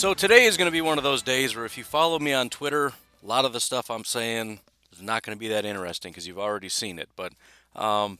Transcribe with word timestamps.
So 0.00 0.14
today 0.14 0.46
is 0.46 0.56
going 0.56 0.64
to 0.64 0.72
be 0.72 0.80
one 0.80 0.96
of 0.96 1.04
those 1.04 1.20
days 1.20 1.54
where 1.54 1.66
if 1.66 1.76
you 1.76 1.84
follow 1.84 2.18
me 2.18 2.32
on 2.32 2.48
Twitter, 2.48 2.94
a 3.22 3.26
lot 3.26 3.44
of 3.44 3.52
the 3.52 3.60
stuff 3.60 3.90
I'm 3.90 4.04
saying 4.04 4.60
is 4.90 5.02
not 5.02 5.22
going 5.22 5.36
to 5.36 5.38
be 5.38 5.48
that 5.48 5.66
interesting 5.66 6.10
because 6.10 6.26
you've 6.26 6.38
already 6.38 6.70
seen 6.70 6.98
it. 6.98 7.10
But, 7.16 7.34
um, 7.76 8.18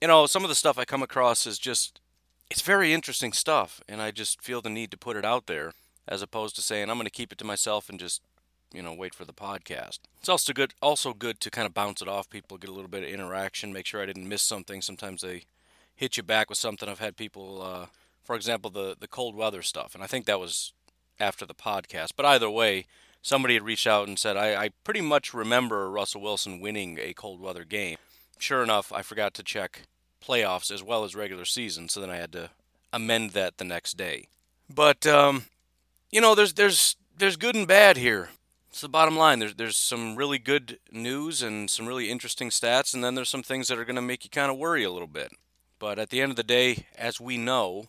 you 0.00 0.08
know, 0.08 0.26
some 0.26 0.42
of 0.42 0.48
the 0.48 0.56
stuff 0.56 0.76
I 0.76 0.84
come 0.84 1.04
across 1.04 1.46
is 1.46 1.56
just, 1.60 2.00
it's 2.50 2.62
very 2.62 2.92
interesting 2.92 3.32
stuff. 3.32 3.80
And 3.88 4.02
I 4.02 4.10
just 4.10 4.42
feel 4.42 4.60
the 4.60 4.70
need 4.70 4.90
to 4.90 4.96
put 4.96 5.16
it 5.16 5.24
out 5.24 5.46
there 5.46 5.72
as 6.08 6.20
opposed 6.20 6.56
to 6.56 6.62
saying 6.62 6.90
I'm 6.90 6.96
going 6.96 7.04
to 7.04 7.10
keep 7.10 7.30
it 7.30 7.38
to 7.38 7.44
myself 7.44 7.88
and 7.88 8.00
just 8.00 8.22
you 8.74 8.82
know 8.82 8.92
wait 8.92 9.14
for 9.14 9.24
the 9.24 9.32
podcast. 9.32 10.00
It's 10.18 10.28
also 10.28 10.52
good 10.52 10.74
also 10.82 11.14
good 11.14 11.38
to 11.42 11.50
kind 11.50 11.66
of 11.66 11.72
bounce 11.72 12.02
it 12.02 12.08
off 12.08 12.28
people, 12.28 12.58
get 12.58 12.70
a 12.70 12.72
little 12.72 12.90
bit 12.90 13.04
of 13.04 13.08
interaction, 13.08 13.72
make 13.72 13.86
sure 13.86 14.02
I 14.02 14.06
didn't 14.06 14.28
miss 14.28 14.42
something. 14.42 14.82
Sometimes 14.82 15.22
they 15.22 15.44
hit 15.94 16.16
you 16.16 16.24
back 16.24 16.48
with 16.48 16.58
something. 16.58 16.88
I've 16.88 16.98
had 16.98 17.16
people, 17.16 17.62
uh, 17.62 17.86
for 18.24 18.34
example, 18.34 18.68
the 18.68 18.96
the 18.98 19.06
cold 19.06 19.36
weather 19.36 19.62
stuff, 19.62 19.94
and 19.94 20.02
I 20.02 20.08
think 20.08 20.26
that 20.26 20.40
was 20.40 20.72
after 21.20 21.46
the 21.46 21.54
podcast. 21.54 22.12
But 22.16 22.26
either 22.26 22.50
way, 22.50 22.86
somebody 23.22 23.54
had 23.54 23.62
reached 23.62 23.86
out 23.86 24.08
and 24.08 24.18
said 24.18 24.36
I, 24.36 24.64
I 24.64 24.70
pretty 24.84 25.00
much 25.00 25.34
remember 25.34 25.90
Russell 25.90 26.22
Wilson 26.22 26.60
winning 26.60 26.98
a 26.98 27.12
cold 27.12 27.40
weather 27.40 27.64
game. 27.64 27.98
Sure 28.38 28.62
enough, 28.62 28.92
I 28.92 29.02
forgot 29.02 29.34
to 29.34 29.42
check 29.42 29.82
playoffs 30.24 30.70
as 30.70 30.82
well 30.82 31.04
as 31.04 31.14
regular 31.14 31.44
season, 31.44 31.88
so 31.88 32.00
then 32.00 32.10
I 32.10 32.16
had 32.16 32.32
to 32.32 32.50
amend 32.92 33.30
that 33.30 33.58
the 33.58 33.64
next 33.64 33.96
day. 33.96 34.26
But 34.68 35.06
um, 35.06 35.44
you 36.10 36.20
know, 36.20 36.34
there's 36.34 36.54
there's 36.54 36.96
there's 37.16 37.36
good 37.36 37.54
and 37.54 37.68
bad 37.68 37.96
here. 37.96 38.30
It's 38.70 38.80
the 38.80 38.88
bottom 38.88 39.16
line. 39.16 39.40
There's 39.40 39.54
there's 39.54 39.76
some 39.76 40.16
really 40.16 40.38
good 40.38 40.78
news 40.90 41.42
and 41.42 41.68
some 41.68 41.86
really 41.86 42.10
interesting 42.10 42.50
stats, 42.50 42.94
and 42.94 43.02
then 43.02 43.14
there's 43.14 43.28
some 43.28 43.42
things 43.42 43.68
that 43.68 43.78
are 43.78 43.84
going 43.84 43.96
to 43.96 44.02
make 44.02 44.24
you 44.24 44.30
kind 44.30 44.50
of 44.50 44.58
worry 44.58 44.84
a 44.84 44.90
little 44.90 45.08
bit. 45.08 45.32
But 45.78 45.98
at 45.98 46.10
the 46.10 46.20
end 46.20 46.30
of 46.30 46.36
the 46.36 46.42
day, 46.42 46.86
as 46.96 47.20
we 47.20 47.36
know, 47.36 47.86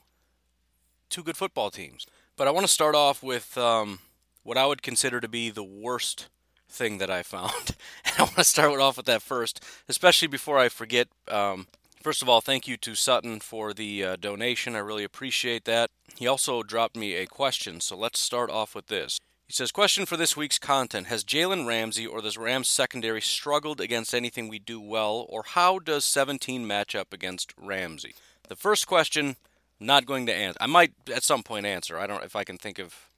two 1.09 1.24
good 1.24 1.38
football 1.38 1.70
teams. 1.70 2.08
But 2.42 2.47
I 2.47 2.52
want 2.52 2.66
to 2.66 2.73
start 2.73 2.95
off 2.95 3.22
with 3.22 3.56
um, 3.56 4.00
what 4.42 4.58
I 4.58 4.66
would 4.66 4.81
consider 4.81 5.22
to 5.22 5.28
be 5.28 5.52
the 5.52 5.64
worst 5.64 6.28
thing 6.67 6.97
that 6.97 7.11
I 7.11 7.22
found. 7.22 7.52
and 8.03 8.16
I 8.17 8.23
want 8.23 8.38
to 8.38 8.44
start 8.44 8.80
off 8.80 8.97
with 8.97 9.06
that 9.06 9.22
first, 9.22 9.64
especially 9.88 10.28
before 10.28 10.58
I 10.58 10.67
forget. 10.67 11.08
Um, 11.28 11.67
First 12.01 12.24
of 12.24 12.30
all, 12.30 12.41
thank 12.41 12.68
you 12.68 12.78
to 12.78 12.96
Sutton 12.96 13.41
for 13.41 13.75
the 13.75 14.03
uh, 14.03 14.16
donation. 14.16 14.75
I 14.75 14.80
really 14.80 15.03
appreciate 15.03 15.66
that. 15.66 15.91
He 16.18 16.25
also 16.25 16.63
dropped 16.63 16.96
me 16.96 17.13
a 17.13 17.28
question, 17.28 17.80
so 17.80 17.96
let's 17.96 18.19
start 18.19 18.50
off 18.50 18.74
with 18.74 18.88
this. 18.88 19.19
He 19.46 19.53
says, 19.53 19.72
Question 19.72 20.07
for 20.07 20.18
this 20.18 20.35
week's 20.35 20.57
content 20.57 21.06
Has 21.06 21.24
Jalen 21.24 21.68
Ramsey 21.68 22.07
or 22.07 22.24
the 22.24 22.35
Rams 22.40 22.69
secondary 22.69 23.22
struggled 23.22 23.80
against 23.80 24.16
anything 24.16 24.47
we 24.47 24.57
do 24.57 24.81
well, 24.81 25.28
or 25.30 25.44
how 25.46 25.78
does 25.78 26.06
17 26.06 26.66
match 26.66 26.96
up 26.96 27.13
against 27.13 27.53
Ramsey? 27.56 28.16
The 28.47 28.56
first 28.56 28.88
question, 28.88 29.35
not 29.81 30.06
going 30.06 30.25
to 30.28 30.34
answer. 30.34 30.58
I 30.62 30.68
might 30.68 30.94
at 31.14 31.24
some 31.24 31.44
point 31.44 31.66
answer. 31.66 31.97
I 31.97 32.08
don't 32.08 32.24
if 32.24 32.36
I 32.36 32.44
can 32.44 32.58
think 32.58 32.80
of 32.80 33.09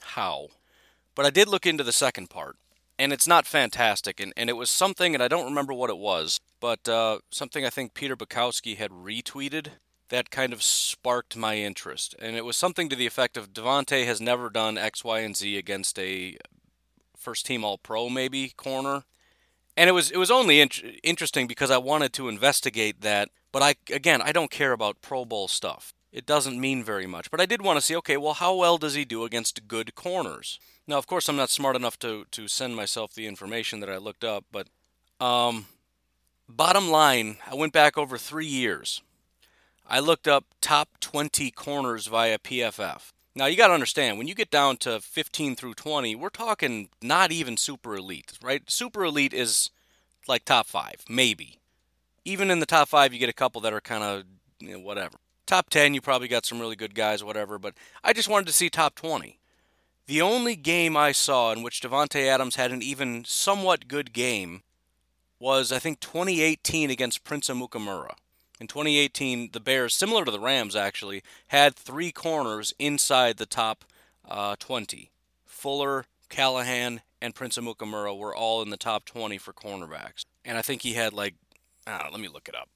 how. 0.00 0.48
But 1.14 1.26
I 1.26 1.30
did 1.30 1.48
look 1.48 1.66
into 1.66 1.84
the 1.84 1.92
second 1.92 2.30
part 2.30 2.56
and 2.98 3.12
it's 3.12 3.28
not 3.28 3.46
fantastic. 3.46 4.20
And, 4.20 4.32
and 4.36 4.50
it 4.50 4.56
was 4.56 4.70
something, 4.70 5.14
and 5.14 5.22
I 5.22 5.28
don't 5.28 5.44
remember 5.44 5.72
what 5.72 5.90
it 5.90 5.98
was, 5.98 6.40
but 6.60 6.88
uh, 6.88 7.20
something 7.30 7.64
I 7.64 7.70
think 7.70 7.94
Peter 7.94 8.16
Bukowski 8.16 8.76
had 8.76 8.90
retweeted 8.90 9.68
that 10.08 10.30
kind 10.30 10.52
of 10.52 10.62
sparked 10.62 11.36
my 11.36 11.56
interest. 11.56 12.14
And 12.18 12.34
it 12.34 12.44
was 12.44 12.56
something 12.56 12.88
to 12.88 12.96
the 12.96 13.06
effect 13.06 13.36
of 13.36 13.52
Davante 13.52 14.04
has 14.06 14.20
never 14.20 14.50
done 14.50 14.76
X, 14.76 15.04
Y, 15.04 15.20
and 15.20 15.36
Z 15.36 15.56
against 15.56 15.98
a 15.98 16.36
first 17.16 17.46
team 17.46 17.64
All 17.64 17.78
Pro 17.78 18.08
maybe 18.08 18.50
corner. 18.56 19.04
And 19.76 19.88
it 19.88 19.92
was 19.92 20.10
it 20.10 20.16
was 20.16 20.30
only 20.30 20.60
in- 20.60 20.70
interesting 21.04 21.46
because 21.46 21.70
I 21.70 21.78
wanted 21.78 22.12
to 22.14 22.28
investigate 22.28 23.02
that. 23.02 23.28
But 23.52 23.62
I 23.62 23.74
again 23.92 24.20
I 24.22 24.32
don't 24.32 24.50
care 24.50 24.72
about 24.72 25.02
Pro 25.02 25.24
Bowl 25.24 25.46
stuff. 25.46 25.94
It 26.12 26.26
doesn't 26.26 26.60
mean 26.60 26.82
very 26.82 27.06
much. 27.06 27.30
But 27.30 27.40
I 27.40 27.46
did 27.46 27.62
want 27.62 27.76
to 27.78 27.84
see 27.84 27.96
okay 27.96 28.16
well 28.16 28.34
how 28.34 28.54
well 28.54 28.78
does 28.78 28.94
he 28.94 29.04
do 29.04 29.24
against 29.24 29.68
good 29.68 29.94
corners? 29.94 30.58
Now, 30.86 30.96
of 30.96 31.06
course, 31.06 31.28
I'm 31.28 31.36
not 31.36 31.50
smart 31.50 31.76
enough 31.76 31.98
to, 31.98 32.24
to 32.30 32.48
send 32.48 32.74
myself 32.74 33.12
the 33.12 33.26
information 33.26 33.80
that 33.80 33.90
I 33.90 33.98
looked 33.98 34.24
up, 34.24 34.46
but 34.50 34.68
um, 35.20 35.66
bottom 36.48 36.88
line, 36.88 37.36
I 37.46 37.54
went 37.54 37.74
back 37.74 37.98
over 37.98 38.16
three 38.16 38.46
years. 38.46 39.02
I 39.86 40.00
looked 40.00 40.26
up 40.26 40.44
top 40.62 40.88
20 41.00 41.50
corners 41.50 42.06
via 42.06 42.38
PFF. 42.38 43.12
Now, 43.34 43.46
you 43.46 43.56
got 43.56 43.68
to 43.68 43.74
understand, 43.74 44.18
when 44.18 44.26
you 44.26 44.34
get 44.34 44.50
down 44.50 44.78
to 44.78 45.00
15 45.00 45.56
through 45.56 45.74
20, 45.74 46.16
we're 46.16 46.30
talking 46.30 46.88
not 47.02 47.30
even 47.30 47.56
super 47.56 47.94
elite, 47.96 48.38
right? 48.42 48.62
Super 48.68 49.04
elite 49.04 49.34
is 49.34 49.70
like 50.26 50.44
top 50.44 50.66
five, 50.66 51.04
maybe. 51.08 51.58
Even 52.24 52.50
in 52.50 52.60
the 52.60 52.66
top 52.66 52.88
five, 52.88 53.12
you 53.12 53.18
get 53.18 53.28
a 53.28 53.34
couple 53.34 53.60
that 53.60 53.72
are 53.72 53.80
kind 53.80 54.02
of 54.02 54.24
you 54.58 54.72
know, 54.72 54.80
whatever. 54.80 55.18
Top 55.48 55.70
10, 55.70 55.94
you 55.94 56.02
probably 56.02 56.28
got 56.28 56.44
some 56.44 56.60
really 56.60 56.76
good 56.76 56.94
guys, 56.94 57.24
whatever, 57.24 57.58
but 57.58 57.72
I 58.04 58.12
just 58.12 58.28
wanted 58.28 58.48
to 58.48 58.52
see 58.52 58.68
top 58.68 58.94
20. 58.94 59.38
The 60.04 60.20
only 60.20 60.56
game 60.56 60.94
I 60.94 61.12
saw 61.12 61.52
in 61.52 61.62
which 61.62 61.80
Davante 61.80 62.26
Adams 62.26 62.56
had 62.56 62.70
an 62.70 62.82
even 62.82 63.24
somewhat 63.24 63.88
good 63.88 64.12
game 64.12 64.60
was, 65.40 65.72
I 65.72 65.78
think, 65.78 66.00
2018 66.00 66.90
against 66.90 67.24
Prince 67.24 67.48
Amukamara. 67.48 68.16
In 68.60 68.66
2018, 68.66 69.52
the 69.54 69.60
Bears, 69.60 69.94
similar 69.94 70.26
to 70.26 70.30
the 70.30 70.38
Rams 70.38 70.76
actually, 70.76 71.22
had 71.46 71.74
three 71.74 72.12
corners 72.12 72.74
inside 72.78 73.38
the 73.38 73.46
top 73.46 73.86
uh, 74.28 74.54
20. 74.58 75.10
Fuller, 75.46 76.04
Callahan, 76.28 77.00
and 77.22 77.34
Prince 77.34 77.56
Amukamara 77.56 78.14
were 78.14 78.36
all 78.36 78.60
in 78.60 78.68
the 78.68 78.76
top 78.76 79.06
20 79.06 79.38
for 79.38 79.54
cornerbacks. 79.54 80.26
And 80.44 80.58
I 80.58 80.62
think 80.62 80.82
he 80.82 80.92
had 80.92 81.14
like, 81.14 81.36
let 81.86 82.20
me 82.20 82.28
look 82.28 82.50
it 82.50 82.54
up. 82.54 82.68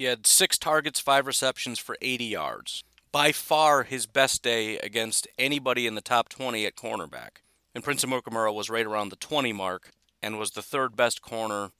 He 0.00 0.06
had 0.06 0.26
six 0.26 0.56
targets, 0.56 0.98
five 0.98 1.26
receptions 1.26 1.78
for 1.78 1.94
80 2.00 2.24
yards 2.24 2.84
by 3.12 3.32
far 3.32 3.82
his 3.82 4.06
best 4.06 4.42
day 4.42 4.78
against 4.78 5.28
anybody 5.38 5.86
in 5.86 5.94
the 5.94 6.00
top 6.00 6.30
20 6.30 6.64
at 6.64 6.74
cornerback. 6.74 7.42
And 7.74 7.84
Prince 7.84 8.02
Amukamara 8.02 8.54
was 8.54 8.70
right 8.70 8.86
around 8.86 9.10
the 9.10 9.16
20 9.16 9.52
mark 9.52 9.90
and 10.22 10.38
was 10.38 10.52
the 10.52 10.62
third 10.62 10.96
best 10.96 11.20
corner 11.20 11.72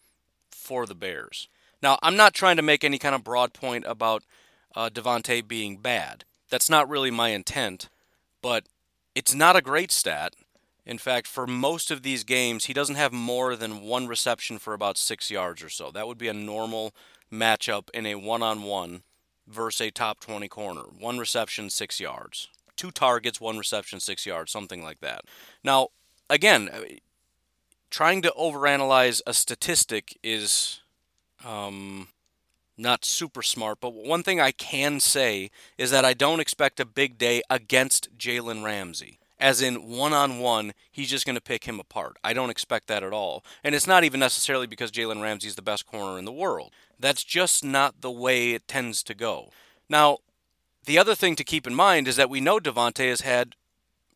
for 0.51 0.85
the 0.85 0.95
Bears. 0.95 1.49
Now, 1.83 1.99
I'm 2.03 2.15
not 2.15 2.35
trying 2.35 2.57
to 2.57 2.63
make 2.63 2.85
any 2.85 2.99
kind 2.99 3.15
of 3.15 3.25
broad 3.25 3.55
point 3.55 3.87
about 3.87 4.23
uh, 4.77 4.91
Davante 4.91 5.49
being 5.49 5.79
bad. 5.79 6.27
That's 6.51 6.69
not 6.69 6.91
really 6.91 7.11
my 7.11 7.31
intent, 7.31 7.89
but 8.43 8.65
it's 9.15 9.35
not 9.35 9.57
a 9.57 9.63
great 9.63 9.91
stat. 9.91 10.35
In 10.87 10.99
fact, 10.99 11.27
for 11.27 11.47
most 11.47 11.91
of 11.91 12.03
these 12.03 12.25
games, 12.25 12.65
he 12.65 12.73
doesn't 12.73 12.97
have 12.97 13.13
more 13.13 13.55
than 13.57 13.83
one 13.83 14.07
reception 14.07 14.59
for 14.59 14.75
about 14.75 14.99
six 14.99 15.31
yards 15.31 15.63
or 15.63 15.69
so. 15.69 15.91
That 15.91 16.07
would 16.07 16.19
be 16.19 16.29
a 16.29 16.35
normal 16.35 16.95
matchup 17.33 17.91
in 17.95 18.07
a 18.07 18.15
one 18.17 18.43
on 18.43 18.63
one 18.63 19.03
versus 19.47 19.81
a 19.81 19.91
top 19.91 20.21
20 20.21 20.49
corner. 20.49 20.83
One 20.83 21.19
reception, 21.19 21.71
six 21.71 22.01
yards. 22.01 22.49
Two 22.77 22.91
targets, 22.91 23.41
one 23.41 23.59
reception, 23.59 24.01
six 24.01 24.25
yards, 24.25 24.51
something 24.51 24.83
like 24.83 25.01
that. 25.01 25.25
Now, 25.63 25.89
again, 26.31 26.71
uh, 26.73 26.81
trying 27.91 28.23
to 28.23 28.33
overanalyze 28.39 29.21
a 29.27 29.35
statistic 29.35 30.17
is 30.23 30.81
um, 31.45 32.09
not 32.79 33.05
super 33.05 33.43
smart, 33.43 33.79
but 33.81 33.93
one 33.93 34.23
thing 34.23 34.41
I 34.41 34.53
can 34.53 35.01
say 35.01 35.51
is 35.77 35.91
that 35.91 36.05
I 36.05 36.15
don't 36.15 36.41
expect 36.41 36.81
a 36.81 36.87
big 36.87 37.19
day 37.19 37.43
against 37.51 38.17
Jalen 38.17 38.65
Ramsey. 38.65 39.20
As 39.41 39.63
in 39.63 39.89
one 39.89 40.13
on 40.13 40.39
one, 40.39 40.75
he's 40.93 41.09
just 41.09 41.25
going 41.25 41.37
to 41.37 41.43
pick 41.43 41.65
him 41.65 41.81
apart. 41.81 42.19
I 42.23 42.35
don't 42.35 42.51
expect 42.51 42.89
that 42.89 43.03
at 43.03 43.13
all. 43.13 43.43
And 43.65 43.75
it's 43.75 43.87
not 43.87 44.05
even 44.05 44.21
necessarily 44.21 44.67
because 44.67 44.91
Jalen 44.91 45.23
Ramsey's 45.23 45.55
the 45.55 45.63
best 45.63 45.87
corner 45.87 46.19
in 46.19 46.27
the 46.27 46.33
world. 46.33 46.73
That's 46.99 47.25
just 47.25 47.65
not 47.65 48.03
the 48.03 48.11
way 48.11 48.53
it 48.53 48.69
tends 48.69 49.03
to 49.05 49.15
go. 49.15 49.51
Now, 49.89 50.19
the 50.85 50.99
other 50.99 51.15
thing 51.15 51.37
to 51.37 51.45
keep 51.45 51.67
in 51.67 51.75
mind 51.75 52.07
is 52.07 52.17
that 52.17 52.31
we 52.31 52.41
know 52.41 52.59
Davante 52.59 53.09
has 53.09 53.23
had 53.23 53.57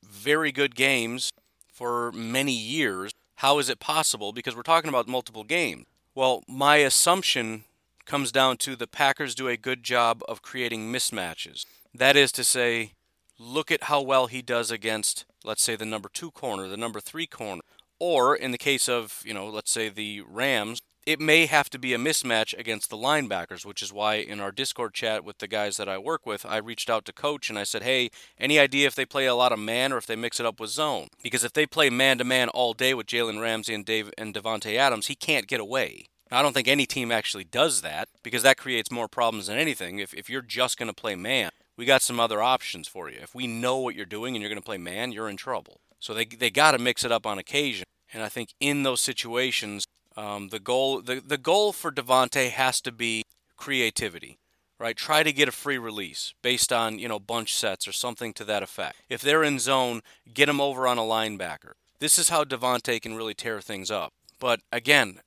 very 0.02 0.52
good 0.52 0.74
games 0.74 1.32
for 1.72 2.12
many 2.12 2.52
years. 2.52 3.12
How 3.36 3.58
is 3.58 3.68
it 3.70 3.80
possible? 3.80 4.32
Because 4.32 4.54
we're 4.54 4.62
talking 4.62 4.88
about 4.88 5.08
multiple 5.08 5.44
games. 5.44 5.86
Well, 6.14 6.44
my 6.46 6.76
assumption 6.76 7.64
comes 8.04 8.30
down 8.30 8.58
to 8.58 8.76
the 8.76 8.86
Packers 8.86 9.34
do 9.34 9.48
a 9.48 9.56
good 9.56 9.82
job 9.82 10.22
of 10.28 10.42
creating 10.42 10.92
mismatches. 10.92 11.64
That 11.94 12.16
is 12.16 12.30
to 12.32 12.44
say, 12.44 12.92
look 13.38 13.70
at 13.70 13.84
how 13.84 14.00
well 14.00 14.26
he 14.26 14.42
does 14.42 14.70
against, 14.70 15.24
let's 15.44 15.62
say, 15.62 15.76
the 15.76 15.84
number 15.84 16.08
two 16.12 16.30
corner, 16.30 16.68
the 16.68 16.76
number 16.76 17.00
three 17.00 17.26
corner. 17.26 17.62
Or 17.98 18.34
in 18.34 18.50
the 18.50 18.58
case 18.58 18.88
of, 18.88 19.22
you 19.24 19.34
know, 19.34 19.48
let's 19.48 19.70
say 19.70 19.88
the 19.88 20.22
Rams, 20.22 20.80
it 21.06 21.20
may 21.20 21.46
have 21.46 21.68
to 21.70 21.78
be 21.78 21.92
a 21.92 21.98
mismatch 21.98 22.58
against 22.58 22.88
the 22.88 22.96
linebackers, 22.96 23.64
which 23.64 23.82
is 23.82 23.92
why 23.92 24.14
in 24.14 24.40
our 24.40 24.50
Discord 24.50 24.94
chat 24.94 25.24
with 25.24 25.38
the 25.38 25.48
guys 25.48 25.76
that 25.76 25.88
I 25.88 25.98
work 25.98 26.24
with, 26.26 26.46
I 26.46 26.56
reached 26.56 26.88
out 26.88 27.04
to 27.06 27.12
coach 27.12 27.50
and 27.50 27.58
I 27.58 27.64
said, 27.64 27.82
"Hey, 27.82 28.10
any 28.38 28.58
idea 28.58 28.86
if 28.86 28.94
they 28.94 29.04
play 29.04 29.26
a 29.26 29.34
lot 29.34 29.52
of 29.52 29.58
man 29.58 29.92
or 29.92 29.98
if 29.98 30.06
they 30.06 30.16
mix 30.16 30.40
it 30.40 30.46
up 30.46 30.58
with 30.58 30.70
zone? 30.70 31.08
Because 31.22 31.44
if 31.44 31.52
they 31.52 31.66
play 31.66 31.90
man 31.90 32.18
to 32.18 32.24
man 32.24 32.48
all 32.48 32.72
day 32.72 32.94
with 32.94 33.06
Jalen 33.06 33.40
Ramsey 33.40 33.74
and 33.74 33.84
Dave 33.84 34.10
and 34.16 34.34
Davante 34.34 34.76
Adams, 34.76 35.08
he 35.08 35.14
can't 35.14 35.46
get 35.46 35.60
away. 35.60 36.06
I 36.30 36.42
don't 36.42 36.54
think 36.54 36.68
any 36.68 36.86
team 36.86 37.12
actually 37.12 37.44
does 37.44 37.82
that 37.82 38.08
because 38.22 38.42
that 38.42 38.56
creates 38.56 38.90
more 38.90 39.08
problems 39.08 39.46
than 39.46 39.58
anything. 39.58 39.98
If 39.98 40.14
if 40.14 40.30
you're 40.30 40.42
just 40.42 40.78
going 40.78 40.88
to 40.88 40.94
play 40.94 41.14
man, 41.14 41.50
we 41.76 41.84
got 41.84 42.02
some 42.02 42.20
other 42.20 42.42
options 42.42 42.88
for 42.88 43.10
you. 43.10 43.18
If 43.20 43.34
we 43.34 43.46
know 43.46 43.78
what 43.78 43.94
you're 43.94 44.06
doing 44.06 44.34
and 44.34 44.42
you're 44.42 44.50
going 44.50 44.60
to 44.60 44.64
play 44.64 44.78
man, 44.78 45.12
you're 45.12 45.28
in 45.28 45.36
trouble. 45.36 45.80
So 45.98 46.14
they 46.14 46.24
they 46.24 46.50
got 46.50 46.72
to 46.72 46.78
mix 46.78 47.04
it 47.04 47.12
up 47.12 47.26
on 47.26 47.38
occasion. 47.38 47.84
And 48.12 48.22
I 48.22 48.28
think 48.28 48.50
in 48.60 48.82
those 48.82 49.00
situations, 49.00 49.86
um, 50.16 50.48
the 50.48 50.60
goal 50.60 51.00
the, 51.00 51.20
the 51.20 51.38
goal 51.38 51.72
for 51.72 51.90
Davante 51.90 52.50
has 52.50 52.80
to 52.82 52.92
be 52.92 53.24
creativity, 53.56 54.38
right? 54.78 54.96
Try 54.96 55.22
to 55.22 55.32
get 55.32 55.48
a 55.48 55.52
free 55.52 55.78
release 55.78 56.34
based 56.42 56.72
on 56.72 56.98
you 56.98 57.08
know 57.08 57.18
bunch 57.18 57.54
sets 57.54 57.88
or 57.88 57.92
something 57.92 58.32
to 58.34 58.44
that 58.44 58.62
effect. 58.62 58.96
If 59.08 59.22
they're 59.22 59.42
in 59.44 59.58
zone, 59.58 60.02
get 60.32 60.46
them 60.46 60.60
over 60.60 60.86
on 60.86 60.98
a 60.98 61.02
linebacker. 61.02 61.72
This 61.98 62.18
is 62.18 62.28
how 62.28 62.44
Davante 62.44 63.00
can 63.00 63.14
really 63.14 63.34
tear 63.34 63.60
things 63.60 63.90
up. 63.90 64.12
But 64.38 64.60
again, 64.70 65.20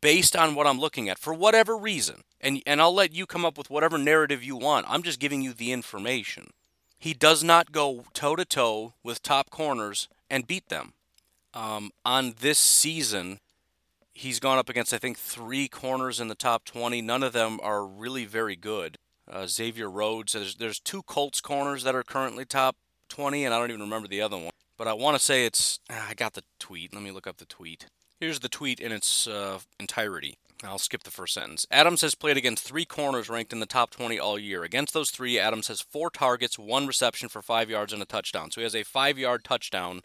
based 0.00 0.34
on 0.34 0.54
what 0.54 0.66
I'm 0.66 0.80
looking 0.80 1.08
at, 1.08 1.18
for 1.18 1.32
whatever 1.32 1.76
reason, 1.76 2.22
and 2.40 2.62
and 2.66 2.80
I'll 2.80 2.94
let 2.94 3.14
you 3.14 3.26
come 3.26 3.44
up 3.44 3.58
with 3.58 3.70
whatever 3.70 3.98
narrative 3.98 4.42
you 4.42 4.56
want. 4.56 4.86
I'm 4.88 5.02
just 5.02 5.20
giving 5.20 5.42
you 5.42 5.52
the 5.52 5.72
information. 5.72 6.50
He 6.98 7.14
does 7.14 7.42
not 7.42 7.72
go 7.72 8.04
toe 8.12 8.36
to 8.36 8.44
toe 8.44 8.94
with 9.02 9.22
top 9.22 9.50
corners 9.50 10.08
and 10.28 10.46
beat 10.46 10.68
them. 10.68 10.92
Um, 11.54 11.90
on 12.04 12.34
this 12.40 12.58
season, 12.58 13.40
he's 14.12 14.38
gone 14.38 14.58
up 14.58 14.68
against 14.68 14.92
I 14.92 14.98
think 14.98 15.18
three 15.18 15.66
corners 15.68 16.20
in 16.20 16.28
the 16.28 16.34
top 16.34 16.64
20. 16.64 17.00
None 17.02 17.22
of 17.22 17.32
them 17.32 17.58
are 17.62 17.84
really 17.86 18.24
very 18.26 18.56
good. 18.56 18.98
Uh, 19.30 19.46
Xavier 19.46 19.90
Rhodes. 19.90 20.32
There's 20.32 20.56
there's 20.56 20.80
two 20.80 21.02
Colts 21.02 21.40
corners 21.40 21.84
that 21.84 21.94
are 21.94 22.02
currently 22.02 22.44
top 22.44 22.76
20, 23.08 23.44
and 23.44 23.54
I 23.54 23.58
don't 23.58 23.70
even 23.70 23.80
remember 23.82 24.08
the 24.08 24.22
other 24.22 24.36
one. 24.36 24.50
But 24.76 24.88
I 24.88 24.92
want 24.94 25.16
to 25.16 25.22
say 25.22 25.44
it's. 25.44 25.78
Ah, 25.90 26.08
I 26.10 26.14
got 26.14 26.34
the 26.34 26.42
tweet. 26.58 26.94
Let 26.94 27.02
me 27.02 27.10
look 27.10 27.26
up 27.26 27.36
the 27.36 27.44
tweet. 27.44 27.86
Here's 28.18 28.40
the 28.40 28.48
tweet 28.48 28.80
in 28.80 28.92
its 28.92 29.26
uh, 29.26 29.60
entirety. 29.78 30.36
I'll 30.62 30.78
skip 30.78 31.02
the 31.02 31.10
first 31.10 31.34
sentence. 31.34 31.66
Adams 31.70 32.02
has 32.02 32.14
played 32.14 32.36
against 32.36 32.64
three 32.64 32.84
corners 32.84 33.28
ranked 33.28 33.52
in 33.52 33.60
the 33.60 33.66
top 33.66 33.90
20 33.90 34.18
all 34.18 34.38
year. 34.38 34.62
Against 34.62 34.92
those 34.92 35.10
three, 35.10 35.38
Adams 35.38 35.68
has 35.68 35.80
four 35.80 36.10
targets, 36.10 36.58
one 36.58 36.86
reception 36.86 37.28
for 37.28 37.40
five 37.40 37.70
yards, 37.70 37.92
and 37.92 38.02
a 38.02 38.06
touchdown. 38.06 38.50
So 38.50 38.60
he 38.60 38.64
has 38.64 38.76
a 38.76 38.82
five 38.82 39.18
yard 39.18 39.44
touchdown 39.44 40.02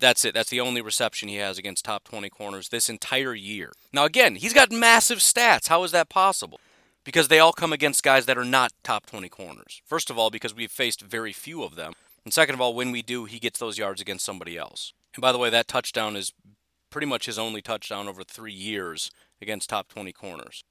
that's 0.00 0.24
it. 0.24 0.34
That's 0.34 0.50
the 0.50 0.60
only 0.60 0.80
reception 0.80 1.28
he 1.28 1.36
has 1.36 1.58
against 1.58 1.84
top 1.84 2.04
20 2.04 2.28
corners 2.30 2.68
this 2.68 2.88
entire 2.88 3.34
year. 3.34 3.72
Now, 3.92 4.04
again, 4.04 4.36
he's 4.36 4.52
got 4.52 4.72
massive 4.72 5.18
stats. 5.18 5.68
How 5.68 5.82
is 5.84 5.92
that 5.92 6.08
possible? 6.08 6.60
Because 7.04 7.28
they 7.28 7.38
all 7.38 7.52
come 7.52 7.72
against 7.72 8.02
guys 8.02 8.26
that 8.26 8.38
are 8.38 8.44
not 8.44 8.72
top 8.82 9.06
20 9.06 9.28
corners. 9.28 9.82
First 9.84 10.10
of 10.10 10.18
all, 10.18 10.30
because 10.30 10.54
we've 10.54 10.70
faced 10.70 11.02
very 11.02 11.32
few 11.32 11.62
of 11.62 11.76
them. 11.76 11.92
And 12.24 12.32
second 12.32 12.54
of 12.54 12.60
all, 12.60 12.74
when 12.74 12.90
we 12.90 13.02
do, 13.02 13.26
he 13.26 13.38
gets 13.38 13.58
those 13.58 13.78
yards 13.78 14.00
against 14.00 14.24
somebody 14.24 14.56
else. 14.56 14.92
And 15.14 15.22
by 15.22 15.32
the 15.32 15.38
way, 15.38 15.50
that 15.50 15.68
touchdown 15.68 16.16
is 16.16 16.32
pretty 16.90 17.06
much 17.06 17.26
his 17.26 17.38
only 17.38 17.60
touchdown 17.60 18.08
over 18.08 18.24
three 18.24 18.52
years 18.52 19.10
against 19.44 19.70
top 19.70 19.88
20 19.88 20.12
corners. 20.12 20.64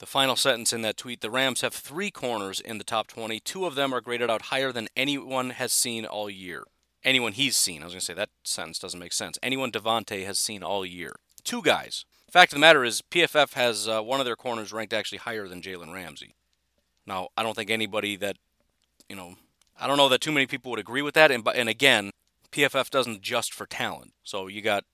The 0.00 0.06
final 0.06 0.34
sentence 0.34 0.72
in 0.72 0.82
that 0.82 0.96
tweet 0.96 1.20
the 1.20 1.30
Rams 1.30 1.60
have 1.60 1.72
three 1.72 2.10
corners 2.10 2.58
in 2.58 2.78
the 2.78 2.84
top 2.84 3.06
20. 3.06 3.38
Two 3.38 3.64
of 3.64 3.76
them 3.76 3.94
are 3.94 4.00
graded 4.00 4.28
out 4.28 4.42
higher 4.42 4.72
than 4.72 4.88
anyone 4.96 5.50
has 5.50 5.72
seen 5.72 6.04
all 6.04 6.28
year 6.28 6.64
anyone 7.04 7.32
he's 7.32 7.56
seen. 7.56 7.82
I 7.82 7.86
was 7.86 7.92
going 7.92 8.00
to 8.00 8.06
say 8.06 8.14
that 8.14 8.30
sentence 8.42 8.78
doesn't 8.78 8.98
make 8.98 9.12
sense. 9.12 9.38
Anyone 9.42 9.70
Davante 9.70 10.24
has 10.24 10.38
seen 10.38 10.62
all 10.62 10.84
year. 10.84 11.14
Two 11.44 11.62
guys. 11.62 12.04
Fact 12.30 12.52
of 12.52 12.56
the 12.56 12.60
matter 12.60 12.84
is, 12.84 13.02
PFF 13.02 13.52
has 13.52 13.86
uh, 13.86 14.00
one 14.00 14.18
of 14.18 14.26
their 14.26 14.36
corners 14.36 14.72
ranked 14.72 14.92
actually 14.92 15.18
higher 15.18 15.46
than 15.46 15.62
Jalen 15.62 15.92
Ramsey. 15.92 16.34
Now, 17.06 17.28
I 17.36 17.42
don't 17.42 17.54
think 17.54 17.70
anybody 17.70 18.16
that, 18.16 18.38
you 19.08 19.14
know, 19.14 19.36
I 19.78 19.86
don't 19.86 19.98
know 19.98 20.08
that 20.08 20.20
too 20.20 20.32
many 20.32 20.46
people 20.46 20.70
would 20.70 20.80
agree 20.80 21.02
with 21.02 21.14
that. 21.14 21.30
And, 21.30 21.46
and 21.54 21.68
again, 21.68 22.10
PFF 22.50 22.90
doesn't 22.90 23.20
just 23.20 23.52
for 23.52 23.66
talent. 23.66 24.14
So 24.24 24.48
you 24.48 24.62
got 24.62 24.84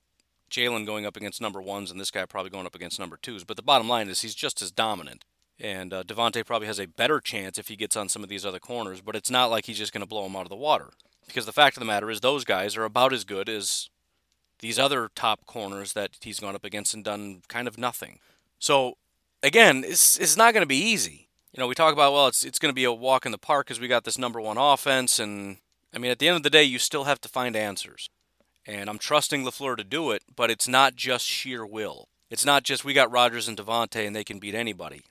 Jalen 0.50 0.86
going 0.86 1.06
up 1.06 1.16
against 1.16 1.40
number 1.40 1.62
ones 1.62 1.90
and 1.90 2.00
this 2.00 2.10
guy 2.10 2.24
probably 2.26 2.50
going 2.50 2.66
up 2.66 2.74
against 2.74 2.98
number 2.98 3.18
twos. 3.20 3.44
But 3.44 3.56
the 3.56 3.62
bottom 3.62 3.88
line 3.88 4.08
is 4.08 4.20
he's 4.20 4.34
just 4.34 4.60
as 4.60 4.70
dominant. 4.70 5.24
And 5.58 5.92
uh, 5.92 6.02
Davante 6.02 6.44
probably 6.44 6.66
has 6.68 6.80
a 6.80 6.86
better 6.86 7.20
chance 7.20 7.58
if 7.58 7.68
he 7.68 7.76
gets 7.76 7.94
on 7.94 8.08
some 8.08 8.22
of 8.22 8.28
these 8.30 8.46
other 8.46 8.58
corners, 8.58 9.02
but 9.02 9.14
it's 9.14 9.30
not 9.30 9.50
like 9.50 9.66
he's 9.66 9.78
just 9.78 9.92
going 9.92 10.00
to 10.00 10.08
blow 10.08 10.24
him 10.24 10.34
out 10.34 10.42
of 10.42 10.48
the 10.48 10.56
water. 10.56 10.90
Because 11.26 11.46
the 11.46 11.52
fact 11.52 11.76
of 11.76 11.80
the 11.80 11.86
matter 11.86 12.10
is, 12.10 12.20
those 12.20 12.44
guys 12.44 12.76
are 12.76 12.84
about 12.84 13.12
as 13.12 13.24
good 13.24 13.48
as 13.48 13.90
these 14.60 14.78
other 14.78 15.10
top 15.14 15.44
corners 15.46 15.92
that 15.92 16.12
he's 16.22 16.40
gone 16.40 16.54
up 16.54 16.64
against 16.64 16.94
and 16.94 17.04
done 17.04 17.42
kind 17.48 17.68
of 17.68 17.78
nothing. 17.78 18.18
So, 18.58 18.96
again, 19.42 19.84
it's, 19.86 20.18
it's 20.18 20.36
not 20.36 20.54
going 20.54 20.62
to 20.62 20.68
be 20.68 20.76
easy. 20.76 21.28
You 21.52 21.60
know, 21.60 21.66
we 21.66 21.74
talk 21.74 21.92
about, 21.92 22.12
well, 22.12 22.26
it's, 22.26 22.42
it's 22.42 22.58
going 22.58 22.70
to 22.70 22.74
be 22.74 22.84
a 22.84 22.92
walk 22.92 23.26
in 23.26 23.32
the 23.32 23.38
park 23.38 23.66
because 23.66 23.80
we 23.80 23.88
got 23.88 24.04
this 24.04 24.18
number 24.18 24.40
one 24.40 24.56
offense. 24.56 25.18
And, 25.18 25.58
I 25.94 25.98
mean, 25.98 26.10
at 26.10 26.18
the 26.18 26.28
end 26.28 26.36
of 26.36 26.42
the 26.42 26.50
day, 26.50 26.64
you 26.64 26.78
still 26.78 27.04
have 27.04 27.20
to 27.20 27.28
find 27.28 27.54
answers. 27.54 28.08
And 28.66 28.90
I'm 28.90 28.98
trusting 28.98 29.44
LaFleur 29.44 29.76
to 29.76 29.84
do 29.84 30.10
it, 30.10 30.22
but 30.36 30.50
it's 30.50 30.68
not 30.68 30.94
just 30.94 31.24
sheer 31.24 31.64
will. 31.64 32.08
It's 32.30 32.44
not 32.44 32.62
just 32.62 32.84
we 32.84 32.92
got 32.92 33.10
Rodgers 33.10 33.48
and 33.48 33.56
Davante 33.56 34.06
and 34.06 34.14
they 34.14 34.24
can 34.24 34.38
beat 34.38 34.54
anybody. 34.54 35.02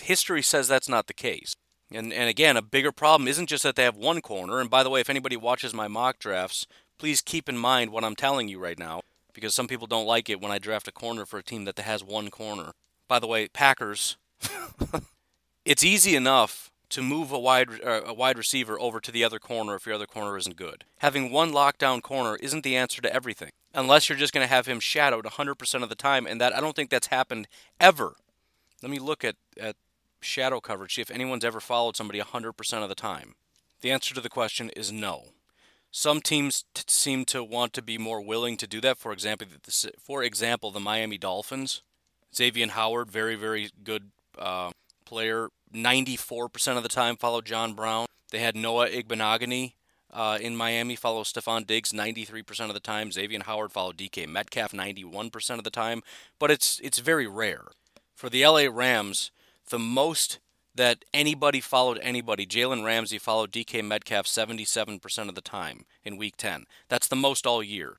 History 0.00 0.42
says 0.42 0.66
that's 0.66 0.88
not 0.88 1.06
the 1.06 1.14
case. 1.14 1.54
And 1.92 2.12
and 2.12 2.28
again, 2.28 2.56
a 2.56 2.62
bigger 2.62 2.92
problem 2.92 3.28
isn't 3.28 3.48
just 3.48 3.62
that 3.62 3.76
they 3.76 3.84
have 3.84 3.96
one 3.96 4.20
corner. 4.20 4.60
And 4.60 4.70
by 4.70 4.82
the 4.82 4.90
way, 4.90 5.00
if 5.00 5.10
anybody 5.10 5.36
watches 5.36 5.72
my 5.72 5.86
mock 5.86 6.18
drafts, 6.18 6.66
please 6.98 7.20
keep 7.20 7.48
in 7.48 7.58
mind 7.58 7.90
what 7.90 8.04
I'm 8.04 8.16
telling 8.16 8.48
you 8.48 8.58
right 8.58 8.78
now, 8.78 9.02
because 9.32 9.54
some 9.54 9.68
people 9.68 9.86
don't 9.86 10.06
like 10.06 10.28
it 10.28 10.40
when 10.40 10.50
I 10.50 10.58
draft 10.58 10.88
a 10.88 10.92
corner 10.92 11.24
for 11.24 11.38
a 11.38 11.44
team 11.44 11.64
that 11.64 11.78
has 11.78 12.02
one 12.02 12.30
corner. 12.30 12.72
By 13.08 13.18
the 13.18 13.26
way, 13.26 13.48
Packers, 13.48 14.16
it's 15.64 15.84
easy 15.84 16.16
enough 16.16 16.70
to 16.90 17.02
move 17.02 17.32
a 17.32 17.38
wide 17.38 17.68
uh, 17.84 18.02
a 18.04 18.14
wide 18.14 18.38
receiver 18.38 18.78
over 18.78 19.00
to 19.00 19.10
the 19.10 19.24
other 19.24 19.38
corner 19.38 19.74
if 19.74 19.86
your 19.86 19.94
other 19.94 20.06
corner 20.06 20.36
isn't 20.36 20.56
good. 20.56 20.84
Having 20.98 21.30
one 21.30 21.52
lockdown 21.52 22.02
corner 22.02 22.36
isn't 22.36 22.64
the 22.64 22.76
answer 22.76 23.02
to 23.02 23.12
everything, 23.12 23.50
unless 23.74 24.08
you're 24.08 24.18
just 24.18 24.32
going 24.32 24.46
to 24.46 24.52
have 24.52 24.66
him 24.66 24.80
shadowed 24.80 25.24
100% 25.24 25.82
of 25.82 25.88
the 25.88 25.94
time, 25.94 26.26
and 26.26 26.40
that 26.40 26.54
I 26.54 26.60
don't 26.60 26.76
think 26.76 26.90
that's 26.90 27.08
happened 27.08 27.48
ever. 27.80 28.14
Let 28.82 28.90
me 28.90 28.98
look 28.98 29.24
at, 29.24 29.36
at 29.58 29.76
shadow 30.20 30.60
coverage, 30.60 30.94
see 30.94 31.02
if 31.02 31.10
anyone's 31.10 31.44
ever 31.44 31.60
followed 31.60 31.96
somebody 31.96 32.20
100% 32.20 32.82
of 32.82 32.88
the 32.88 32.94
time? 32.94 33.34
The 33.80 33.90
answer 33.90 34.14
to 34.14 34.20
the 34.20 34.28
question 34.28 34.70
is 34.70 34.90
no. 34.90 35.28
Some 35.90 36.20
teams 36.20 36.64
t- 36.74 36.82
seem 36.88 37.24
to 37.26 37.44
want 37.44 37.72
to 37.74 37.82
be 37.82 37.98
more 37.98 38.20
willing 38.20 38.56
to 38.56 38.66
do 38.66 38.80
that. 38.80 38.98
For 38.98 39.12
example, 39.12 39.46
the, 39.62 39.92
for 40.02 40.22
example, 40.24 40.70
the 40.70 40.80
Miami 40.80 41.18
Dolphins, 41.18 41.82
Xavier 42.34 42.68
Howard, 42.68 43.10
very 43.10 43.36
very 43.36 43.70
good 43.84 44.10
uh, 44.36 44.72
player. 45.04 45.48
94% 45.74 46.76
of 46.76 46.82
the 46.82 46.88
time 46.88 47.16
followed 47.16 47.44
John 47.44 47.74
Brown. 47.74 48.06
They 48.30 48.38
had 48.38 48.56
Noah 48.56 48.88
Igbinoghene 48.88 49.72
uh, 50.12 50.38
in 50.40 50.56
Miami 50.56 50.96
follow 50.96 51.22
Stefon 51.22 51.66
Diggs 51.66 51.92
93% 51.92 52.68
of 52.68 52.74
the 52.74 52.80
time. 52.80 53.10
Xavier 53.10 53.40
Howard 53.44 53.72
followed 53.72 53.96
DK 53.96 54.28
Metcalf 54.28 54.72
91% 54.72 55.58
of 55.58 55.64
the 55.64 55.70
time. 55.70 56.02
But 56.38 56.50
it's 56.50 56.80
it's 56.82 57.00
very 57.00 57.26
rare. 57.26 57.66
For 58.14 58.30
the 58.30 58.46
LA 58.46 58.68
Rams, 58.70 59.32
the 59.70 59.78
most 59.78 60.38
that 60.74 61.04
anybody 61.14 61.60
followed 61.60 61.98
anybody. 62.02 62.46
Jalen 62.46 62.84
Ramsey 62.84 63.18
followed 63.18 63.52
DK 63.52 63.84
Metcalf 63.84 64.26
77% 64.26 65.28
of 65.28 65.34
the 65.34 65.40
time 65.40 65.84
in 66.02 66.16
week 66.16 66.36
10. 66.36 66.64
That's 66.88 67.06
the 67.06 67.16
most 67.16 67.46
all 67.46 67.62
year. 67.62 67.98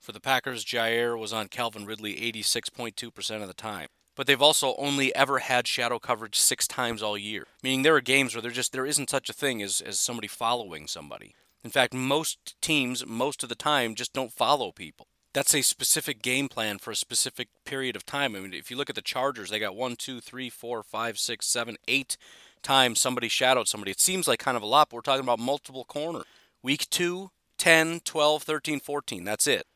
For 0.00 0.12
the 0.12 0.20
Packers, 0.20 0.64
Jaire 0.64 1.18
was 1.18 1.32
on 1.32 1.48
Calvin 1.48 1.86
Ridley 1.86 2.14
86.2% 2.32 3.42
of 3.42 3.48
the 3.48 3.54
time. 3.54 3.88
But 4.16 4.26
they've 4.26 4.40
also 4.40 4.74
only 4.76 5.14
ever 5.14 5.40
had 5.40 5.66
shadow 5.66 5.98
coverage 5.98 6.38
six 6.38 6.68
times 6.68 7.02
all 7.02 7.18
year. 7.18 7.46
Meaning 7.62 7.82
there 7.82 7.96
are 7.96 8.00
games 8.00 8.34
where 8.34 8.42
there 8.42 8.50
just 8.50 8.72
there 8.72 8.86
isn't 8.86 9.10
such 9.10 9.28
a 9.28 9.34
thing 9.34 9.62
as, 9.62 9.80
as 9.80 9.98
somebody 9.98 10.28
following 10.28 10.86
somebody. 10.86 11.34
In 11.64 11.70
fact, 11.70 11.94
most 11.94 12.60
teams, 12.60 13.04
most 13.06 13.42
of 13.42 13.48
the 13.48 13.54
time, 13.54 13.94
just 13.94 14.12
don't 14.12 14.32
follow 14.32 14.70
people 14.70 15.08
that's 15.34 15.54
a 15.54 15.62
specific 15.62 16.22
game 16.22 16.48
plan 16.48 16.78
for 16.78 16.92
a 16.92 16.96
specific 16.96 17.48
period 17.64 17.96
of 17.96 18.06
time. 18.06 18.34
I 18.36 18.40
mean, 18.40 18.54
if 18.54 18.70
you 18.70 18.76
look 18.76 18.88
at 18.88 18.94
the 18.94 19.02
Chargers, 19.02 19.50
they 19.50 19.58
got 19.58 19.74
one, 19.74 19.96
two, 19.96 20.20
three, 20.20 20.48
four, 20.48 20.82
five, 20.82 21.18
six, 21.18 21.46
seven, 21.46 21.76
eight 21.88 22.16
times 22.62 23.00
somebody 23.00 23.28
shadowed 23.28 23.68
somebody. 23.68 23.90
It 23.90 24.00
seems 24.00 24.26
like 24.26 24.38
kind 24.38 24.56
of 24.56 24.62
a 24.62 24.66
lot, 24.66 24.88
but 24.88 24.96
we're 24.96 25.02
talking 25.02 25.24
about 25.24 25.40
multiple 25.40 25.84
corner. 25.84 26.22
Week 26.62 26.88
2, 26.88 27.30
10, 27.58 28.00
12, 28.00 28.42
13, 28.42 28.80
14. 28.80 29.24
That's 29.24 29.46
it. 29.46 29.66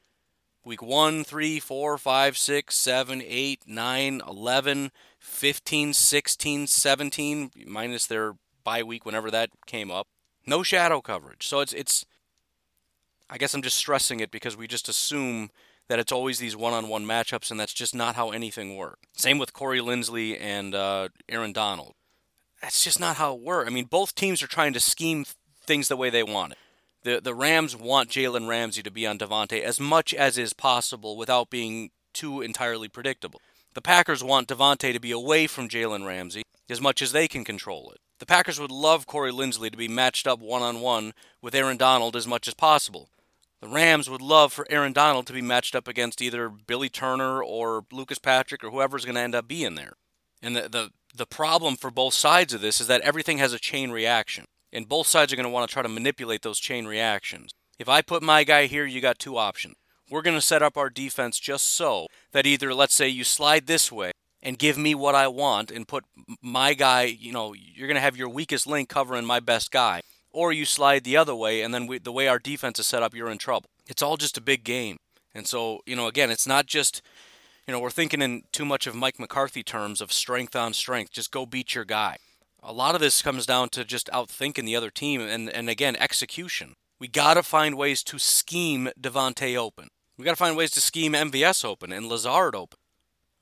Week 0.68 0.82
1, 0.82 1.24
3, 1.24 1.60
4, 1.60 1.96
5, 1.96 2.36
6, 2.36 2.76
7, 2.76 3.22
8, 3.26 3.62
9, 3.66 4.22
11, 4.28 4.90
15, 5.18 5.92
16, 5.94 6.66
17, 6.66 7.50
minus 7.66 8.06
their 8.06 8.34
bye 8.64 8.82
week 8.82 9.06
whenever 9.06 9.30
that 9.30 9.48
came 9.64 9.90
up. 9.90 10.08
No 10.46 10.62
shadow 10.62 11.00
coverage. 11.00 11.46
So 11.46 11.60
it's 11.60 11.72
it's 11.72 12.04
I 13.30 13.38
guess 13.38 13.54
I'm 13.54 13.62
just 13.62 13.78
stressing 13.78 14.20
it 14.20 14.30
because 14.30 14.58
we 14.58 14.66
just 14.66 14.90
assume 14.90 15.48
that 15.88 15.98
it's 15.98 16.12
always 16.12 16.38
these 16.38 16.54
one-on-one 16.54 17.06
matchups, 17.06 17.50
and 17.50 17.58
that's 17.58 17.72
just 17.72 17.94
not 17.94 18.14
how 18.14 18.30
anything 18.30 18.76
works. 18.76 19.00
Same 19.14 19.38
with 19.38 19.54
Corey 19.54 19.80
Linsley 19.80 20.38
and 20.38 20.74
uh, 20.74 21.08
Aaron 21.30 21.54
Donald. 21.54 21.94
That's 22.60 22.84
just 22.84 23.00
not 23.00 23.16
how 23.16 23.34
it 23.34 23.40
works. 23.40 23.70
I 23.70 23.72
mean, 23.72 23.86
both 23.86 24.14
teams 24.14 24.42
are 24.42 24.46
trying 24.46 24.74
to 24.74 24.80
scheme 24.80 25.24
things 25.64 25.88
the 25.88 25.96
way 25.96 26.10
they 26.10 26.22
want 26.22 26.52
it. 26.52 26.58
The 27.08 27.22
the 27.22 27.34
Rams 27.34 27.74
want 27.74 28.10
Jalen 28.10 28.48
Ramsey 28.48 28.82
to 28.82 28.90
be 28.90 29.06
on 29.06 29.18
Davante 29.18 29.62
as 29.62 29.80
much 29.80 30.12
as 30.12 30.36
is 30.36 30.52
possible 30.52 31.16
without 31.16 31.48
being 31.48 31.90
too 32.12 32.42
entirely 32.42 32.86
predictable. 32.86 33.40
The 33.72 33.80
Packers 33.80 34.22
want 34.22 34.48
Davante 34.48 34.92
to 34.92 35.00
be 35.00 35.10
away 35.10 35.46
from 35.46 35.70
Jalen 35.70 36.06
Ramsey 36.06 36.42
as 36.68 36.82
much 36.82 37.00
as 37.00 37.12
they 37.12 37.26
can 37.26 37.46
control 37.46 37.90
it. 37.92 38.00
The 38.18 38.26
Packers 38.26 38.60
would 38.60 38.70
love 38.70 39.06
Corey 39.06 39.32
Linsley 39.32 39.70
to 39.70 39.78
be 39.78 39.88
matched 39.88 40.26
up 40.26 40.38
one 40.38 40.60
on 40.60 40.82
one 40.82 41.14
with 41.40 41.54
Aaron 41.54 41.78
Donald 41.78 42.14
as 42.14 42.26
much 42.26 42.46
as 42.46 42.52
possible. 42.52 43.08
The 43.62 43.68
Rams 43.68 44.10
would 44.10 44.20
love 44.20 44.52
for 44.52 44.66
Aaron 44.68 44.92
Donald 44.92 45.26
to 45.28 45.32
be 45.32 45.40
matched 45.40 45.74
up 45.74 45.88
against 45.88 46.20
either 46.20 46.50
Billy 46.50 46.90
Turner 46.90 47.42
or 47.42 47.86
Lucas 47.90 48.18
Patrick 48.18 48.62
or 48.62 48.68
whoever's 48.68 49.06
going 49.06 49.14
to 49.14 49.22
end 49.22 49.34
up 49.34 49.48
being 49.48 49.76
there. 49.76 49.94
And 50.42 50.54
the, 50.54 50.68
the, 50.68 50.90
the 51.16 51.26
problem 51.26 51.76
for 51.76 51.90
both 51.90 52.12
sides 52.12 52.52
of 52.52 52.60
this 52.60 52.82
is 52.82 52.86
that 52.86 53.00
everything 53.00 53.38
has 53.38 53.54
a 53.54 53.58
chain 53.58 53.90
reaction. 53.90 54.44
And 54.72 54.88
both 54.88 55.06
sides 55.06 55.32
are 55.32 55.36
going 55.36 55.44
to 55.44 55.50
want 55.50 55.68
to 55.68 55.72
try 55.72 55.82
to 55.82 55.88
manipulate 55.88 56.42
those 56.42 56.58
chain 56.58 56.86
reactions. 56.86 57.52
If 57.78 57.88
I 57.88 58.02
put 58.02 58.22
my 58.22 58.44
guy 58.44 58.66
here, 58.66 58.84
you 58.84 59.00
got 59.00 59.18
two 59.18 59.36
options. 59.36 59.76
We're 60.10 60.22
going 60.22 60.36
to 60.36 60.42
set 60.42 60.62
up 60.62 60.76
our 60.76 60.90
defense 60.90 61.38
just 61.38 61.66
so 61.66 62.06
that 62.32 62.46
either, 62.46 62.74
let's 62.74 62.94
say, 62.94 63.08
you 63.08 63.24
slide 63.24 63.66
this 63.66 63.92
way 63.92 64.12
and 64.42 64.58
give 64.58 64.78
me 64.78 64.94
what 64.94 65.14
I 65.14 65.28
want 65.28 65.70
and 65.70 65.86
put 65.86 66.04
my 66.42 66.74
guy, 66.74 67.02
you 67.02 67.32
know, 67.32 67.54
you're 67.54 67.88
going 67.88 67.96
to 67.96 68.00
have 68.00 68.16
your 68.16 68.28
weakest 68.28 68.66
link 68.66 68.88
covering 68.88 69.24
my 69.24 69.40
best 69.40 69.70
guy 69.70 70.00
or 70.30 70.52
you 70.52 70.64
slide 70.64 71.04
the 71.04 71.16
other 71.16 71.34
way, 71.34 71.62
and 71.62 71.72
then 71.72 71.86
we, 71.86 71.98
the 71.98 72.12
way 72.12 72.28
our 72.28 72.38
defense 72.38 72.78
is 72.78 72.86
set 72.86 73.02
up, 73.02 73.14
you're 73.14 73.30
in 73.30 73.38
trouble. 73.38 73.68
It's 73.86 74.02
all 74.02 74.16
just 74.16 74.36
a 74.36 74.42
big 74.42 74.62
game. 74.62 74.98
And 75.34 75.46
so, 75.46 75.80
you 75.86 75.96
know, 75.96 76.06
again, 76.06 76.30
it's 76.30 76.46
not 76.46 76.66
just, 76.66 77.02
you 77.66 77.72
know, 77.72 77.80
we're 77.80 77.90
thinking 77.90 78.22
in 78.22 78.42
too 78.52 78.64
much 78.64 78.86
of 78.86 78.94
Mike 78.94 79.18
McCarthy 79.18 79.62
terms 79.62 80.00
of 80.00 80.12
strength 80.12 80.54
on 80.54 80.72
strength. 80.74 81.12
Just 81.12 81.30
go 81.30 81.46
beat 81.46 81.74
your 81.74 81.84
guy. 81.84 82.18
A 82.62 82.72
lot 82.72 82.94
of 82.94 83.00
this 83.00 83.22
comes 83.22 83.46
down 83.46 83.68
to 83.70 83.84
just 83.84 84.08
outthinking 84.08 84.64
the 84.64 84.76
other 84.76 84.90
team 84.90 85.20
and, 85.20 85.48
and 85.48 85.68
again, 85.68 85.96
execution. 85.96 86.74
We 86.98 87.08
got 87.08 87.34
to 87.34 87.42
find 87.42 87.76
ways 87.76 88.02
to 88.04 88.18
scheme 88.18 88.90
Davante 89.00 89.56
open. 89.56 89.88
We 90.16 90.24
got 90.24 90.32
to 90.32 90.36
find 90.36 90.56
ways 90.56 90.72
to 90.72 90.80
scheme 90.80 91.12
MVS 91.12 91.64
open 91.64 91.92
and 91.92 92.06
Lazard 92.06 92.56
open. 92.56 92.78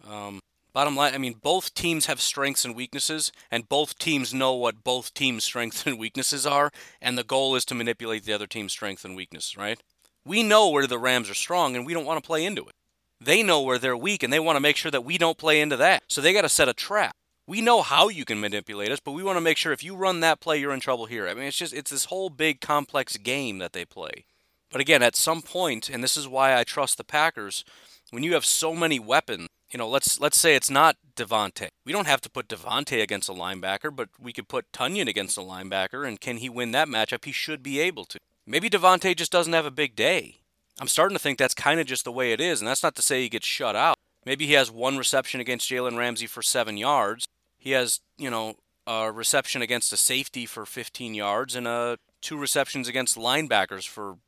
Um, 0.06 0.40
Bottom 0.76 0.94
line, 0.94 1.14
I 1.14 1.18
mean, 1.18 1.36
both 1.40 1.72
teams 1.72 2.04
have 2.04 2.20
strengths 2.20 2.62
and 2.62 2.76
weaknesses, 2.76 3.32
and 3.50 3.66
both 3.66 3.98
teams 3.98 4.34
know 4.34 4.52
what 4.52 4.84
both 4.84 5.14
teams' 5.14 5.42
strengths 5.42 5.86
and 5.86 5.98
weaknesses 5.98 6.44
are, 6.44 6.70
and 7.00 7.16
the 7.16 7.24
goal 7.24 7.54
is 7.54 7.64
to 7.64 7.74
manipulate 7.74 8.24
the 8.24 8.34
other 8.34 8.46
team's 8.46 8.72
strengths 8.72 9.02
and 9.02 9.16
weaknesses, 9.16 9.56
right? 9.56 9.82
We 10.26 10.42
know 10.42 10.68
where 10.68 10.86
the 10.86 10.98
Rams 10.98 11.30
are 11.30 11.34
strong, 11.34 11.74
and 11.74 11.86
we 11.86 11.94
don't 11.94 12.04
want 12.04 12.22
to 12.22 12.26
play 12.26 12.44
into 12.44 12.60
it. 12.60 12.74
They 13.18 13.42
know 13.42 13.62
where 13.62 13.78
they're 13.78 13.96
weak, 13.96 14.22
and 14.22 14.30
they 14.30 14.38
want 14.38 14.56
to 14.56 14.60
make 14.60 14.76
sure 14.76 14.90
that 14.90 15.02
we 15.02 15.16
don't 15.16 15.38
play 15.38 15.62
into 15.62 15.78
that. 15.78 16.02
So 16.08 16.20
they 16.20 16.34
got 16.34 16.42
to 16.42 16.48
set 16.50 16.68
a 16.68 16.74
trap. 16.74 17.16
We 17.48 17.60
know 17.60 17.82
how 17.82 18.08
you 18.08 18.24
can 18.24 18.40
manipulate 18.40 18.90
us, 18.90 18.98
but 18.98 19.12
we 19.12 19.22
want 19.22 19.36
to 19.36 19.40
make 19.40 19.56
sure 19.56 19.72
if 19.72 19.84
you 19.84 19.94
run 19.94 20.20
that 20.20 20.40
play, 20.40 20.58
you're 20.58 20.74
in 20.74 20.80
trouble 20.80 21.06
here. 21.06 21.28
I 21.28 21.34
mean, 21.34 21.44
it's 21.44 21.56
just, 21.56 21.72
it's 21.72 21.92
this 21.92 22.06
whole 22.06 22.28
big 22.28 22.60
complex 22.60 23.16
game 23.16 23.58
that 23.58 23.72
they 23.72 23.84
play. 23.84 24.24
But 24.72 24.80
again, 24.80 25.02
at 25.02 25.14
some 25.14 25.42
point, 25.42 25.88
and 25.88 26.02
this 26.02 26.16
is 26.16 26.26
why 26.26 26.58
I 26.58 26.64
trust 26.64 26.98
the 26.98 27.04
Packers, 27.04 27.64
when 28.10 28.24
you 28.24 28.34
have 28.34 28.44
so 28.44 28.74
many 28.74 28.98
weapons, 28.98 29.48
you 29.70 29.78
know, 29.78 29.88
let's 29.88 30.20
let's 30.20 30.38
say 30.38 30.54
it's 30.54 30.70
not 30.70 30.96
Davante. 31.16 31.68
We 31.84 31.92
don't 31.92 32.06
have 32.06 32.20
to 32.22 32.30
put 32.30 32.48
Davante 32.48 33.02
against 33.02 33.28
a 33.28 33.32
linebacker, 33.32 33.94
but 33.94 34.08
we 34.20 34.32
could 34.32 34.48
put 34.48 34.70
Tonyan 34.72 35.08
against 35.08 35.38
a 35.38 35.40
linebacker, 35.40 36.06
and 36.06 36.20
can 36.20 36.38
he 36.38 36.48
win 36.48 36.70
that 36.72 36.88
matchup? 36.88 37.24
He 37.24 37.32
should 37.32 37.62
be 37.62 37.80
able 37.80 38.04
to. 38.06 38.18
Maybe 38.46 38.70
Davante 38.70 39.16
just 39.16 39.32
doesn't 39.32 39.52
have 39.52 39.66
a 39.66 39.72
big 39.72 39.96
day. 39.96 40.38
I'm 40.80 40.88
starting 40.88 41.16
to 41.16 41.22
think 41.22 41.38
that's 41.38 41.54
kind 41.54 41.80
of 41.80 41.86
just 41.86 42.04
the 42.04 42.12
way 42.12 42.32
it 42.32 42.40
is, 42.40 42.60
and 42.60 42.68
that's 42.68 42.82
not 42.82 42.94
to 42.96 43.02
say 43.02 43.22
he 43.22 43.28
gets 43.28 43.46
shut 43.46 43.74
out. 43.74 43.96
Maybe 44.24 44.46
he 44.46 44.52
has 44.52 44.70
one 44.70 44.98
reception 44.98 45.40
against 45.40 45.70
Jalen 45.70 45.96
Ramsey 45.96 46.26
for 46.26 46.42
seven 46.42 46.76
yards. 46.76 47.26
He 47.66 47.72
has, 47.72 47.98
you 48.16 48.30
know, 48.30 48.54
a 48.86 49.10
reception 49.10 49.60
against 49.60 49.92
a 49.92 49.96
safety 49.96 50.46
for 50.46 50.64
15 50.64 51.14
yards 51.14 51.56
and 51.56 51.66
a 51.66 51.98
two 52.22 52.38
receptions 52.38 52.86
against 52.86 53.16
linebackers 53.16 53.88
for, 53.88 54.18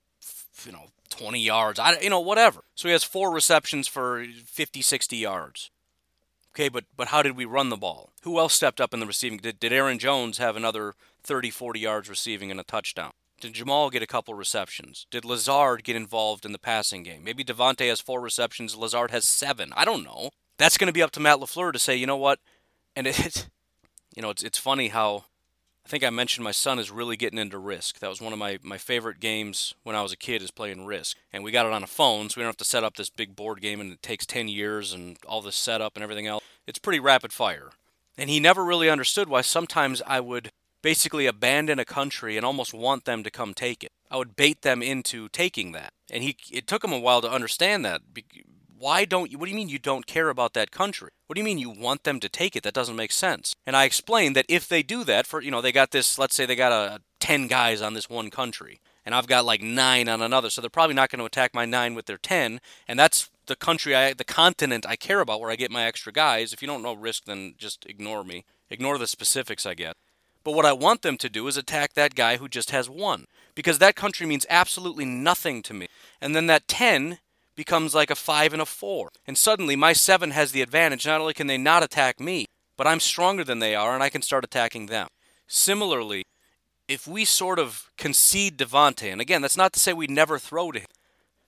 you 0.67 0.73
know, 0.73 0.87
20 1.11 1.41
yards, 1.41 1.79
I, 1.79 2.01
you 2.01 2.11
know, 2.11 2.19
whatever. 2.19 2.65
So 2.75 2.89
he 2.89 2.93
has 2.93 3.05
four 3.05 3.31
receptions 3.33 3.87
for 3.87 4.25
50, 4.45 4.83
60 4.83 5.17
yards. 5.17 5.71
Okay, 6.53 6.69
but 6.69 6.87
but 6.97 7.09
how 7.09 7.23
did 7.23 7.37
we 7.37 7.45
run 7.45 7.69
the 7.69 7.77
ball? 7.77 8.11
Who 8.25 8.41
else 8.41 8.55
stepped 8.55 8.81
up 8.81 8.93
in 8.93 8.99
the 8.99 9.07
receiving? 9.07 9.39
Did, 9.39 9.61
did 9.61 9.73
Aaron 9.73 10.01
Jones 10.01 10.39
have 10.39 10.57
another 10.57 10.95
30, 11.23 11.51
40 11.51 11.79
yards 11.79 12.09
receiving 12.09 12.51
and 12.51 12.59
a 12.59 12.65
touchdown? 12.65 13.13
Did 13.41 13.53
Jamal 13.53 13.89
get 13.89 14.03
a 14.03 14.09
couple 14.09 14.35
receptions? 14.35 15.07
Did 15.13 15.25
Lazard 15.25 15.85
get 15.85 15.95
involved 15.95 16.45
in 16.45 16.51
the 16.51 16.59
passing 16.59 17.05
game? 17.05 17.23
Maybe 17.23 17.45
Davante 17.45 17.89
has 17.89 18.01
four 18.01 18.21
receptions, 18.21 18.75
Lazard 18.75 19.13
has 19.13 19.29
seven. 19.29 19.73
I 19.77 19.85
don't 19.85 20.03
know. 20.03 20.31
That's 20.57 20.77
going 20.77 20.89
to 20.89 20.93
be 20.93 21.05
up 21.05 21.13
to 21.13 21.21
Matt 21.21 21.39
LaFleur 21.39 21.73
to 21.73 21.79
say, 21.79 21.95
you 21.95 22.09
know 22.09 22.17
what? 22.17 22.41
And 22.99 23.07
it, 23.07 23.49
you 24.17 24.23
know, 24.23 24.31
it's 24.31 24.43
it's 24.43 24.59
funny 24.59 24.89
how 24.89 25.27
I 25.87 25.89
think 25.89 26.03
I 26.03 26.11
mentioned 26.11 26.43
my 26.43 26.51
son 26.51 26.81
is 26.81 26.91
really 26.91 27.17
getting 27.17 27.39
into 27.39 27.57
Risk. 27.57 28.01
That 28.01 28.11
was 28.11 28.21
one 28.21 28.33
of 28.33 28.39
my, 28.39 28.59
my 28.63 28.77
favorite 28.77 29.21
games 29.21 29.73
when 29.85 29.95
I 29.95 30.03
was 30.03 30.13
a 30.13 30.17
kid 30.19 30.43
is 30.43 30.51
playing 30.51 30.85
Risk. 30.85 31.17
And 31.33 31.45
we 31.45 31.53
got 31.53 31.65
it 31.65 31.73
on 31.73 31.85
a 31.85 31.87
phone, 31.87 32.29
so 32.29 32.35
we 32.37 32.43
don't 32.43 32.51
have 32.51 32.59
to 32.59 32.65
set 32.65 32.85
up 32.85 32.97
this 32.97 33.09
big 33.09 33.35
board 33.35 33.63
game 33.63 33.81
and 33.81 33.93
it 33.93 34.03
takes 34.03 34.27
10 34.27 34.49
years 34.49 34.93
and 34.93 35.17
all 35.27 35.41
this 35.41 35.57
setup 35.57 35.93
and 35.95 36.03
everything 36.03 36.27
else. 36.27 36.45
It's 36.67 36.79
pretty 36.79 37.01
rapid 37.01 37.33
fire. 37.33 37.71
And 38.19 38.29
he 38.29 38.39
never 38.39 38.65
really 38.65 38.91
understood 38.91 39.31
why 39.31 39.41
sometimes 39.41 40.03
I 40.07 40.21
would 40.21 40.51
basically 40.83 41.25
abandon 41.25 41.79
a 41.79 41.87
country 41.87 42.37
and 42.37 42.45
almost 42.45 42.75
want 42.75 43.07
them 43.07 43.23
to 43.23 43.31
come 43.31 43.55
take 43.55 43.83
it. 43.83 43.93
I 44.11 44.19
would 44.19 44.37
bait 44.37 44.61
them 44.63 44.83
into 44.83 45.29
taking 45.31 45.73
that. 45.73 45.95
And 46.11 46.23
he 46.23 46.37
it 46.53 46.67
took 46.67 46.85
him 46.85 46.93
a 46.93 46.99
while 46.99 47.23
to 47.23 47.31
understand 47.31 47.85
that 47.85 48.03
why 48.79 49.05
don't 49.05 49.31
you, 49.31 49.39
what 49.39 49.47
do 49.47 49.51
you 49.51 49.57
mean 49.57 49.69
you 49.69 49.79
don't 49.79 50.07
care 50.07 50.29
about 50.29 50.55
that 50.55 50.71
country? 50.71 51.11
What 51.27 51.35
do 51.35 51.41
you 51.41 51.45
mean 51.45 51.59
you 51.59 51.71
want 51.71 52.05
them 52.05 52.21
to 52.21 52.29
take 52.29 52.57
it? 52.57 52.63
That 52.63 52.75
doesn't 52.75 52.97
make 52.97 53.13
sense. 53.13 53.55
And 53.67 53.77
I 53.77 53.85
explained 53.85 54.37
that 54.37 54.47
if 54.49 54.69
they 54.69 54.83
do 54.83 55.05
that, 55.05 55.27
for, 55.27 55.43
you 55.43 55.51
know, 55.51 55.61
they 55.61 55.73
got 55.73 55.91
this, 55.91 56.19
let's 56.19 56.35
say 56.35 56.47
they 56.47 56.57
got 56.57 56.73
a 56.73 57.01
10 57.21 57.49
guys 57.49 57.83
on 57.83 57.95
this 57.95 58.09
one 58.09 58.31
country, 58.31 58.81
and 59.05 59.15
I've 59.15 59.27
got 59.27 59.45
like 59.45 59.63
nine 59.63 60.09
on 60.09 60.23
another, 60.23 60.51
so 60.51 60.61
they're 60.61 60.71
probably 60.71 60.95
not 60.95 61.11
going 61.11 61.19
to 61.19 61.25
attack 61.25 61.55
my 61.55 61.65
nine 61.65 61.95
with 61.95 62.07
their 62.07 62.19
10, 62.19 62.61
and 62.87 62.99
that's 62.99 63.31
the 63.49 63.57
country, 63.57 63.97
I, 63.97 64.13
the 64.13 64.25
continent 64.25 64.87
I 64.87 64.97
care 64.97 65.21
about 65.21 65.41
where 65.41 65.51
I 65.51 65.57
get 65.57 65.71
my 65.71 65.85
extra 65.85 66.13
guys. 66.13 66.53
If 66.53 66.63
you 66.63 66.69
don't 66.69 66.83
know 66.83 66.95
risk, 66.95 67.25
then 67.25 67.55
just 67.59 67.85
ignore 67.87 68.23
me. 68.23 68.45
Ignore 68.71 68.99
the 68.99 69.07
specifics 69.07 69.67
I 69.67 69.75
get. 69.75 69.97
But 70.45 70.53
what 70.53 70.67
I 70.67 70.73
want 70.73 71.03
them 71.03 71.17
to 71.19 71.29
do 71.29 71.47
is 71.49 71.57
attack 71.57 71.95
that 71.95 72.15
guy 72.15 72.37
who 72.37 72.49
just 72.49 72.71
has 72.71 72.89
one. 72.89 73.27
Because 73.55 73.79
that 73.79 73.97
country 73.97 74.27
means 74.27 74.47
absolutely 74.49 75.05
nothing 75.05 75.63
to 75.63 75.75
me. 75.75 75.89
And 76.21 76.37
then 76.37 76.47
that 76.47 76.69
10 76.69 77.19
becomes 77.59 77.93
like 77.93 78.09
a 78.09 78.15
five 78.15 78.53
and 78.53 78.63
a 78.63 78.65
four. 78.65 79.11
And 79.27 79.37
suddenly 79.37 79.75
my 79.75 79.93
seven 79.93 80.31
has 80.31 80.53
the 80.53 80.63
advantage. 80.63 81.05
Not 81.05 81.21
only 81.21 81.35
can 81.35 81.49
they 81.49 81.59
not 81.59 81.83
attack 81.83 82.21
me, 82.21 82.47
but 82.77 82.87
I'm 82.87 83.01
stronger 83.01 83.43
than 83.43 83.59
they 83.59 83.75
are 83.75 83.95
and 83.95 84.03
I 84.03 84.11
can 84.11 84.23
start 84.23 84.45
attacking 84.45 84.87
them. 84.87 85.09
Similarly, 85.49 86.23
if 86.87 87.09
we 87.09 87.25
sort 87.25 87.59
of 87.59 87.91
concede 87.99 88.57
Davante, 88.57 89.11
and 89.11 89.21
again, 89.21 89.43
that's 89.43 89.57
not 89.57 89.73
to 89.73 89.81
say 89.81 89.93
we 89.93 90.07
never 90.07 90.39
throw 90.39 90.71
to 90.71 90.79
him, 90.79 90.87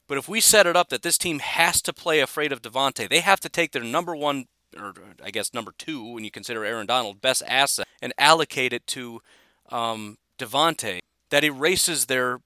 but 0.09 0.19
if 0.19 0.29
we 0.29 0.41
set 0.41 0.67
it 0.67 0.77
up 0.77 0.89
that 0.89 1.03
this 1.03 1.17
team 1.17 1.39
has 1.39 1.81
to 1.83 1.93
play 1.93 2.19
afraid 2.19 2.51
of 2.51 2.61
Davante, 2.61 3.09
they 3.09 3.21
have 3.21 3.39
to 3.41 3.49
take 3.49 3.71
their 3.71 3.85
number 3.85 4.17
one, 4.17 4.47
or 4.77 4.93
I 5.23 5.31
guess 5.31 5.55
number 5.55 5.73
two, 5.79 6.05
when 6.13 6.25
you 6.25 6.33
consider 6.33 6.65
Aaron 6.65 6.87
Donald, 6.87 7.21
best 7.21 7.45
asset, 7.47 7.87
and 8.03 8.13
allocate 8.19 8.73
it 8.73 8.85
to 8.89 9.21
um, 9.71 10.19
Davante, 10.39 10.99
that 11.31 11.45
erases 11.45 12.07
their 12.07 12.41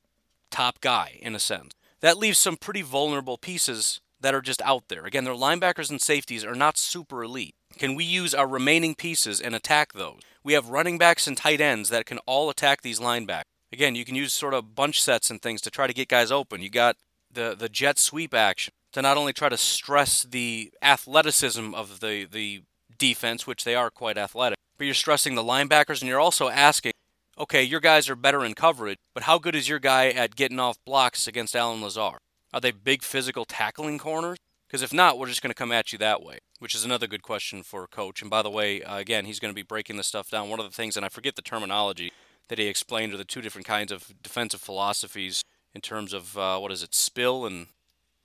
top 0.50 0.82
guy 0.82 1.18
in 1.22 1.34
a 1.34 1.38
sense 1.38 1.72
that 2.04 2.18
leaves 2.18 2.38
some 2.38 2.58
pretty 2.58 2.82
vulnerable 2.82 3.38
pieces 3.38 3.98
that 4.20 4.34
are 4.34 4.42
just 4.42 4.60
out 4.60 4.88
there. 4.88 5.06
Again, 5.06 5.24
their 5.24 5.32
linebackers 5.32 5.88
and 5.88 6.02
safeties 6.02 6.44
are 6.44 6.54
not 6.54 6.76
super 6.76 7.24
elite. 7.24 7.54
Can 7.78 7.94
we 7.94 8.04
use 8.04 8.34
our 8.34 8.46
remaining 8.46 8.94
pieces 8.94 9.40
and 9.40 9.54
attack 9.54 9.94
those? 9.94 10.20
We 10.42 10.52
have 10.52 10.68
running 10.68 10.98
backs 10.98 11.26
and 11.26 11.34
tight 11.34 11.62
ends 11.62 11.88
that 11.88 12.04
can 12.04 12.18
all 12.26 12.50
attack 12.50 12.82
these 12.82 13.00
linebackers. 13.00 13.44
Again, 13.72 13.94
you 13.94 14.04
can 14.04 14.16
use 14.16 14.34
sort 14.34 14.52
of 14.52 14.74
bunch 14.74 15.00
sets 15.00 15.30
and 15.30 15.40
things 15.40 15.62
to 15.62 15.70
try 15.70 15.86
to 15.86 15.94
get 15.94 16.08
guys 16.08 16.30
open. 16.30 16.60
You 16.60 16.68
got 16.68 16.96
the 17.32 17.56
the 17.58 17.70
jet 17.70 17.98
sweep 17.98 18.34
action 18.34 18.74
to 18.92 19.00
not 19.00 19.16
only 19.16 19.32
try 19.32 19.48
to 19.48 19.56
stress 19.56 20.24
the 20.24 20.72
athleticism 20.82 21.74
of 21.74 22.00
the 22.00 22.26
the 22.30 22.64
defense, 22.98 23.46
which 23.46 23.64
they 23.64 23.74
are 23.74 23.88
quite 23.90 24.18
athletic, 24.18 24.58
but 24.76 24.84
you're 24.84 24.92
stressing 24.92 25.36
the 25.36 25.42
linebackers 25.42 26.02
and 26.02 26.08
you're 26.10 26.20
also 26.20 26.50
asking 26.50 26.92
okay, 27.38 27.62
your 27.62 27.80
guys 27.80 28.08
are 28.08 28.16
better 28.16 28.44
in 28.44 28.54
coverage, 28.54 28.98
but 29.14 29.24
how 29.24 29.38
good 29.38 29.54
is 29.54 29.68
your 29.68 29.78
guy 29.78 30.08
at 30.08 30.36
getting 30.36 30.60
off 30.60 30.76
blocks 30.84 31.26
against 31.26 31.56
Allen 31.56 31.82
Lazard? 31.82 32.18
Are 32.52 32.60
they 32.60 32.70
big 32.70 33.02
physical 33.02 33.44
tackling 33.44 33.98
corners? 33.98 34.38
Because 34.68 34.82
if 34.82 34.92
not, 34.92 35.18
we're 35.18 35.28
just 35.28 35.42
going 35.42 35.50
to 35.50 35.54
come 35.54 35.72
at 35.72 35.92
you 35.92 35.98
that 35.98 36.22
way, 36.22 36.38
which 36.58 36.74
is 36.74 36.84
another 36.84 37.06
good 37.06 37.22
question 37.22 37.62
for 37.62 37.86
coach. 37.86 38.22
And 38.22 38.30
by 38.30 38.42
the 38.42 38.50
way, 38.50 38.82
uh, 38.82 38.98
again, 38.98 39.24
he's 39.24 39.40
going 39.40 39.52
to 39.52 39.54
be 39.54 39.62
breaking 39.62 39.96
this 39.96 40.06
stuff 40.06 40.30
down. 40.30 40.48
One 40.48 40.60
of 40.60 40.66
the 40.66 40.74
things, 40.74 40.96
and 40.96 41.04
I 41.04 41.08
forget 41.08 41.36
the 41.36 41.42
terminology 41.42 42.12
that 42.48 42.58
he 42.58 42.66
explained, 42.66 43.12
are 43.14 43.18
the 43.18 43.24
two 43.24 43.40
different 43.40 43.66
kinds 43.66 43.92
of 43.92 44.12
defensive 44.22 44.60
philosophies 44.60 45.44
in 45.74 45.80
terms 45.80 46.12
of 46.12 46.36
uh, 46.38 46.58
what 46.58 46.72
is 46.72 46.82
it, 46.82 46.94
spill 46.94 47.46
and 47.46 47.66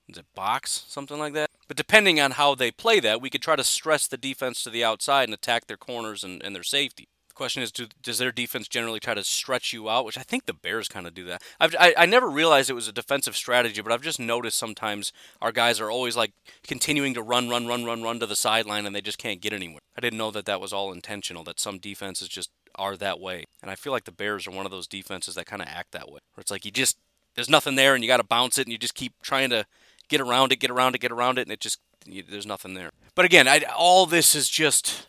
is 0.08 0.18
it 0.18 0.26
box, 0.36 0.86
something 0.88 1.20
like 1.20 1.34
that. 1.34 1.50
But 1.68 1.78
depending 1.78 2.20
on 2.20 2.32
how 2.32 2.56
they 2.56 2.72
play 2.72 3.00
that, 3.00 3.22
we 3.22 3.30
could 3.30 3.42
try 3.42 3.56
to 3.56 3.64
stress 3.64 4.08
the 4.08 4.18
defense 4.18 4.64
to 4.64 4.72
the 4.72 4.84
outside 4.84 5.26
and 5.26 5.34
attack 5.34 5.68
their 5.68 5.78
corners 5.78 6.24
and, 6.24 6.42
and 6.42 6.56
their 6.56 6.64
safety 6.64 7.08
Question 7.40 7.64
is, 7.64 7.72
do, 7.72 7.88
does 8.04 8.18
their 8.18 8.34
defense 8.34 8.68
generally 8.68 9.00
try 9.00 9.14
to 9.14 9.24
stretch 9.24 9.72
you 9.72 9.90
out? 9.90 10.04
Which 10.04 10.18
I 10.18 10.24
think 10.24 10.46
the 10.46 10.54
Bears 10.54 10.90
kind 10.90 11.08
of 11.08 11.14
do 11.14 11.24
that. 11.28 11.42
I've, 11.58 11.74
I, 11.80 11.94
I 12.00 12.06
never 12.06 12.30
realized 12.30 12.70
it 12.70 12.74
was 12.74 12.90
a 12.90 12.92
defensive 12.92 13.38
strategy, 13.38 13.82
but 13.82 13.94
I've 13.94 14.02
just 14.02 14.20
noticed 14.20 14.58
sometimes 14.58 15.14
our 15.42 15.54
guys 15.54 15.80
are 15.80 15.90
always 15.90 16.18
like 16.18 16.34
continuing 16.68 17.14
to 17.14 17.22
run, 17.22 17.48
run, 17.48 17.66
run, 17.66 17.86
run, 17.86 18.04
run 18.04 18.20
to 18.20 18.26
the 18.26 18.36
sideline, 18.36 18.86
and 18.86 18.94
they 18.94 19.00
just 19.00 19.18
can't 19.18 19.40
get 19.40 19.54
anywhere. 19.54 19.80
I 19.98 20.02
didn't 20.02 20.18
know 20.18 20.32
that 20.32 20.48
that 20.48 20.60
was 20.60 20.74
all 20.74 20.92
intentional. 20.92 21.46
That 21.46 21.62
some 21.62 21.78
defenses 21.78 22.28
just 22.28 22.50
are 22.76 22.98
that 22.98 23.22
way, 23.22 23.46
and 23.62 23.72
I 23.72 23.76
feel 23.76 23.94
like 23.94 24.04
the 24.04 24.12
Bears 24.12 24.46
are 24.46 24.52
one 24.52 24.66
of 24.66 24.72
those 24.72 24.86
defenses 24.86 25.36
that 25.36 25.46
kind 25.46 25.62
of 25.62 25.70
act 25.70 25.94
that 25.94 26.10
way, 26.10 26.20
where 26.34 26.42
it's 26.42 26.52
like 26.52 26.66
you 26.66 26.72
just 26.72 26.98
there's 27.36 27.50
nothing 27.50 27.76
there, 27.76 27.96
and 27.96 28.04
you 28.04 28.10
got 28.10 28.18
to 28.18 28.24
bounce 28.26 28.58
it, 28.58 28.68
and 28.68 28.74
you 28.74 28.78
just 28.78 28.96
keep 28.96 29.14
trying 29.22 29.50
to 29.52 29.66
get 30.10 30.20
around 30.20 30.52
it, 30.52 30.58
get 30.58 30.72
around 30.72 30.94
it, 30.94 31.00
get 31.00 31.14
around 31.14 31.38
it, 31.38 31.44
and 31.44 31.54
it 31.54 31.62
just 31.62 31.80
you, 32.06 32.22
there's 32.22 32.46
nothing 32.46 32.74
there. 32.74 32.92
But 33.16 33.24
again, 33.24 33.48
I, 33.48 33.62
all 33.78 34.06
this 34.06 34.36
is 34.36 34.50
just 34.50 35.08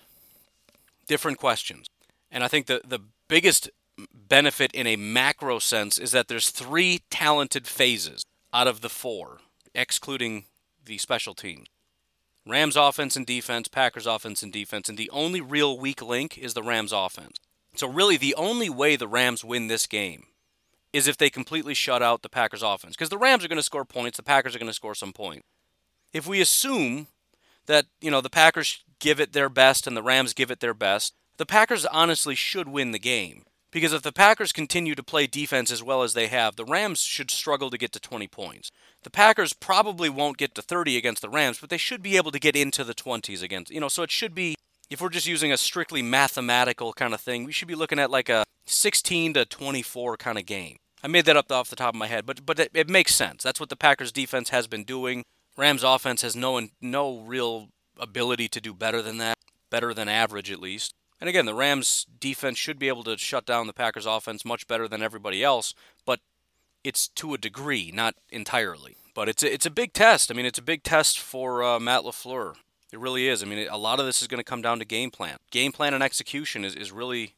different 1.08 1.38
questions. 1.38 1.88
And 2.30 2.44
I 2.44 2.48
think 2.48 2.66
the, 2.66 2.80
the 2.86 3.00
biggest 3.28 3.70
benefit 4.14 4.72
in 4.72 4.86
a 4.86 4.96
macro 4.96 5.58
sense 5.58 5.98
is 5.98 6.12
that 6.12 6.28
there's 6.28 6.50
three 6.50 7.02
talented 7.10 7.66
phases 7.66 8.24
out 8.52 8.66
of 8.66 8.80
the 8.80 8.88
four, 8.88 9.38
excluding 9.74 10.44
the 10.84 10.98
special 10.98 11.34
teams. 11.34 11.66
Rams 12.46 12.76
offense 12.76 13.16
and 13.16 13.26
defense, 13.26 13.68
Packers 13.68 14.06
offense 14.06 14.42
and 14.42 14.52
defense, 14.52 14.88
and 14.88 14.96
the 14.96 15.10
only 15.10 15.40
real 15.40 15.78
weak 15.78 16.02
link 16.02 16.38
is 16.38 16.54
the 16.54 16.62
Rams 16.62 16.92
offense. 16.92 17.36
So 17.74 17.86
really 17.86 18.16
the 18.16 18.34
only 18.34 18.70
way 18.70 18.96
the 18.96 19.08
Rams 19.08 19.44
win 19.44 19.68
this 19.68 19.86
game 19.86 20.24
is 20.92 21.06
if 21.06 21.16
they 21.16 21.30
completely 21.30 21.74
shut 21.74 22.02
out 22.02 22.22
the 22.22 22.28
Packers 22.28 22.62
offense 22.62 22.96
because 22.96 23.10
the 23.10 23.18
Rams 23.18 23.44
are 23.44 23.48
going 23.48 23.58
to 23.58 23.62
score 23.62 23.84
points, 23.84 24.16
the 24.16 24.22
Packers 24.22 24.56
are 24.56 24.58
going 24.58 24.70
to 24.70 24.74
score 24.74 24.94
some 24.94 25.12
points. 25.12 25.46
If 26.12 26.26
we 26.26 26.40
assume 26.40 27.06
that, 27.66 27.86
you 28.00 28.10
know, 28.10 28.20
the 28.20 28.30
Packers 28.30 28.82
give 28.98 29.20
it 29.20 29.32
their 29.32 29.48
best 29.48 29.86
and 29.86 29.96
the 29.96 30.02
Rams 30.02 30.34
give 30.34 30.50
it 30.50 30.58
their 30.58 30.74
best, 30.74 31.14
the 31.40 31.46
Packers 31.46 31.86
honestly 31.86 32.34
should 32.34 32.68
win 32.68 32.90
the 32.90 32.98
game. 32.98 33.44
Because 33.70 33.94
if 33.94 34.02
the 34.02 34.12
Packers 34.12 34.52
continue 34.52 34.94
to 34.94 35.02
play 35.02 35.26
defense 35.26 35.70
as 35.70 35.82
well 35.82 36.02
as 36.02 36.12
they 36.12 36.26
have, 36.26 36.56
the 36.56 36.66
Rams 36.66 37.00
should 37.00 37.30
struggle 37.30 37.70
to 37.70 37.78
get 37.78 37.92
to 37.92 37.98
20 37.98 38.28
points. 38.28 38.70
The 39.04 39.10
Packers 39.10 39.54
probably 39.54 40.10
won't 40.10 40.36
get 40.36 40.54
to 40.56 40.60
30 40.60 40.98
against 40.98 41.22
the 41.22 41.30
Rams, 41.30 41.58
but 41.58 41.70
they 41.70 41.78
should 41.78 42.02
be 42.02 42.18
able 42.18 42.30
to 42.30 42.38
get 42.38 42.56
into 42.56 42.84
the 42.84 42.92
20s 42.92 43.42
against, 43.42 43.72
you 43.72 43.80
know, 43.80 43.88
so 43.88 44.02
it 44.02 44.10
should 44.10 44.34
be, 44.34 44.54
if 44.90 45.00
we're 45.00 45.08
just 45.08 45.26
using 45.26 45.50
a 45.50 45.56
strictly 45.56 46.02
mathematical 46.02 46.92
kind 46.92 47.14
of 47.14 47.22
thing, 47.22 47.44
we 47.44 47.52
should 47.52 47.68
be 47.68 47.74
looking 47.74 47.98
at 47.98 48.10
like 48.10 48.28
a 48.28 48.44
16 48.66 49.32
to 49.32 49.46
24 49.46 50.18
kind 50.18 50.36
of 50.36 50.44
game. 50.44 50.76
I 51.02 51.08
made 51.08 51.24
that 51.24 51.38
up 51.38 51.50
off 51.50 51.70
the 51.70 51.76
top 51.76 51.94
of 51.94 51.98
my 51.98 52.08
head, 52.08 52.26
but 52.26 52.44
but 52.44 52.60
it, 52.60 52.70
it 52.74 52.90
makes 52.90 53.14
sense. 53.14 53.42
That's 53.42 53.58
what 53.58 53.70
the 53.70 53.76
Packers 53.76 54.12
defense 54.12 54.50
has 54.50 54.66
been 54.66 54.84
doing. 54.84 55.24
Rams 55.56 55.84
offense 55.84 56.20
has 56.20 56.36
no 56.36 56.68
no 56.82 57.20
real 57.20 57.68
ability 57.98 58.48
to 58.48 58.60
do 58.60 58.74
better 58.74 59.00
than 59.00 59.16
that, 59.16 59.38
better 59.70 59.94
than 59.94 60.06
average 60.06 60.50
at 60.50 60.60
least. 60.60 60.92
And 61.20 61.28
again, 61.28 61.46
the 61.46 61.54
Rams 61.54 62.06
defense 62.18 62.58
should 62.58 62.78
be 62.78 62.88
able 62.88 63.04
to 63.04 63.18
shut 63.18 63.46
down 63.46 63.66
the 63.66 63.72
Packers 63.72 64.06
offense 64.06 64.44
much 64.44 64.66
better 64.66 64.88
than 64.88 65.02
everybody 65.02 65.44
else, 65.44 65.74
but 66.06 66.20
it's 66.82 67.08
to 67.08 67.34
a 67.34 67.38
degree, 67.38 67.92
not 67.94 68.14
entirely. 68.30 68.96
But 69.14 69.28
it's 69.28 69.42
a, 69.42 69.52
it's 69.52 69.66
a 69.66 69.70
big 69.70 69.92
test. 69.92 70.30
I 70.30 70.34
mean, 70.34 70.46
it's 70.46 70.58
a 70.58 70.62
big 70.62 70.82
test 70.82 71.20
for 71.20 71.62
uh, 71.62 71.78
Matt 71.78 72.02
LaFleur. 72.04 72.54
It 72.92 72.98
really 72.98 73.28
is. 73.28 73.42
I 73.42 73.46
mean, 73.46 73.68
a 73.68 73.76
lot 73.76 74.00
of 74.00 74.06
this 74.06 74.22
is 74.22 74.28
going 74.28 74.38
to 74.38 74.44
come 74.44 74.62
down 74.62 74.78
to 74.78 74.84
game 74.84 75.10
plan. 75.10 75.36
Game 75.50 75.72
plan 75.72 75.94
and 75.94 76.02
execution 76.02 76.64
is, 76.64 76.74
is 76.74 76.90
really 76.90 77.34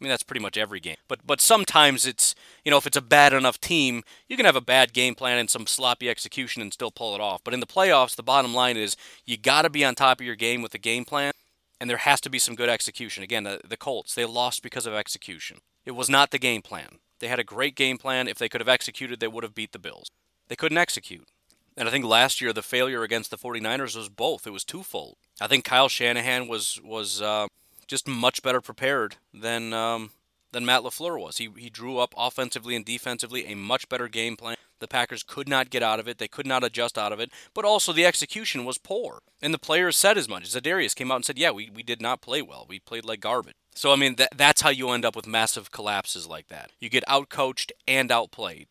I 0.00 0.04
mean, 0.04 0.10
that's 0.10 0.22
pretty 0.22 0.40
much 0.40 0.56
every 0.56 0.78
game. 0.78 0.96
But 1.08 1.26
but 1.26 1.40
sometimes 1.40 2.06
it's 2.06 2.34
you 2.64 2.70
know 2.70 2.76
if 2.76 2.86
it's 2.86 2.96
a 2.96 3.02
bad 3.02 3.32
enough 3.32 3.60
team, 3.60 4.04
you 4.28 4.36
can 4.36 4.46
have 4.46 4.56
a 4.56 4.60
bad 4.60 4.92
game 4.92 5.16
plan 5.16 5.38
and 5.38 5.50
some 5.50 5.66
sloppy 5.66 6.08
execution 6.08 6.62
and 6.62 6.72
still 6.72 6.92
pull 6.92 7.16
it 7.16 7.20
off. 7.20 7.42
But 7.42 7.52
in 7.52 7.60
the 7.60 7.66
playoffs, 7.66 8.14
the 8.14 8.22
bottom 8.22 8.54
line 8.54 8.76
is 8.76 8.96
you 9.26 9.36
got 9.36 9.62
to 9.62 9.70
be 9.70 9.84
on 9.84 9.96
top 9.96 10.20
of 10.20 10.26
your 10.26 10.36
game 10.36 10.62
with 10.62 10.70
the 10.70 10.78
game 10.78 11.04
plan, 11.04 11.32
and 11.80 11.88
there 11.88 11.98
has 11.98 12.20
to 12.22 12.30
be 12.30 12.38
some 12.38 12.54
good 12.54 12.68
execution. 12.68 13.22
Again, 13.22 13.44
the, 13.44 13.60
the 13.66 13.76
Colts 13.76 14.14
they 14.14 14.24
lost 14.24 14.62
because 14.62 14.86
of 14.86 14.94
execution. 14.94 15.58
It 15.84 15.92
was 15.92 16.10
not 16.10 16.30
the 16.30 16.38
game 16.38 16.62
plan. 16.62 16.98
They 17.20 17.28
had 17.28 17.38
a 17.38 17.44
great 17.44 17.74
game 17.74 17.98
plan. 17.98 18.28
If 18.28 18.38
they 18.38 18.48
could 18.48 18.60
have 18.60 18.68
executed, 18.68 19.20
they 19.20 19.28
would 19.28 19.44
have 19.44 19.54
beat 19.54 19.72
the 19.72 19.78
Bills. 19.78 20.08
They 20.48 20.56
couldn't 20.56 20.78
execute. 20.78 21.28
And 21.76 21.88
I 21.88 21.92
think 21.92 22.04
last 22.04 22.40
year 22.40 22.52
the 22.52 22.62
failure 22.62 23.02
against 23.02 23.30
the 23.30 23.38
49ers 23.38 23.96
was 23.96 24.08
both. 24.08 24.46
It 24.46 24.50
was 24.50 24.64
twofold. 24.64 25.16
I 25.40 25.46
think 25.46 25.64
Kyle 25.64 25.88
Shanahan 25.88 26.48
was 26.48 26.80
was 26.82 27.22
uh, 27.22 27.46
just 27.86 28.08
much 28.08 28.42
better 28.42 28.60
prepared 28.60 29.16
than 29.32 29.72
um, 29.72 30.10
than 30.52 30.66
Matt 30.66 30.82
LaFleur 30.82 31.20
was. 31.20 31.36
He 31.36 31.48
he 31.56 31.70
drew 31.70 31.98
up 31.98 32.14
offensively 32.16 32.74
and 32.74 32.84
defensively 32.84 33.46
a 33.46 33.54
much 33.54 33.88
better 33.88 34.08
game 34.08 34.36
plan. 34.36 34.56
The 34.80 34.88
Packers 34.88 35.22
could 35.22 35.48
not 35.48 35.70
get 35.70 35.82
out 35.82 36.00
of 36.00 36.08
it. 36.08 36.18
They 36.18 36.28
could 36.28 36.46
not 36.46 36.64
adjust 36.64 36.98
out 36.98 37.12
of 37.12 37.20
it. 37.20 37.30
But 37.54 37.64
also 37.64 37.92
the 37.92 38.06
execution 38.06 38.64
was 38.64 38.78
poor. 38.78 39.20
And 39.42 39.52
the 39.52 39.58
players 39.58 39.96
said 39.96 40.18
as 40.18 40.28
much. 40.28 40.44
Za'Darius 40.44 40.94
came 40.94 41.10
out 41.10 41.16
and 41.16 41.24
said, 41.24 41.38
"Yeah, 41.38 41.50
we, 41.50 41.70
we 41.70 41.82
did 41.82 42.00
not 42.00 42.20
play 42.20 42.42
well. 42.42 42.66
We 42.68 42.78
played 42.78 43.04
like 43.04 43.20
garbage." 43.20 43.54
So 43.74 43.92
I 43.92 43.96
mean, 43.96 44.16
that, 44.16 44.36
that's 44.36 44.62
how 44.62 44.70
you 44.70 44.90
end 44.90 45.04
up 45.04 45.14
with 45.14 45.26
massive 45.26 45.70
collapses 45.70 46.26
like 46.26 46.48
that. 46.48 46.72
You 46.80 46.88
get 46.88 47.04
outcoached 47.06 47.70
and 47.86 48.10
outplayed. 48.10 48.68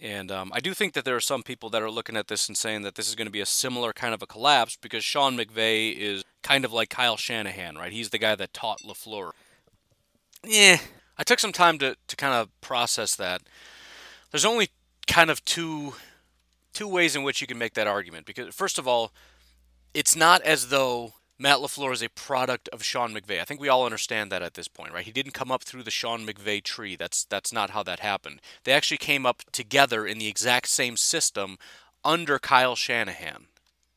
And 0.00 0.30
um, 0.30 0.52
I 0.54 0.60
do 0.60 0.74
think 0.74 0.92
that 0.94 1.04
there 1.04 1.16
are 1.16 1.20
some 1.20 1.42
people 1.42 1.70
that 1.70 1.82
are 1.82 1.90
looking 1.90 2.16
at 2.16 2.28
this 2.28 2.48
and 2.48 2.56
saying 2.56 2.82
that 2.82 2.94
this 2.94 3.08
is 3.08 3.14
going 3.14 3.26
to 3.26 3.32
be 3.32 3.40
a 3.40 3.46
similar 3.46 3.92
kind 3.92 4.14
of 4.14 4.22
a 4.22 4.26
collapse 4.26 4.76
because 4.80 5.04
Sean 5.04 5.36
McVay 5.36 5.96
is 5.96 6.24
kind 6.42 6.64
of 6.64 6.72
like 6.72 6.88
Kyle 6.88 7.16
Shanahan, 7.16 7.76
right? 7.76 7.92
He's 7.92 8.10
the 8.10 8.18
guy 8.18 8.34
that 8.36 8.52
taught 8.52 8.82
LaFleur. 8.82 9.32
Yeah, 10.44 10.78
I 11.16 11.24
took 11.24 11.40
some 11.40 11.52
time 11.52 11.78
to, 11.78 11.96
to 12.06 12.16
kind 12.16 12.34
of 12.34 12.48
process 12.60 13.16
that. 13.16 13.42
There's 14.30 14.44
only 14.44 14.68
kind 15.08 15.30
of 15.30 15.44
two 15.44 15.94
two 16.72 16.86
ways 16.86 17.16
in 17.16 17.24
which 17.24 17.40
you 17.40 17.46
can 17.46 17.58
make 17.58 17.74
that 17.74 17.88
argument 17.88 18.26
because 18.26 18.54
first 18.54 18.78
of 18.78 18.86
all, 18.86 19.12
it's 19.94 20.14
not 20.14 20.40
as 20.42 20.68
though 20.68 21.14
Matt 21.40 21.58
LaFleur 21.58 21.92
is 21.92 22.02
a 22.02 22.08
product 22.10 22.68
of 22.68 22.82
Sean 22.82 23.14
McVay. 23.14 23.40
I 23.40 23.44
think 23.44 23.60
we 23.60 23.68
all 23.68 23.84
understand 23.84 24.30
that 24.30 24.42
at 24.42 24.54
this 24.54 24.68
point, 24.68 24.92
right? 24.92 25.04
He 25.04 25.12
didn't 25.12 25.34
come 25.34 25.50
up 25.50 25.62
through 25.62 25.84
the 25.84 25.90
Sean 25.90 26.26
McVay 26.26 26.62
tree. 26.62 26.96
That's 26.96 27.24
that's 27.24 27.52
not 27.52 27.70
how 27.70 27.82
that 27.84 28.00
happened. 28.00 28.40
They 28.64 28.72
actually 28.72 28.98
came 28.98 29.24
up 29.24 29.42
together 29.50 30.06
in 30.06 30.18
the 30.18 30.28
exact 30.28 30.68
same 30.68 30.96
system 30.96 31.58
under 32.04 32.38
Kyle 32.38 32.76
Shanahan. 32.76 33.46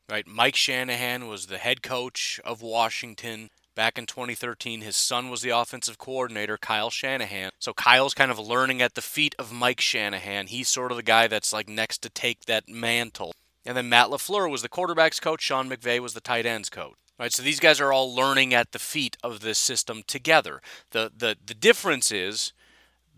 Right? 0.08 0.26
Mike 0.26 0.56
Shanahan 0.56 1.26
was 1.26 1.46
the 1.46 1.58
head 1.58 1.82
coach 1.82 2.40
of 2.44 2.62
Washington 2.62 3.50
back 3.74 3.98
in 3.98 4.06
2013. 4.06 4.80
His 4.80 4.96
son 4.96 5.30
was 5.30 5.42
the 5.42 5.50
offensive 5.50 5.98
coordinator, 5.98 6.56
Kyle 6.58 6.90
Shanahan. 6.90 7.50
So 7.58 7.72
Kyle's 7.72 8.14
kind 8.14 8.30
of 8.30 8.38
learning 8.38 8.82
at 8.82 8.94
the 8.94 9.02
feet 9.02 9.34
of 9.38 9.52
Mike 9.52 9.80
Shanahan. 9.80 10.48
He's 10.48 10.68
sort 10.68 10.90
of 10.90 10.96
the 10.96 11.02
guy 11.02 11.26
that's 11.26 11.52
like 11.52 11.68
next 11.68 11.98
to 12.02 12.08
take 12.08 12.46
that 12.46 12.68
mantle. 12.68 13.34
And 13.64 13.76
then 13.76 13.88
Matt 13.88 14.08
LaFleur 14.08 14.50
was 14.50 14.62
the 14.62 14.68
quarterback's 14.68 15.20
coach, 15.20 15.42
Sean 15.42 15.68
McVay 15.68 16.00
was 16.00 16.14
the 16.14 16.20
tight 16.20 16.46
ends 16.46 16.68
coach. 16.68 16.94
Right, 17.18 17.32
so 17.32 17.42
these 17.42 17.60
guys 17.60 17.80
are 17.80 17.92
all 17.92 18.12
learning 18.12 18.52
at 18.52 18.72
the 18.72 18.80
feet 18.80 19.16
of 19.22 19.40
this 19.40 19.58
system 19.58 20.02
together. 20.06 20.60
The 20.90 21.12
the 21.16 21.36
the 21.44 21.54
difference 21.54 22.10
is 22.10 22.52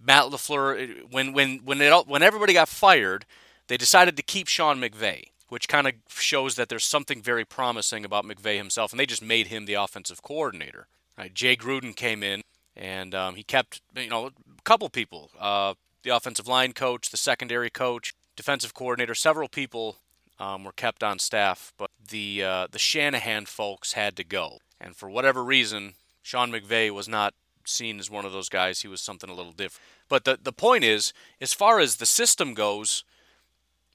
Matt 0.02 0.24
LaFleur 0.24 0.78
eh, 0.78 1.02
when 1.10 1.32
when 1.32 1.60
when 1.64 1.80
it 1.80 1.92
all, 1.92 2.04
when 2.04 2.22
everybody 2.22 2.52
got 2.52 2.68
fired, 2.68 3.24
they 3.68 3.76
decided 3.76 4.16
to 4.16 4.22
keep 4.22 4.48
Sean 4.48 4.78
McVay, 4.80 5.28
which 5.48 5.68
kind 5.68 5.86
of 5.86 5.94
shows 6.08 6.56
that 6.56 6.68
there's 6.68 6.84
something 6.84 7.22
very 7.22 7.44
promising 7.44 8.04
about 8.04 8.24
McVay 8.24 8.56
himself, 8.56 8.92
and 8.92 9.00
they 9.00 9.06
just 9.06 9.22
made 9.22 9.48
him 9.48 9.66
the 9.66 9.74
offensive 9.74 10.22
coordinator. 10.22 10.86
Right, 11.16 11.32
Jay 11.32 11.56
Gruden 11.56 11.94
came 11.94 12.22
in 12.22 12.42
and 12.76 13.14
um, 13.14 13.36
he 13.36 13.42
kept 13.42 13.80
you 13.96 14.08
know 14.08 14.26
a 14.26 14.62
couple 14.64 14.88
people, 14.88 15.30
uh, 15.38 15.74
the 16.02 16.10
offensive 16.10 16.48
line 16.48 16.72
coach, 16.72 17.10
the 17.10 17.16
secondary 17.16 17.70
coach, 17.70 18.14
defensive 18.36 18.74
coordinator, 18.74 19.14
several 19.14 19.48
people 19.48 19.96
um, 20.38 20.64
were 20.64 20.72
kept 20.72 21.02
on 21.02 21.18
staff, 21.18 21.72
but 21.78 21.90
the 22.10 22.42
uh, 22.42 22.66
the 22.70 22.78
Shanahan 22.78 23.46
folks 23.46 23.92
had 23.92 24.16
to 24.16 24.24
go, 24.24 24.58
and 24.80 24.96
for 24.96 25.08
whatever 25.08 25.44
reason, 25.44 25.94
Sean 26.22 26.50
McVay 26.50 26.90
was 26.90 27.08
not 27.08 27.34
seen 27.66 27.98
as 27.98 28.10
one 28.10 28.26
of 28.26 28.32
those 28.32 28.48
guys. 28.48 28.80
He 28.80 28.88
was 28.88 29.00
something 29.00 29.30
a 29.30 29.34
little 29.34 29.52
different. 29.52 29.82
But 30.08 30.24
the 30.24 30.38
the 30.42 30.52
point 30.52 30.84
is, 30.84 31.12
as 31.40 31.52
far 31.52 31.78
as 31.78 31.96
the 31.96 32.06
system 32.06 32.54
goes, 32.54 33.04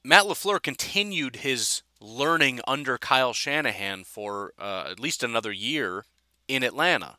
Matt 0.02 0.24
LaFleur 0.24 0.62
continued 0.62 1.36
his 1.36 1.82
learning 2.00 2.60
under 2.66 2.96
Kyle 2.96 3.34
Shanahan 3.34 4.04
for 4.04 4.52
uh, 4.58 4.88
at 4.90 4.98
least 4.98 5.22
another 5.22 5.52
year 5.52 6.06
in 6.48 6.62
Atlanta, 6.62 7.18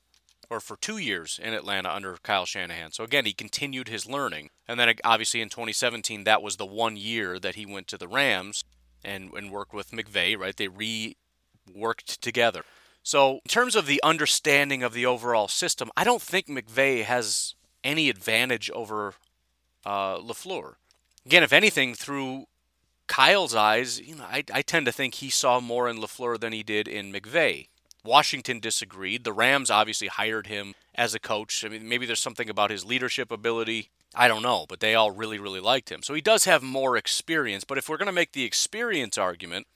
or 0.49 0.59
for 0.59 0.77
two 0.77 0.97
years 0.97 1.39
in 1.41 1.53
Atlanta 1.53 1.93
under 1.93 2.17
Kyle 2.23 2.45
Shanahan. 2.45 2.91
So 2.91 3.03
again, 3.03 3.25
he 3.25 3.33
continued 3.33 3.87
his 3.87 4.07
learning. 4.07 4.49
And 4.67 4.79
then 4.79 4.91
obviously 5.03 5.41
in 5.41 5.49
2017, 5.49 6.23
that 6.23 6.41
was 6.41 6.55
the 6.55 6.65
one 6.65 6.97
year 6.97 7.37
that 7.37 7.53
he 7.53 7.67
went 7.67 7.87
to 7.89 7.97
the 7.97 8.07
Rams 8.07 8.63
and, 9.03 9.31
and 9.33 9.51
worked 9.51 9.73
with 9.73 9.91
McVay, 9.91 10.37
right? 10.37 10.57
They 10.57 10.67
reworked 10.67 12.17
together. 12.19 12.63
So, 13.03 13.35
in 13.35 13.49
terms 13.49 13.75
of 13.75 13.87
the 13.87 14.01
understanding 14.03 14.83
of 14.83 14.93
the 14.93 15.07
overall 15.07 15.47
system, 15.47 15.89
I 15.97 16.03
don't 16.03 16.21
think 16.21 16.47
McVay 16.47 17.03
has 17.03 17.55
any 17.83 18.09
advantage 18.09 18.69
over 18.71 19.15
uh, 19.85 20.17
LaFleur. 20.17 20.75
Again, 21.25 21.41
if 21.41 21.51
anything, 21.51 21.95
through 21.95 22.45
Kyle's 23.11 23.53
eyes, 23.53 23.99
you 23.99 24.15
know, 24.15 24.23
I, 24.23 24.43
I 24.53 24.61
tend 24.61 24.85
to 24.85 24.91
think 24.91 25.15
he 25.15 25.29
saw 25.29 25.59
more 25.59 25.89
in 25.89 25.97
LaFleur 25.97 26.39
than 26.39 26.53
he 26.53 26.63
did 26.63 26.87
in 26.87 27.11
McVay. 27.11 27.67
Washington 28.05 28.59
disagreed. 28.59 29.25
The 29.25 29.33
Rams 29.33 29.69
obviously 29.69 30.07
hired 30.07 30.47
him 30.47 30.73
as 30.95 31.13
a 31.13 31.19
coach. 31.19 31.65
I 31.65 31.67
mean, 31.67 31.89
maybe 31.89 32.05
there's 32.05 32.21
something 32.21 32.49
about 32.49 32.71
his 32.71 32.85
leadership 32.85 33.29
ability 33.29 33.89
I 34.13 34.27
don't 34.27 34.41
know, 34.41 34.65
but 34.67 34.81
they 34.81 34.95
all 34.95 35.11
really, 35.11 35.39
really 35.39 35.61
liked 35.61 35.89
him. 35.89 36.03
So 36.03 36.13
he 36.13 36.21
does 36.21 36.45
have 36.45 36.61
more 36.61 36.97
experience. 36.97 37.63
But 37.63 37.77
if 37.77 37.87
we're 37.87 37.97
going 37.97 38.07
to 38.07 38.11
make 38.11 38.33
the 38.33 38.43
experience 38.43 39.17
argument, 39.17 39.67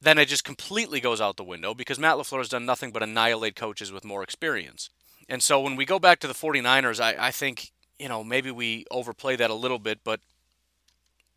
then 0.00 0.18
it 0.18 0.26
just 0.26 0.44
completely 0.44 1.00
goes 1.00 1.20
out 1.20 1.36
the 1.36 1.44
window 1.44 1.72
because 1.72 1.98
Matt 1.98 2.16
LaFleur 2.16 2.38
has 2.38 2.48
done 2.48 2.66
nothing 2.66 2.90
but 2.90 3.02
annihilate 3.02 3.54
coaches 3.54 3.92
with 3.92 4.04
more 4.04 4.22
experience. 4.22 4.90
And 5.28 5.42
so 5.42 5.60
when 5.60 5.76
we 5.76 5.84
go 5.84 5.98
back 5.98 6.18
to 6.20 6.26
the 6.26 6.34
49ers, 6.34 7.00
I, 7.00 7.28
I 7.28 7.30
think, 7.30 7.72
you 7.98 8.08
know, 8.08 8.24
maybe 8.24 8.50
we 8.50 8.86
overplay 8.90 9.36
that 9.36 9.50
a 9.50 9.54
little 9.54 9.78
bit, 9.78 10.00
but 10.04 10.20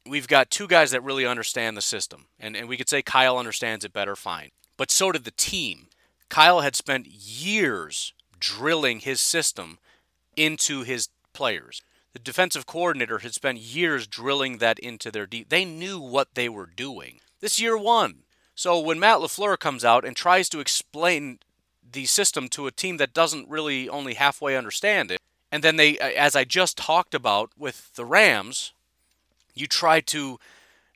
we've 0.06 0.28
got 0.28 0.50
two 0.50 0.68
guys 0.68 0.92
that 0.92 1.04
really 1.04 1.26
understand 1.26 1.76
the 1.76 1.82
system. 1.82 2.26
And, 2.40 2.56
and 2.56 2.68
we 2.68 2.78
could 2.78 2.90
say 2.90 3.02
Kyle 3.02 3.38
understands 3.38 3.86
it 3.86 3.94
better, 3.94 4.16
fine. 4.16 4.50
But 4.78 4.92
so 4.92 5.12
did 5.12 5.24
the 5.24 5.32
team. 5.32 5.88
Kyle 6.30 6.62
had 6.62 6.76
spent 6.76 7.08
years 7.08 8.14
drilling 8.40 9.00
his 9.00 9.20
system 9.20 9.80
into 10.36 10.84
his 10.84 11.10
players. 11.34 11.82
The 12.14 12.20
defensive 12.20 12.66
coordinator 12.66 13.20
had 13.20 13.34
spent 13.34 13.60
years 13.60 14.08
drilling 14.08 14.58
that 14.58 14.80
into 14.80 15.12
their 15.12 15.28
deep. 15.28 15.50
They 15.50 15.66
knew 15.66 16.00
what 16.00 16.30
they 16.34 16.50
were 16.50 16.66
doing. 16.66 17.20
This 17.40 17.60
year 17.60 17.78
one. 17.78 18.24
So 18.56 18.80
when 18.80 19.00
Matt 19.00 19.20
LaFleur 19.20 19.58
comes 19.58 19.86
out 19.86 20.04
and 20.04 20.16
tries 20.16 20.50
to 20.50 20.60
explain 20.60 21.40
the 21.92 22.06
system 22.06 22.50
to 22.50 22.68
a 22.68 22.72
team 22.72 22.98
that 22.98 23.14
doesn't 23.14 23.50
really 23.50 23.88
only 23.88 24.16
halfway 24.16 24.58
understand 24.58 25.12
it, 25.12 25.20
and 25.52 25.64
then 25.64 25.78
they, 25.78 25.98
as 25.98 26.36
I 26.36 26.44
just 26.44 26.78
talked 26.78 27.16
about 27.16 27.52
with 27.58 27.94
the 27.96 28.06
Rams, 28.06 28.74
you 29.54 29.68
try 29.68 30.02
to, 30.02 30.40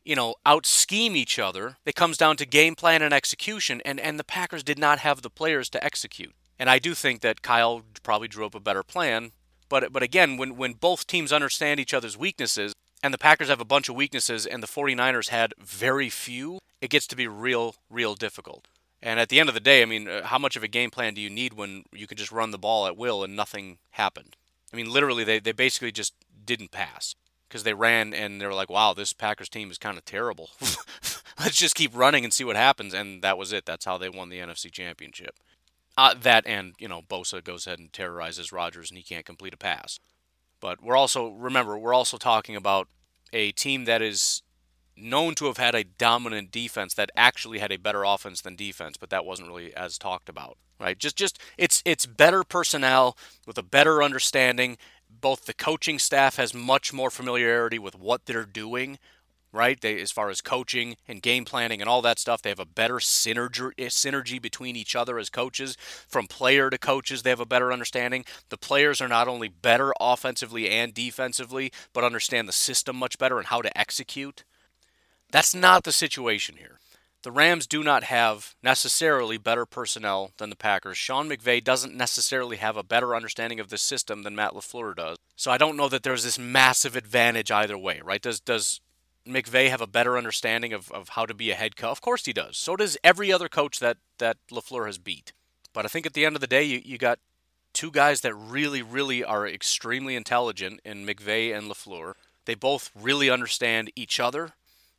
you 0.03 0.15
know, 0.15 0.35
out 0.45 0.65
scheme 0.65 1.15
each 1.15 1.39
other. 1.39 1.77
It 1.85 1.95
comes 1.95 2.17
down 2.17 2.37
to 2.37 2.45
game 2.45 2.75
plan 2.75 3.01
and 3.01 3.13
execution, 3.13 3.81
and, 3.85 3.99
and 3.99 4.19
the 4.19 4.23
Packers 4.23 4.63
did 4.63 4.79
not 4.79 4.99
have 4.99 5.21
the 5.21 5.29
players 5.29 5.69
to 5.69 5.83
execute. 5.83 6.33
And 6.59 6.69
I 6.69 6.79
do 6.79 6.93
think 6.93 7.21
that 7.21 7.41
Kyle 7.41 7.83
probably 8.03 8.27
drew 8.27 8.45
up 8.45 8.55
a 8.55 8.59
better 8.59 8.83
plan. 8.83 9.31
But 9.69 9.91
but 9.91 10.03
again, 10.03 10.37
when, 10.37 10.55
when 10.55 10.73
both 10.73 11.07
teams 11.07 11.33
understand 11.33 11.79
each 11.79 11.93
other's 11.93 12.17
weaknesses, 12.17 12.73
and 13.01 13.13
the 13.13 13.17
Packers 13.17 13.49
have 13.49 13.59
a 13.59 13.65
bunch 13.65 13.89
of 13.89 13.95
weaknesses, 13.95 14.45
and 14.45 14.61
the 14.63 14.67
49ers 14.67 15.29
had 15.29 15.53
very 15.59 16.09
few, 16.09 16.59
it 16.79 16.89
gets 16.89 17.07
to 17.07 17.15
be 17.15 17.27
real, 17.27 17.75
real 17.89 18.15
difficult. 18.15 18.67
And 19.01 19.19
at 19.19 19.27
the 19.27 19.39
end 19.39 19.49
of 19.49 19.55
the 19.55 19.59
day, 19.59 19.81
I 19.81 19.85
mean, 19.85 20.07
uh, 20.07 20.23
how 20.23 20.37
much 20.37 20.55
of 20.55 20.63
a 20.63 20.67
game 20.69 20.89
plan 20.89 21.13
do 21.13 21.19
you 21.19 21.29
need 21.29 21.53
when 21.53 21.83
you 21.91 22.07
can 22.07 22.17
just 22.17 22.31
run 22.31 22.51
the 22.51 22.57
ball 22.57 22.87
at 22.87 22.95
will 22.95 23.23
and 23.23 23.35
nothing 23.35 23.77
happened? 23.91 24.37
I 24.71 24.77
mean, 24.77 24.89
literally, 24.89 25.25
they, 25.25 25.39
they 25.39 25.51
basically 25.51 25.91
just 25.91 26.13
didn't 26.45 26.71
pass 26.71 27.15
because 27.53 27.63
they 27.63 27.75
ran 27.75 28.15
and 28.15 28.41
they 28.41 28.47
were 28.47 28.53
like, 28.55 28.71
wow, 28.71 28.93
this 28.93 29.13
Packers 29.13 29.47
team 29.47 29.69
is 29.69 29.77
kind 29.77 29.95
of 29.95 30.03
terrible. 30.05 30.49
Let's 31.39 31.55
just 31.55 31.75
keep 31.75 31.95
running 31.95 32.23
and 32.23 32.33
see 32.33 32.43
what 32.43 32.55
happens. 32.55 32.95
And 32.95 33.21
that 33.21 33.37
was 33.37 33.53
it. 33.53 33.63
That's 33.63 33.85
how 33.85 33.99
they 33.99 34.09
won 34.09 34.29
the 34.29 34.39
NFC 34.39 34.71
Championship. 34.71 35.37
Uh, 35.95 36.15
that 36.19 36.47
and, 36.47 36.73
you 36.79 36.87
know, 36.87 37.03
Bosa 37.03 37.43
goes 37.43 37.67
ahead 37.67 37.77
and 37.77 37.93
terrorizes 37.93 38.51
Rodgers 38.51 38.89
and 38.89 38.97
he 38.97 39.03
can't 39.03 39.23
complete 39.23 39.53
a 39.53 39.57
pass. 39.57 39.99
But 40.59 40.81
we're 40.81 40.97
also, 40.97 41.29
remember, 41.29 41.77
we're 41.77 41.93
also 41.93 42.17
talking 42.17 42.55
about 42.55 42.87
a 43.31 43.51
team 43.51 43.85
that 43.85 44.01
is 44.01 44.41
known 44.97 45.35
to 45.35 45.45
have 45.45 45.57
had 45.57 45.75
a 45.75 45.83
dominant 45.83 46.49
defense 46.49 46.95
that 46.95 47.11
actually 47.15 47.59
had 47.59 47.71
a 47.71 47.77
better 47.77 48.03
offense 48.03 48.41
than 48.41 48.55
defense, 48.55 48.97
but 48.97 49.11
that 49.11 49.25
wasn't 49.25 49.47
really 49.47 49.75
as 49.75 49.99
talked 49.99 50.27
about. 50.27 50.57
Right? 50.79 50.97
Just 50.97 51.15
just 51.15 51.39
it's 51.55 51.83
it's 51.85 52.07
better 52.07 52.43
personnel 52.43 53.15
with 53.45 53.59
a 53.59 53.63
better 53.63 54.01
understanding. 54.01 54.77
Both 55.21 55.45
the 55.45 55.53
coaching 55.53 55.99
staff 55.99 56.35
has 56.37 56.53
much 56.53 56.93
more 56.93 57.09
familiarity 57.09 57.79
with 57.79 57.95
what 57.95 58.25
they're 58.25 58.45
doing 58.45 58.97
right? 59.53 59.79
They, 59.79 60.01
as 60.01 60.11
far 60.11 60.29
as 60.29 60.41
coaching 60.41 60.97
and 61.07 61.21
game 61.21 61.45
planning 61.45 61.79
and 61.79 61.89
all 61.89 62.01
that 62.01 62.19
stuff, 62.19 62.41
they 62.41 62.49
have 62.49 62.59
a 62.59 62.65
better 62.65 62.95
synergy 62.95 63.71
eh, 63.77 63.85
synergy 63.85 64.41
between 64.41 64.75
each 64.75 64.95
other 64.95 65.17
as 65.17 65.29
coaches. 65.29 65.77
From 66.09 66.27
player 66.27 66.69
to 66.69 66.77
coaches, 66.77 67.21
they 67.21 67.29
have 67.29 67.39
a 67.39 67.45
better 67.45 67.71
understanding. 67.71 68.25
The 68.49 68.57
players 68.57 68.99
are 68.99 69.07
not 69.07 69.27
only 69.27 69.47
better 69.47 69.93
offensively 70.01 70.69
and 70.69 70.93
defensively, 70.93 71.71
but 71.93 72.03
understand 72.03 72.49
the 72.49 72.53
system 72.53 72.97
much 72.97 73.17
better 73.17 73.37
and 73.37 73.47
how 73.47 73.61
to 73.61 73.77
execute. 73.77 74.43
That's 75.31 75.55
not 75.55 75.83
the 75.83 75.91
situation 75.91 76.57
here. 76.57 76.79
The 77.23 77.31
Rams 77.31 77.67
do 77.67 77.83
not 77.83 78.03
have 78.03 78.53
necessarily 78.61 79.37
better 79.37 79.65
personnel 79.65 80.31
than 80.37 80.49
the 80.49 80.57
Packers. 80.57 80.97
Sean 80.97 81.29
McVay 81.29 81.63
doesn't 81.63 81.95
necessarily 81.95 82.57
have 82.57 82.75
a 82.75 82.83
better 82.83 83.15
understanding 83.15 83.61
of 83.61 83.69
the 83.69 83.77
system 83.77 84.23
than 84.23 84.35
Matt 84.35 84.51
LaFleur 84.51 84.93
does. 84.93 85.17
So 85.37 85.49
I 85.49 85.57
don't 85.57 85.77
know 85.77 85.87
that 85.87 86.03
there's 86.03 86.23
this 86.23 86.37
massive 86.37 86.97
advantage 86.97 87.49
either 87.49 87.77
way, 87.77 88.01
right? 88.03 88.21
Does 88.21 88.41
does 88.41 88.81
McVay 89.25 89.69
have 89.69 89.79
a 89.79 89.87
better 89.87 90.17
understanding 90.17 90.73
of, 90.73 90.91
of 90.91 91.09
how 91.09 91.25
to 91.25 91.33
be 91.33 91.49
a 91.49 91.55
head 91.55 91.77
coach? 91.77 91.91
Of 91.91 92.01
course 92.01 92.25
he 92.25 92.33
does. 92.33 92.57
So 92.57 92.75
does 92.75 92.97
every 93.05 93.31
other 93.31 93.47
coach 93.47 93.79
that, 93.79 93.97
that 94.17 94.35
LaFleur 94.51 94.85
has 94.85 94.97
beat. 94.97 95.31
But 95.71 95.85
I 95.85 95.87
think 95.87 96.05
at 96.05 96.13
the 96.13 96.25
end 96.25 96.35
of 96.35 96.41
the 96.41 96.47
day, 96.47 96.63
you, 96.63 96.81
you 96.83 96.97
got 96.97 97.19
two 97.71 97.89
guys 97.89 98.19
that 98.21 98.35
really, 98.35 98.81
really 98.81 99.23
are 99.23 99.47
extremely 99.47 100.17
intelligent 100.17 100.81
in 100.83 101.05
McVay 101.05 101.57
and 101.57 101.71
LaFleur. 101.71 102.13
They 102.45 102.55
both 102.55 102.91
really 102.99 103.29
understand 103.29 103.91
each 103.95 104.19
other. 104.19 104.51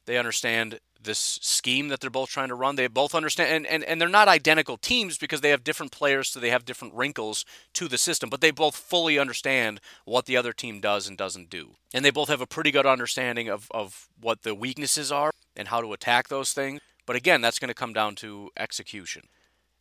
They 0.07 0.17
understand 0.17 0.81
this 1.05 1.38
scheme 1.43 1.88
that 1.88 2.01
they're 2.01 2.11
both 2.11 2.31
trying 2.31 2.49
to 2.49 2.55
run. 2.55 2.77
They 2.77 2.87
both 2.87 3.14
understand, 3.14 3.51
and, 3.51 3.67
and, 3.67 3.85
and 3.85 4.01
they're 4.01 4.09
not 4.09 4.29
identical 4.29 4.77
teams 4.77 5.19
because 5.19 5.40
they 5.40 5.51
have 5.51 5.64
different 5.64 5.93
players, 5.93 6.31
so 6.31 6.40
they 6.40 6.51
have 6.51 6.64
different 6.64 6.95
wrinkles 6.95 7.45
to 7.75 7.88
the 7.88 7.99
system, 7.99 8.31
but 8.31 8.40
they 8.40 8.51
both 8.51 8.77
fully 8.77 9.19
understand 9.19 9.81
what 10.05 10.27
the 10.27 10.37
other 10.37 10.53
team 10.53 10.81
does 10.81 11.07
and 11.07 11.17
doesn't 11.17 11.51
do. 11.51 11.77
And 11.93 12.05
they 12.05 12.11
both 12.11 12.29
have 12.29 12.40
a 12.40 12.47
pretty 12.47 12.71
good 12.71 12.87
understanding 12.87 13.49
of, 13.49 13.69
of 13.71 14.09
what 14.21 14.43
the 14.43 14.55
weaknesses 14.55 15.12
are 15.12 15.31
and 15.57 15.69
how 15.69 15.81
to 15.81 15.93
attack 15.93 16.29
those 16.29 16.53
things. 16.53 16.81
But 17.07 17.17
again, 17.17 17.40
that's 17.40 17.59
going 17.59 17.69
to 17.69 17.75
come 17.75 17.93
down 17.93 18.14
to 18.17 18.51
execution. 18.57 19.29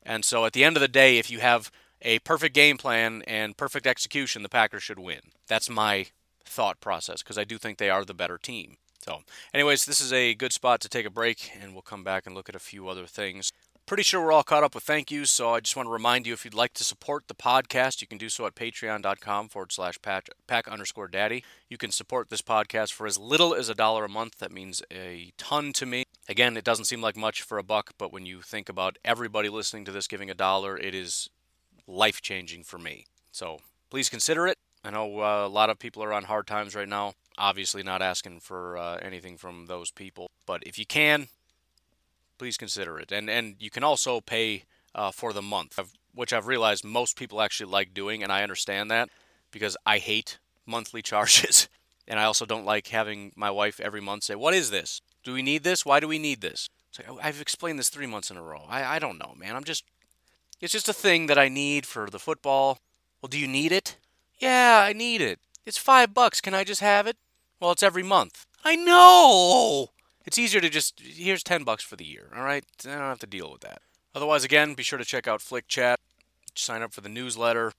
And 0.04 0.26
so 0.26 0.46
at 0.46 0.54
the 0.54 0.64
end 0.64 0.76
of 0.76 0.82
the 0.82 0.88
day, 0.88 1.18
if 1.18 1.32
you 1.32 1.40
have 1.40 1.72
a 2.02 2.20
perfect 2.20 2.54
game 2.54 2.78
plan 2.78 3.24
and 3.26 3.56
perfect 3.56 3.88
execution, 3.88 4.44
the 4.44 4.50
Packers 4.50 4.84
should 4.84 5.00
win. 5.00 5.22
That's 5.48 5.70
my 5.70 6.08
thought 6.46 6.82
process 6.82 7.24
because 7.24 7.38
I 7.38 7.46
do 7.46 7.58
think 7.58 7.78
they 7.78 7.90
are 7.90 8.04
the 8.06 8.14
better 8.14 8.38
team. 8.38 8.76
So, 9.04 9.20
anyways, 9.54 9.84
this 9.84 10.00
is 10.00 10.14
a 10.14 10.34
good 10.34 10.54
spot 10.54 10.80
to 10.80 10.88
take 10.88 11.06
a 11.06 11.10
break, 11.10 11.52
and 11.62 11.74
we'll 11.74 11.82
come 11.82 12.06
back 12.06 12.26
and 12.26 12.34
look 12.34 12.48
at 12.48 12.56
a 12.56 12.60
few 12.60 12.88
other 12.88 13.06
things. 13.06 13.52
Pretty 13.86 14.04
sure 14.04 14.24
we're 14.24 14.32
all 14.32 14.44
caught 14.44 14.64
up 14.64 14.74
with 14.74 14.86
thank 14.86 15.12
yous, 15.12 15.30
so 15.30 15.50
I 15.50 15.60
just 15.60 15.76
want 15.76 15.88
to 15.88 15.92
remind 15.92 16.26
you 16.26 16.32
if 16.32 16.46
you'd 16.46 16.54
like 16.54 16.74
to 16.76 16.86
support 16.86 17.28
the 17.28 17.34
podcast, 17.34 18.00
you 18.00 18.08
can 18.08 18.18
do 18.18 18.30
so 18.30 18.46
at 18.46 18.56
patreon.com 18.56 19.50
forward 19.50 19.74
slash 19.74 20.00
pack 20.02 20.68
underscore 20.70 21.10
daddy. 21.10 21.44
You 21.68 21.78
can 21.78 21.92
support 21.92 22.30
this 22.30 22.42
podcast 22.42 22.94
for 22.94 23.06
as 23.06 23.18
little 23.18 23.54
as 23.54 23.68
a 23.68 23.76
dollar 23.76 24.06
a 24.06 24.10
month. 24.10 24.38
That 24.38 24.54
means 24.54 24.82
a 24.90 25.34
ton 25.38 25.74
to 25.74 25.86
me. 25.86 26.06
Again, 26.30 26.56
it 26.56 26.64
doesn't 26.64 26.86
seem 26.86 27.02
like 27.02 27.18
much 27.18 27.42
for 27.42 27.58
a 27.58 27.64
buck, 27.64 27.92
but 27.98 28.14
when 28.14 28.26
you 28.26 28.40
think 28.40 28.70
about 28.70 28.98
everybody 29.04 29.50
listening 29.50 29.84
to 29.84 29.92
this 29.92 30.08
giving 30.08 30.30
a 30.30 30.34
dollar, 30.34 30.78
it 30.78 30.96
is 30.96 31.30
life 31.86 32.22
changing 32.22 32.64
for 32.64 32.78
me. 32.78 33.06
So 33.34 33.60
please 33.90 34.08
consider 34.08 34.48
it. 34.48 34.58
I 34.82 34.92
know 34.92 35.20
uh, 35.20 35.46
a 35.46 35.50
lot 35.50 35.70
of 35.70 35.78
people 35.78 36.02
are 36.06 36.14
on 36.14 36.24
hard 36.24 36.48
times 36.48 36.74
right 36.74 36.88
now 36.88 37.16
obviously 37.38 37.84
not 37.84 38.02
asking 38.02 38.40
for 38.40 38.78
uh, 38.78 38.98
anything 39.02 39.38
from 39.38 39.66
those 39.68 39.92
people 39.92 40.30
but 40.46 40.62
if 40.66 40.78
you 40.78 40.86
can 40.86 41.28
please 42.38 42.58
consider 42.58 43.00
it. 43.00 43.12
And 43.12 43.30
and 43.30 43.56
you 43.60 43.70
can 43.70 43.84
also 43.84 44.20
pay 44.22 44.64
uh, 44.96 45.12
for 45.12 45.34
the 45.34 45.42
month 45.42 45.80
which 46.14 46.34
i've 46.34 46.46
realized 46.46 46.84
most 46.84 47.18
people 47.18 47.42
actually 47.42 47.72
like 47.72 47.94
doing 47.94 48.22
and 48.22 48.32
i 48.32 48.44
understand 48.44 48.92
that 48.92 49.10
because 49.50 49.76
i 49.86 49.98
hate 49.98 50.40
monthly 50.66 51.02
charges. 51.12 51.68
And 52.06 52.20
i 52.20 52.26
also 52.26 52.46
don't 52.46 52.66
like 52.66 52.88
having 52.88 53.32
my 53.36 53.50
wife 53.50 53.80
every 53.80 54.02
month 54.02 54.24
say 54.26 54.36
what 54.36 54.54
is 54.54 54.72
this? 54.72 55.02
Do 55.24 55.34
we 55.34 55.42
need 55.42 55.64
this? 55.64 55.86
Why 55.86 56.02
do 56.02 56.08
we 56.08 56.20
need 56.20 56.42
this? 56.42 56.70
Like, 56.98 57.26
i've 57.26 57.42
explained 57.42 57.80
this 57.80 57.90
three 57.90 58.08
months 58.08 58.30
in 58.30 58.38
a 58.38 58.44
row. 58.44 58.66
I, 58.68 58.96
I 58.96 59.00
don't 59.00 59.18
know 59.18 59.34
man. 59.38 59.56
I'm 59.56 59.64
just 59.64 59.86
it's 60.60 60.74
just 60.74 60.90
a 60.90 60.94
thing 60.94 61.28
that 61.28 61.40
i 61.40 61.48
need 61.48 61.86
for 61.86 62.10
the 62.10 62.20
football. 62.20 62.80
Well 63.22 63.30
do 63.30 63.40
you 63.40 63.48
need 63.48 63.72
it? 63.72 63.96
Yeah 64.38 64.84
i 64.86 64.92
need 64.92 65.22
it. 65.22 65.40
It's 65.66 65.78
five 65.78 66.14
bucks. 66.14 66.42
Can 66.42 66.54
I 66.54 66.66
just 66.66 66.82
have 66.82 67.08
it? 67.08 67.16
Well, 67.64 67.72
it's 67.72 67.82
every 67.82 68.04
month. 68.04 68.46
I 68.66 68.76
know! 68.76 69.92
It's 70.26 70.38
easier 70.38 70.60
to 70.60 70.68
just, 70.68 71.00
here's 71.00 71.44
10 71.44 71.64
bucks 71.64 71.82
for 71.82 71.96
the 71.96 72.04
year, 72.04 72.28
all 72.36 72.44
right? 72.44 72.66
I 72.86 72.90
don't 72.90 73.00
have 73.00 73.20
to 73.20 73.26
deal 73.26 73.50
with 73.50 73.62
that. 73.62 73.82
Otherwise, 74.14 74.44
again, 74.44 74.74
be 74.74 74.84
sure 74.84 75.00
to 75.00 75.06
check 75.06 75.30
out 75.30 75.42
Flick 75.42 75.70
Chat. 75.70 76.02
Sign 76.56 76.82
up 76.82 76.92
for 76.92 77.00
the 77.00 77.08
newsletter. 77.08 77.72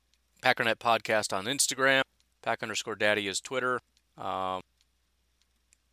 Packernet 0.42 0.76
Podcast 0.76 1.36
on 1.36 1.44
Instagram. 1.44 2.00
Pack 2.40 2.62
underscore 2.62 2.94
Daddy 2.94 3.28
is 3.28 3.42
Twitter. 3.42 3.78
Um, 4.16 4.62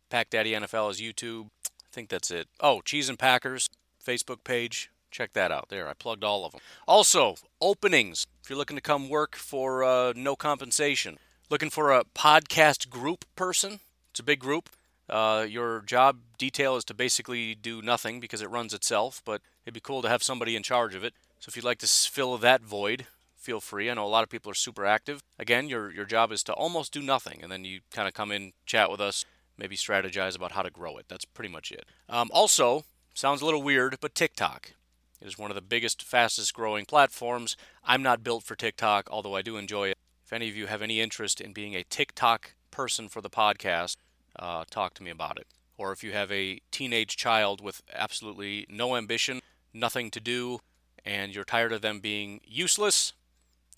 Pack 0.08 0.30
Daddy 0.30 0.52
NFL 0.52 0.90
is 0.92 0.98
YouTube. 0.98 1.48
I 1.66 1.92
think 1.92 2.08
that's 2.08 2.30
it. 2.30 2.48
Oh, 2.60 2.80
Cheese 2.80 3.10
and 3.10 3.18
Packers 3.18 3.68
Facebook 4.02 4.42
page. 4.42 4.90
Check 5.10 5.34
that 5.34 5.52
out. 5.52 5.68
There, 5.68 5.86
I 5.86 5.92
plugged 5.92 6.24
all 6.24 6.46
of 6.46 6.52
them. 6.52 6.62
Also, 6.88 7.34
openings. 7.60 8.26
If 8.42 8.48
you're 8.48 8.58
looking 8.58 8.78
to 8.78 8.82
come 8.82 9.10
work 9.10 9.36
for 9.36 9.84
uh, 9.84 10.14
no 10.16 10.34
compensation, 10.34 11.18
Looking 11.52 11.68
for 11.68 11.92
a 11.92 12.04
podcast 12.14 12.88
group 12.88 13.26
person? 13.36 13.80
It's 14.10 14.20
a 14.20 14.22
big 14.22 14.38
group. 14.38 14.70
Uh, 15.06 15.44
your 15.46 15.82
job 15.82 16.20
detail 16.38 16.76
is 16.76 16.84
to 16.86 16.94
basically 16.94 17.54
do 17.54 17.82
nothing 17.82 18.20
because 18.20 18.40
it 18.40 18.48
runs 18.48 18.72
itself, 18.72 19.20
but 19.26 19.42
it'd 19.66 19.74
be 19.74 19.80
cool 19.80 20.00
to 20.00 20.08
have 20.08 20.22
somebody 20.22 20.56
in 20.56 20.62
charge 20.62 20.94
of 20.94 21.04
it. 21.04 21.12
So 21.40 21.50
if 21.50 21.56
you'd 21.56 21.64
like 21.66 21.80
to 21.80 21.86
fill 21.86 22.38
that 22.38 22.62
void, 22.62 23.04
feel 23.36 23.60
free. 23.60 23.90
I 23.90 23.92
know 23.92 24.06
a 24.06 24.08
lot 24.08 24.22
of 24.22 24.30
people 24.30 24.50
are 24.50 24.54
super 24.54 24.86
active. 24.86 25.22
Again, 25.38 25.68
your 25.68 25.92
your 25.92 26.06
job 26.06 26.32
is 26.32 26.42
to 26.44 26.54
almost 26.54 26.90
do 26.90 27.02
nothing, 27.02 27.40
and 27.42 27.52
then 27.52 27.66
you 27.66 27.80
kind 27.90 28.08
of 28.08 28.14
come 28.14 28.32
in, 28.32 28.54
chat 28.64 28.90
with 28.90 29.02
us, 29.02 29.26
maybe 29.58 29.76
strategize 29.76 30.34
about 30.34 30.52
how 30.52 30.62
to 30.62 30.70
grow 30.70 30.96
it. 30.96 31.04
That's 31.10 31.26
pretty 31.26 31.52
much 31.52 31.70
it. 31.70 31.84
Um, 32.08 32.30
also, 32.32 32.84
sounds 33.12 33.42
a 33.42 33.44
little 33.44 33.62
weird, 33.62 33.98
but 34.00 34.14
TikTok 34.14 34.72
is 35.20 35.36
one 35.36 35.50
of 35.50 35.54
the 35.54 35.60
biggest, 35.60 36.02
fastest 36.02 36.54
growing 36.54 36.86
platforms. 36.86 37.58
I'm 37.84 38.02
not 38.02 38.24
built 38.24 38.42
for 38.42 38.56
TikTok, 38.56 39.10
although 39.10 39.36
I 39.36 39.42
do 39.42 39.58
enjoy 39.58 39.88
it. 39.90 39.98
If 40.32 40.36
any 40.36 40.48
of 40.48 40.56
you 40.56 40.66
have 40.66 40.80
any 40.80 40.98
interest 40.98 41.42
in 41.42 41.52
being 41.52 41.76
a 41.76 41.84
TikTok 41.84 42.54
person 42.70 43.10
for 43.10 43.20
the 43.20 43.28
podcast, 43.28 43.96
uh, 44.38 44.64
talk 44.70 44.94
to 44.94 45.02
me 45.02 45.10
about 45.10 45.36
it. 45.36 45.46
Or 45.76 45.92
if 45.92 46.02
you 46.02 46.12
have 46.12 46.32
a 46.32 46.58
teenage 46.70 47.18
child 47.18 47.60
with 47.60 47.82
absolutely 47.92 48.66
no 48.70 48.96
ambition, 48.96 49.40
nothing 49.74 50.10
to 50.10 50.20
do, 50.20 50.60
and 51.04 51.34
you're 51.34 51.44
tired 51.44 51.70
of 51.70 51.82
them 51.82 52.00
being 52.00 52.40
useless, 52.46 53.12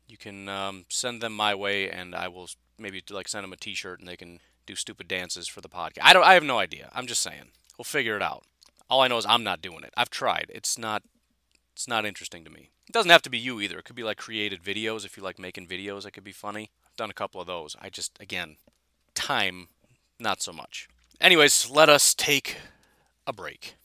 you 0.07 0.17
can 0.17 0.49
um, 0.49 0.85
send 0.89 1.21
them 1.21 1.33
my 1.35 1.57
way, 1.57 1.91
and 1.91 2.15
I 2.15 2.29
will 2.29 2.49
maybe 2.79 3.03
like 3.11 3.27
send 3.27 3.43
them 3.43 3.53
a 3.53 3.57
T-shirt, 3.57 3.99
and 3.99 4.09
they 4.09 4.17
can 4.17 4.39
do 4.65 4.77
stupid 4.77 5.09
dances 5.09 5.49
for 5.49 5.61
the 5.61 5.69
podcast. 5.69 6.03
I 6.03 6.13
don't. 6.13 6.23
I 6.23 6.35
have 6.35 6.45
no 6.45 6.61
idea. 6.61 6.89
I'm 6.93 7.09
just 7.09 7.23
saying. 7.23 7.51
We'll 7.77 7.85
figure 7.85 8.15
it 8.15 8.23
out. 8.23 8.45
All 8.89 9.01
I 9.01 9.09
know 9.09 9.19
is 9.19 9.27
I'm 9.27 9.43
not 9.43 9.61
doing 9.61 9.83
it. 9.83 9.93
I've 9.97 10.09
tried. 10.09 10.53
It's 10.55 10.79
not. 10.79 11.03
It's 11.73 11.89
not 11.89 12.07
interesting 12.07 12.45
to 12.45 12.51
me. 12.51 12.71
It 12.89 12.93
doesn't 12.93 13.11
have 13.11 13.23
to 13.23 13.31
be 13.31 13.39
you 13.39 13.61
either. 13.61 13.79
It 13.79 13.85
could 13.85 13.97
be 13.97 14.03
like 14.03 14.19
created 14.19 14.63
videos. 14.63 15.05
If 15.05 15.17
you 15.17 15.23
like 15.23 15.39
making 15.39 15.67
videos, 15.67 16.07
it 16.07 16.13
could 16.13 16.25
be 16.25 16.33
funny. 16.33 16.71
I've 16.87 16.97
done 16.97 17.11
a 17.11 17.15
couple 17.15 17.41
of 17.41 17.47
those. 17.47 17.77
I 17.81 17.89
just 17.89 18.19
again, 18.21 18.57
time, 19.15 19.69
not 20.19 20.43
so 20.43 20.53
much. 20.53 20.89
Anyways, 21.21 21.71
let 21.71 21.89
us 21.89 22.15
take 22.15 22.57
a 23.27 23.33
break. 23.33 23.77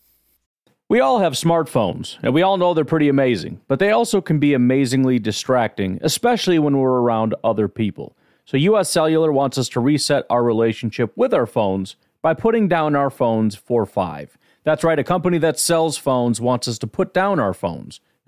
We 0.89 0.99
all 0.99 1.19
have 1.19 1.33
smartphones, 1.33 2.17
and 2.23 2.33
we 2.33 2.41
all 2.41 2.57
know 2.57 2.73
they're 2.73 2.83
pretty 2.83 3.09
amazing, 3.09 3.62
but 3.67 3.77
they 3.77 3.91
also 3.91 4.21
can 4.21 4.39
be 4.39 4.55
amazingly 4.55 5.19
distracting, 5.19 5.99
especially 6.01 6.57
when 6.57 6.77
we're 6.77 7.01
around 7.01 7.35
other 7.43 7.67
people. 7.67 8.17
So, 8.45 8.57
US 8.57 8.89
Cellular 8.89 9.31
wants 9.31 9.59
us 9.59 9.69
to 9.69 9.79
reset 9.79 10.25
our 10.31 10.43
relationship 10.43 11.15
with 11.15 11.31
our 11.31 11.45
phones 11.45 11.95
by 12.23 12.33
putting 12.33 12.67
down 12.67 12.95
our 12.95 13.12
phones 13.12 13.55
for 13.55 13.85
five. 13.85 14.35
That's 14.63 14.83
right, 14.83 14.97
a 14.97 15.03
company 15.03 15.38
that 15.38 15.59
sells 15.59 15.97
phones 15.97 16.41
wants 16.41 16.67
us 16.67 16.79
to 16.79 16.88
put 16.88 17.13
down 17.13 17.39
our 17.39 17.53
phones. 17.53 18.01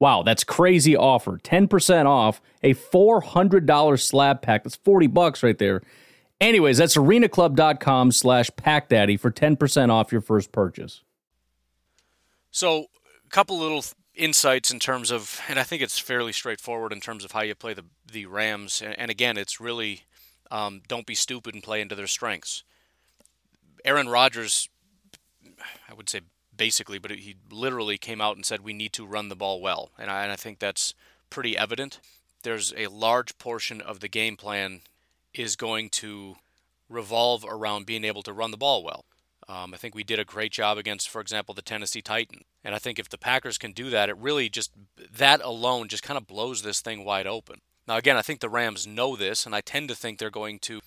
Wow, 0.00 0.22
that's 0.22 0.44
crazy 0.44 0.96
offer. 0.96 1.38
10% 1.38 2.06
off 2.06 2.40
a 2.62 2.74
$400 2.74 4.00
slab 4.00 4.42
pack. 4.42 4.64
That's 4.64 4.76
40 4.76 5.08
bucks 5.08 5.42
right 5.42 5.58
there. 5.58 5.82
Anyways, 6.40 6.78
that's 6.78 6.96
arenaclub.com 6.96 8.12
slash 8.12 8.50
packdaddy 8.50 9.18
for 9.18 9.30
10% 9.30 9.90
off 9.90 10.12
your 10.12 10.20
first 10.20 10.52
purchase. 10.52 11.02
So, 12.50 12.86
a 13.26 13.30
couple 13.30 13.58
little 13.58 13.84
insights 14.14 14.70
in 14.70 14.78
terms 14.78 15.10
of, 15.10 15.40
and 15.48 15.58
I 15.58 15.64
think 15.64 15.82
it's 15.82 15.98
fairly 15.98 16.32
straightforward 16.32 16.92
in 16.92 17.00
terms 17.00 17.24
of 17.24 17.32
how 17.32 17.40
you 17.40 17.54
play 17.54 17.74
the 17.74 17.84
the 18.10 18.26
Rams. 18.26 18.80
And, 18.80 18.98
and 18.98 19.10
again, 19.10 19.36
it's 19.36 19.60
really 19.60 20.02
um, 20.50 20.82
don't 20.88 21.06
be 21.06 21.14
stupid 21.14 21.54
and 21.54 21.62
play 21.62 21.80
into 21.80 21.94
their 21.94 22.06
strengths. 22.06 22.64
Aaron 23.84 24.08
Rodgers, 24.08 24.68
I 25.88 25.94
would 25.94 26.08
say 26.08 26.20
basically, 26.58 26.98
but 26.98 27.10
he 27.12 27.36
literally 27.50 27.96
came 27.96 28.20
out 28.20 28.36
and 28.36 28.44
said 28.44 28.60
we 28.60 28.74
need 28.74 28.92
to 28.92 29.06
run 29.06 29.30
the 29.30 29.36
ball 29.36 29.62
well, 29.62 29.90
and 29.98 30.10
I, 30.10 30.24
and 30.24 30.32
I 30.32 30.36
think 30.36 30.58
that's 30.58 30.92
pretty 31.30 31.56
evident. 31.56 32.00
There's 32.42 32.74
a 32.76 32.88
large 32.88 33.38
portion 33.38 33.80
of 33.80 34.00
the 34.00 34.08
game 34.08 34.36
plan 34.36 34.82
is 35.32 35.56
going 35.56 35.88
to 35.90 36.36
revolve 36.88 37.44
around 37.48 37.86
being 37.86 38.04
able 38.04 38.22
to 38.24 38.32
run 38.32 38.50
the 38.50 38.56
ball 38.56 38.84
well. 38.84 39.06
Um, 39.48 39.72
I 39.72 39.78
think 39.78 39.94
we 39.94 40.04
did 40.04 40.18
a 40.18 40.24
great 40.24 40.52
job 40.52 40.76
against, 40.76 41.08
for 41.08 41.22
example, 41.22 41.54
the 41.54 41.62
Tennessee 41.62 42.02
Titan. 42.02 42.42
And 42.62 42.74
I 42.74 42.78
think 42.78 42.98
if 42.98 43.08
the 43.08 43.16
Packers 43.16 43.56
can 43.56 43.72
do 43.72 43.88
that, 43.88 44.10
it 44.10 44.16
really 44.18 44.50
just, 44.50 44.72
that 45.10 45.40
alone 45.42 45.88
just 45.88 46.02
kind 46.02 46.18
of 46.18 46.26
blows 46.26 46.62
this 46.62 46.80
thing 46.80 47.02
wide 47.04 47.26
open. 47.26 47.60
Now, 47.86 47.96
again, 47.96 48.18
I 48.18 48.22
think 48.22 48.40
the 48.40 48.50
Rams 48.50 48.86
know 48.86 49.16
this, 49.16 49.46
and 49.46 49.54
I 49.54 49.62
tend 49.62 49.88
to 49.88 49.94
think 49.94 50.18
they're 50.18 50.30
going 50.30 50.58
to 50.60 50.80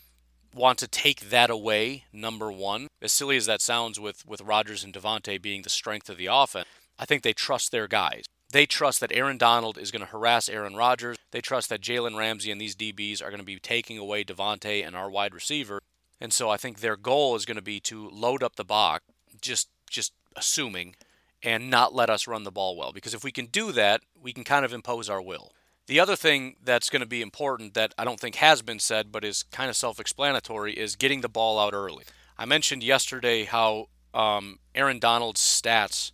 want 0.54 0.80
to 0.80 0.88
take 0.88 1.30
that 1.30 1.50
away, 1.50 2.06
number 2.12 2.52
one. 2.52 2.88
As 3.02 3.12
silly 3.12 3.38
as 3.38 3.46
that 3.46 3.62
sounds 3.62 4.00
with, 4.00 4.26
with 4.26 4.42
Rodgers 4.42 4.84
and 4.84 4.94
Davante 4.94 5.42
being 5.42 5.62
the 5.62 5.70
strength 5.70 6.10
of 6.10 6.18
the 6.18 6.28
offense, 6.28 6.68
I 7.00 7.06
think 7.06 7.24
they 7.24 7.34
trust 7.34 7.72
their 7.72 7.88
guys. 7.88 8.26
They 8.52 8.66
trust 8.66 9.00
that 9.00 9.14
Aaron 9.14 9.38
Donald 9.38 9.78
is 9.78 9.92
going 9.92 10.02
to 10.02 10.12
harass 10.12 10.50
Aaron 10.50 10.76
Rodgers. 10.76 11.18
They 11.32 11.42
trust 11.42 11.70
that 11.70 11.82
Jalen 11.82 12.18
Ramsey 12.18 12.52
and 12.52 12.60
these 12.60 12.76
DBs 12.76 13.22
are 13.22 13.30
going 13.30 13.40
to 13.40 13.46
be 13.46 13.60
taking 13.60 13.98
away 13.98 14.24
Davante 14.24 14.86
and 14.86 14.96
our 14.96 15.10
wide 15.10 15.34
receiver. 15.34 15.82
And 16.20 16.34
so 16.34 16.50
I 16.50 16.58
think 16.58 16.80
their 16.80 16.98
goal 16.98 17.36
is 17.36 17.46
going 17.46 17.56
to 17.56 17.62
be 17.62 17.80
to 17.82 18.10
load 18.10 18.44
up 18.44 18.58
the 18.58 18.66
box, 18.66 19.06
just 19.42 19.70
just 19.90 20.14
assuming, 20.36 20.96
and 21.44 21.70
not 21.70 21.94
let 21.94 22.10
us 22.10 22.28
run 22.28 22.44
the 22.44 22.52
ball 22.52 22.78
well. 22.78 22.92
Because 22.92 23.14
if 23.14 23.24
we 23.24 23.32
can 23.32 23.48
do 23.48 23.72
that, 23.72 24.02
we 24.22 24.34
can 24.34 24.44
kind 24.44 24.64
of 24.64 24.74
impose 24.74 25.10
our 25.10 25.22
will. 25.22 25.52
The 25.92 26.00
other 26.00 26.16
thing 26.16 26.56
that's 26.64 26.90
going 26.90 27.02
to 27.02 27.06
be 27.06 27.22
important 27.22 27.74
that 27.74 27.94
I 27.98 28.06
don't 28.06 28.18
think 28.18 28.36
has 28.36 28.62
been 28.62 28.80
said, 28.80 29.12
but 29.12 29.26
is 29.26 29.44
kind 29.44 29.70
of 29.70 29.76
self-explanatory, 29.76 30.72
is 30.72 30.96
getting 30.96 31.20
the 31.20 31.28
ball 31.28 31.60
out 31.60 31.74
early. 31.74 32.06
I 32.38 32.46
mentioned 32.46 32.82
yesterday 32.82 33.44
how 33.44 33.90
um, 34.14 34.60
Aaron 34.74 35.00
Donald's 35.00 35.42
stats 35.42 36.14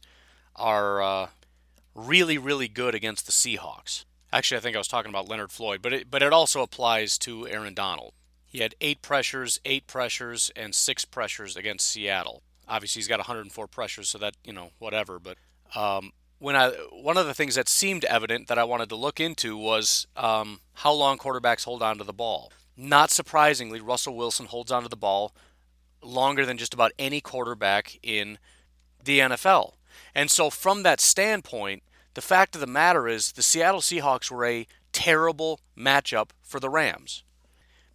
are 0.56 1.00
uh, 1.04 1.28
really, 1.94 2.40
really 2.40 2.68
good 2.68 2.96
against 2.96 3.28
the 3.28 3.32
Seahawks. 3.32 4.06
Actually, 4.34 4.58
I 4.58 4.62
think 4.62 4.76
I 4.76 4.80
was 4.80 4.88
talking 4.88 5.12
about 5.12 5.30
Leonard 5.30 5.52
Floyd, 5.52 5.84
but 5.84 5.94
it, 5.94 6.10
but 6.10 6.24
it 6.24 6.34
also 6.34 6.64
applies 6.64 7.20
to 7.20 7.48
Aaron 7.48 7.76
Donald. 7.76 8.14
He 8.48 8.62
had 8.62 8.74
eight 8.82 9.04
pressures, 9.04 9.60
eight 9.64 9.86
pressures, 9.86 10.50
and 10.56 10.74
six 10.74 11.06
pressures 11.06 11.56
against 11.56 11.86
Seattle. 11.86 12.42
Obviously, 12.68 13.02
he's 13.02 13.08
got 13.08 13.20
104 13.20 13.68
pressures, 13.68 14.10
so 14.10 14.18
that 14.18 14.38
you 14.44 14.54
know 14.54 14.72
whatever. 14.80 15.20
But 15.20 15.38
um, 15.76 16.14
when 16.40 16.56
I 16.56 16.70
one 16.92 17.18
of 17.18 17.26
the 17.26 17.34
things 17.34 17.56
that 17.56 17.70
seemed 17.70 18.06
evident 18.06 18.48
that 18.48 18.60
I 18.60 18.64
wanted 18.64 18.90
to 18.90 18.96
look 18.96 19.20
into 19.20 19.58
was 19.58 20.08
um, 20.16 20.62
how 20.74 20.94
long 20.94 21.18
quarterbacks 21.18 21.66
hold 21.66 21.82
on 21.82 21.98
to 21.98 22.04
the 22.04 22.14
ball. 22.14 22.52
Not 22.76 23.10
surprisingly, 23.10 23.82
Russell 23.82 24.16
Wilson 24.16 24.46
holds 24.46 24.72
on 24.72 24.84
to 24.84 24.90
the 24.90 24.96
ball 24.96 25.34
longer 26.02 26.46
than 26.46 26.58
just 26.58 26.74
about 26.74 26.92
any 27.00 27.22
quarterback 27.22 27.98
in 28.04 28.38
the 29.04 29.20
NFL. 29.20 29.74
And 30.14 30.30
so, 30.30 30.50
from 30.50 30.84
that 30.84 31.02
standpoint, 31.02 31.84
the 32.14 32.22
fact 32.22 32.56
of 32.56 32.62
the 32.62 32.68
matter 32.68 33.08
is 33.08 33.32
the 33.32 33.42
Seattle 33.42 33.82
Seahawks 33.82 34.30
were 34.30 34.46
a 34.46 34.68
terrible 34.92 35.60
matchup 35.78 36.30
for 36.42 36.60
the 36.60 36.70
Rams 36.70 37.24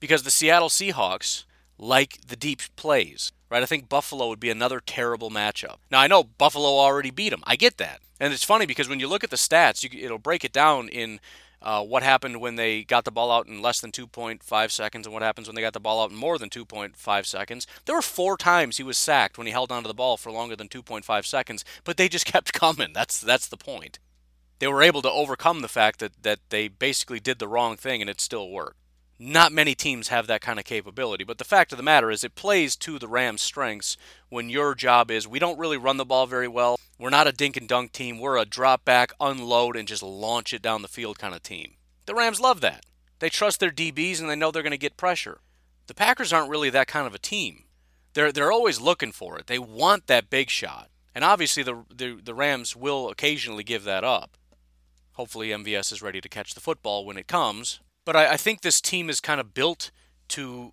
because 0.00 0.22
the 0.22 0.30
Seattle 0.30 0.68
Seahawks 0.68 1.44
like 1.78 2.18
the 2.26 2.36
deep 2.36 2.60
plays, 2.76 3.32
right? 3.52 3.62
I 3.62 3.66
think 3.66 3.90
Buffalo 3.90 4.28
would 4.28 4.40
be 4.40 4.48
another 4.48 4.80
terrible 4.80 5.30
matchup. 5.30 5.76
Now, 5.90 6.00
I 6.00 6.06
know 6.06 6.24
Buffalo 6.24 6.68
already 6.68 7.10
beat 7.10 7.28
them. 7.28 7.44
I 7.46 7.54
get 7.54 7.76
that. 7.76 8.00
And 8.18 8.32
it's 8.32 8.44
funny 8.44 8.64
because 8.64 8.88
when 8.88 8.98
you 8.98 9.06
look 9.06 9.22
at 9.22 9.30
the 9.30 9.36
stats, 9.36 9.84
you, 9.84 9.90
it'll 10.02 10.18
break 10.18 10.42
it 10.42 10.54
down 10.54 10.88
in 10.88 11.20
uh, 11.60 11.84
what 11.84 12.02
happened 12.02 12.40
when 12.40 12.56
they 12.56 12.82
got 12.82 13.04
the 13.04 13.10
ball 13.10 13.30
out 13.30 13.46
in 13.46 13.60
less 13.60 13.80
than 13.80 13.92
2.5 13.92 14.70
seconds 14.70 15.06
and 15.06 15.12
what 15.12 15.22
happens 15.22 15.46
when 15.46 15.54
they 15.54 15.60
got 15.60 15.74
the 15.74 15.80
ball 15.80 16.02
out 16.02 16.10
in 16.10 16.16
more 16.16 16.38
than 16.38 16.48
2.5 16.48 17.26
seconds. 17.26 17.66
There 17.84 17.94
were 17.94 18.00
four 18.00 18.38
times 18.38 18.78
he 18.78 18.82
was 18.82 18.96
sacked 18.96 19.36
when 19.36 19.46
he 19.46 19.52
held 19.52 19.70
onto 19.70 19.86
the 19.86 19.94
ball 19.94 20.16
for 20.16 20.32
longer 20.32 20.56
than 20.56 20.68
2.5 20.68 21.26
seconds, 21.26 21.62
but 21.84 21.98
they 21.98 22.08
just 22.08 22.26
kept 22.32 22.54
coming. 22.54 22.94
That's 22.94 23.20
that's 23.20 23.48
the 23.48 23.58
point. 23.58 23.98
They 24.60 24.66
were 24.68 24.82
able 24.82 25.02
to 25.02 25.10
overcome 25.10 25.60
the 25.60 25.68
fact 25.68 25.98
that, 25.98 26.22
that 26.22 26.38
they 26.48 26.68
basically 26.68 27.20
did 27.20 27.38
the 27.38 27.48
wrong 27.48 27.76
thing 27.76 28.00
and 28.00 28.08
it 28.08 28.20
still 28.20 28.48
worked. 28.48 28.78
Not 29.24 29.52
many 29.52 29.76
teams 29.76 30.08
have 30.08 30.26
that 30.26 30.40
kind 30.40 30.58
of 30.58 30.64
capability, 30.64 31.22
but 31.22 31.38
the 31.38 31.44
fact 31.44 31.70
of 31.70 31.76
the 31.76 31.84
matter 31.84 32.10
is 32.10 32.24
it 32.24 32.34
plays 32.34 32.74
to 32.78 32.98
the 32.98 33.06
Rams' 33.06 33.40
strengths 33.40 33.96
when 34.30 34.50
your 34.50 34.74
job 34.74 35.12
is 35.12 35.28
we 35.28 35.38
don't 35.38 35.60
really 35.60 35.76
run 35.76 35.96
the 35.96 36.04
ball 36.04 36.26
very 36.26 36.48
well. 36.48 36.76
We're 36.98 37.08
not 37.08 37.28
a 37.28 37.32
dink 37.32 37.56
and 37.56 37.68
dunk 37.68 37.92
team. 37.92 38.18
We're 38.18 38.36
a 38.36 38.44
drop 38.44 38.84
back, 38.84 39.12
unload, 39.20 39.76
and 39.76 39.86
just 39.86 40.02
launch 40.02 40.52
it 40.52 40.60
down 40.60 40.82
the 40.82 40.88
field 40.88 41.20
kind 41.20 41.36
of 41.36 41.42
team. 41.44 41.74
The 42.06 42.16
Rams 42.16 42.40
love 42.40 42.60
that. 42.62 42.84
They 43.20 43.28
trust 43.28 43.60
their 43.60 43.70
DBs 43.70 44.20
and 44.20 44.28
they 44.28 44.34
know 44.34 44.50
they're 44.50 44.60
going 44.60 44.72
to 44.72 44.76
get 44.76 44.96
pressure. 44.96 45.38
The 45.86 45.94
Packers 45.94 46.32
aren't 46.32 46.50
really 46.50 46.70
that 46.70 46.88
kind 46.88 47.06
of 47.06 47.14
a 47.14 47.20
team. 47.20 47.66
They're 48.14 48.32
they're 48.32 48.50
always 48.50 48.80
looking 48.80 49.12
for 49.12 49.38
it. 49.38 49.46
They 49.46 49.60
want 49.60 50.08
that 50.08 50.30
big 50.30 50.50
shot. 50.50 50.90
And 51.14 51.22
obviously 51.22 51.62
the 51.62 51.84
the, 51.94 52.18
the 52.20 52.34
Rams 52.34 52.74
will 52.74 53.08
occasionally 53.08 53.62
give 53.62 53.84
that 53.84 54.02
up. 54.02 54.36
Hopefully 55.12 55.50
MVS 55.50 55.92
is 55.92 56.02
ready 56.02 56.20
to 56.20 56.28
catch 56.28 56.54
the 56.54 56.60
football 56.60 57.06
when 57.06 57.16
it 57.16 57.28
comes, 57.28 57.78
but 58.04 58.16
I, 58.16 58.32
I 58.32 58.36
think 58.36 58.60
this 58.60 58.80
team 58.80 59.08
is 59.08 59.20
kind 59.20 59.40
of 59.40 59.54
built 59.54 59.90
to 60.28 60.72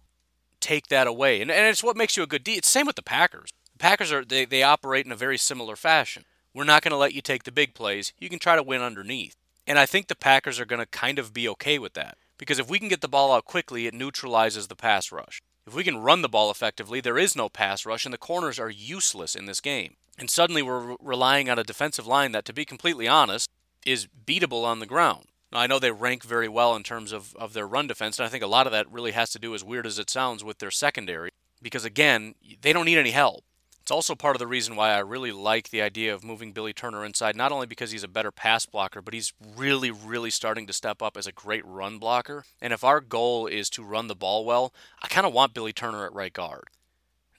take 0.59 0.87
that 0.87 1.07
away. 1.07 1.41
And, 1.41 1.51
and 1.51 1.67
it's 1.67 1.83
what 1.83 1.97
makes 1.97 2.17
you 2.17 2.23
a 2.23 2.27
good 2.27 2.43
D. 2.43 2.53
It's 2.53 2.67
same 2.67 2.85
with 2.85 2.95
the 2.95 3.01
Packers. 3.01 3.49
The 3.73 3.79
Packers 3.79 4.11
are 4.11 4.25
they, 4.25 4.45
they 4.45 4.63
operate 4.63 5.05
in 5.05 5.11
a 5.11 5.17
very 5.17 5.37
similar 5.37 5.75
fashion. 5.75 6.25
We're 6.53 6.63
not 6.63 6.81
going 6.81 6.91
to 6.91 6.97
let 6.97 7.13
you 7.13 7.21
take 7.21 7.43
the 7.43 7.51
big 7.51 7.73
plays. 7.73 8.13
You 8.17 8.29
can 8.29 8.39
try 8.39 8.55
to 8.55 8.63
win 8.63 8.81
underneath. 8.81 9.35
And 9.67 9.77
I 9.77 9.85
think 9.85 10.07
the 10.07 10.15
Packers 10.15 10.59
are 10.59 10.65
going 10.65 10.79
to 10.79 10.85
kind 10.87 11.19
of 11.19 11.33
be 11.33 11.47
okay 11.49 11.77
with 11.77 11.93
that 11.93 12.17
Because 12.37 12.57
if 12.57 12.69
we 12.69 12.79
can 12.79 12.87
get 12.87 13.01
the 13.01 13.07
ball 13.07 13.31
out 13.31 13.45
quickly, 13.45 13.85
it 13.85 13.93
neutralizes 13.93 14.67
the 14.67 14.75
pass 14.75 15.11
rush. 15.11 15.41
If 15.67 15.75
we 15.75 15.83
can 15.83 15.97
run 15.97 16.23
the 16.23 16.29
ball 16.29 16.49
effectively, 16.49 16.99
there 16.99 17.19
is 17.19 17.35
no 17.35 17.49
pass 17.49 17.85
rush, 17.85 18.05
and 18.05 18.13
the 18.13 18.17
corners 18.17 18.57
are 18.57 18.71
useless 18.71 19.35
in 19.35 19.45
this 19.45 19.61
game. 19.61 19.97
And 20.17 20.29
suddenly 20.29 20.63
we're 20.63 20.95
relying 20.99 21.49
on 21.49 21.59
a 21.59 21.63
defensive 21.63 22.07
line 22.07 22.31
that, 22.31 22.45
to 22.45 22.53
be 22.53 22.65
completely 22.65 23.07
honest, 23.07 23.49
is 23.85 24.07
beatable 24.25 24.65
on 24.65 24.79
the 24.79 24.87
ground. 24.87 25.25
Now, 25.51 25.59
I 25.59 25.67
know 25.67 25.79
they 25.79 25.91
rank 25.91 26.23
very 26.23 26.47
well 26.47 26.75
in 26.75 26.83
terms 26.83 27.11
of, 27.11 27.35
of 27.35 27.53
their 27.53 27.67
run 27.67 27.87
defense, 27.87 28.19
and 28.19 28.25
I 28.25 28.29
think 28.29 28.43
a 28.43 28.47
lot 28.47 28.67
of 28.67 28.71
that 28.71 28.91
really 28.91 29.11
has 29.11 29.31
to 29.31 29.39
do, 29.39 29.55
as 29.55 29.63
weird 29.63 29.87
as 29.87 29.97
it 29.97 30.09
sounds, 30.09 30.43
with 30.43 30.59
their 30.59 30.71
secondary. 30.71 31.31
Because 31.61 31.85
again, 31.85 32.35
they 32.61 32.71
don't 32.71 32.85
need 32.85 32.99
any 32.99 33.11
help. 33.11 33.43
It's 33.81 33.91
also 33.91 34.13
part 34.13 34.35
of 34.35 34.39
the 34.39 34.45
reason 34.45 34.75
why 34.75 34.91
I 34.91 34.99
really 34.99 35.31
like 35.31 35.71
the 35.71 35.81
idea 35.81 36.13
of 36.13 36.23
moving 36.23 36.51
Billy 36.51 36.73
Turner 36.73 37.03
inside, 37.03 37.35
not 37.35 37.51
only 37.51 37.65
because 37.65 37.89
he's 37.89 38.03
a 38.03 38.07
better 38.07 38.31
pass 38.31 38.67
blocker, 38.67 39.01
but 39.01 39.15
he's 39.15 39.33
really, 39.57 39.89
really 39.89 40.29
starting 40.29 40.67
to 40.67 40.73
step 40.73 41.01
up 41.01 41.17
as 41.17 41.25
a 41.25 41.31
great 41.31 41.65
run 41.65 41.97
blocker. 41.97 42.43
And 42.61 42.71
if 42.71 42.83
our 42.83 43.01
goal 43.01 43.47
is 43.47 43.67
to 43.71 43.83
run 43.83 44.05
the 44.05 44.15
ball 44.15 44.45
well, 44.45 44.71
I 45.01 45.07
kind 45.07 45.25
of 45.25 45.33
want 45.33 45.55
Billy 45.55 45.73
Turner 45.73 46.05
at 46.05 46.13
right 46.13 46.31
guard. 46.31 46.65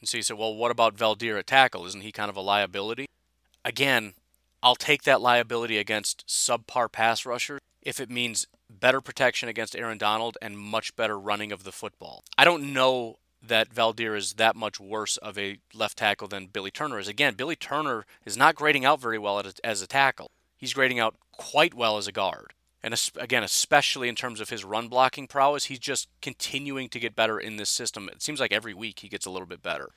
And 0.00 0.08
so 0.08 0.16
you 0.16 0.24
say, 0.24 0.34
well, 0.34 0.56
what 0.56 0.72
about 0.72 0.96
Veldheer 0.96 1.38
at 1.38 1.46
tackle? 1.46 1.86
Isn't 1.86 2.00
he 2.00 2.10
kind 2.10 2.28
of 2.28 2.36
a 2.36 2.40
liability? 2.40 3.06
Again, 3.64 4.14
I'll 4.60 4.74
take 4.74 5.04
that 5.04 5.20
liability 5.20 5.78
against 5.78 6.26
subpar 6.26 6.90
pass 6.90 7.24
rushers 7.24 7.60
if 7.82 8.00
it 8.00 8.10
means 8.10 8.46
better 8.68 9.00
protection 9.00 9.48
against 9.48 9.76
Aaron 9.76 9.98
Donald 9.98 10.38
and 10.40 10.58
much 10.58 10.94
better 10.96 11.18
running 11.18 11.52
of 11.52 11.64
the 11.64 11.72
football. 11.72 12.22
I 12.38 12.44
don't 12.44 12.72
know 12.72 13.18
that 13.42 13.74
Veldheer 13.74 14.16
is 14.16 14.34
that 14.34 14.54
much 14.54 14.78
worse 14.78 15.16
of 15.18 15.38
a 15.38 15.58
left 15.74 15.98
tackle 15.98 16.28
than 16.28 16.46
Billy 16.46 16.70
Turner 16.70 16.98
is. 16.98 17.08
Again, 17.08 17.34
Billy 17.34 17.56
Turner 17.56 18.04
is 18.24 18.36
not 18.36 18.54
grading 18.54 18.84
out 18.84 19.00
very 19.00 19.18
well 19.18 19.42
as 19.64 19.82
a 19.82 19.86
tackle. 19.86 20.30
He's 20.56 20.74
grading 20.74 20.98
out 20.98 21.16
quite 21.32 21.72
well 21.72 21.96
as 21.96 22.06
a 22.06 22.12
guard. 22.12 22.52
And 22.82 22.94
again, 23.16 23.42
especially 23.42 24.08
in 24.08 24.14
terms 24.14 24.40
of 24.40 24.50
his 24.50 24.64
run 24.64 24.88
blocking 24.88 25.26
prowess, 25.26 25.66
he's 25.66 25.78
just 25.78 26.08
continuing 26.22 26.88
to 26.90 27.00
get 27.00 27.16
better 27.16 27.38
in 27.38 27.56
this 27.56 27.70
system. 27.70 28.08
It 28.08 28.22
seems 28.22 28.40
like 28.40 28.52
every 28.52 28.74
week 28.74 29.00
he 29.00 29.08
gets 29.08 29.26
a 29.26 29.30
little 29.30 29.46
bit 29.46 29.62
better. 29.62 29.90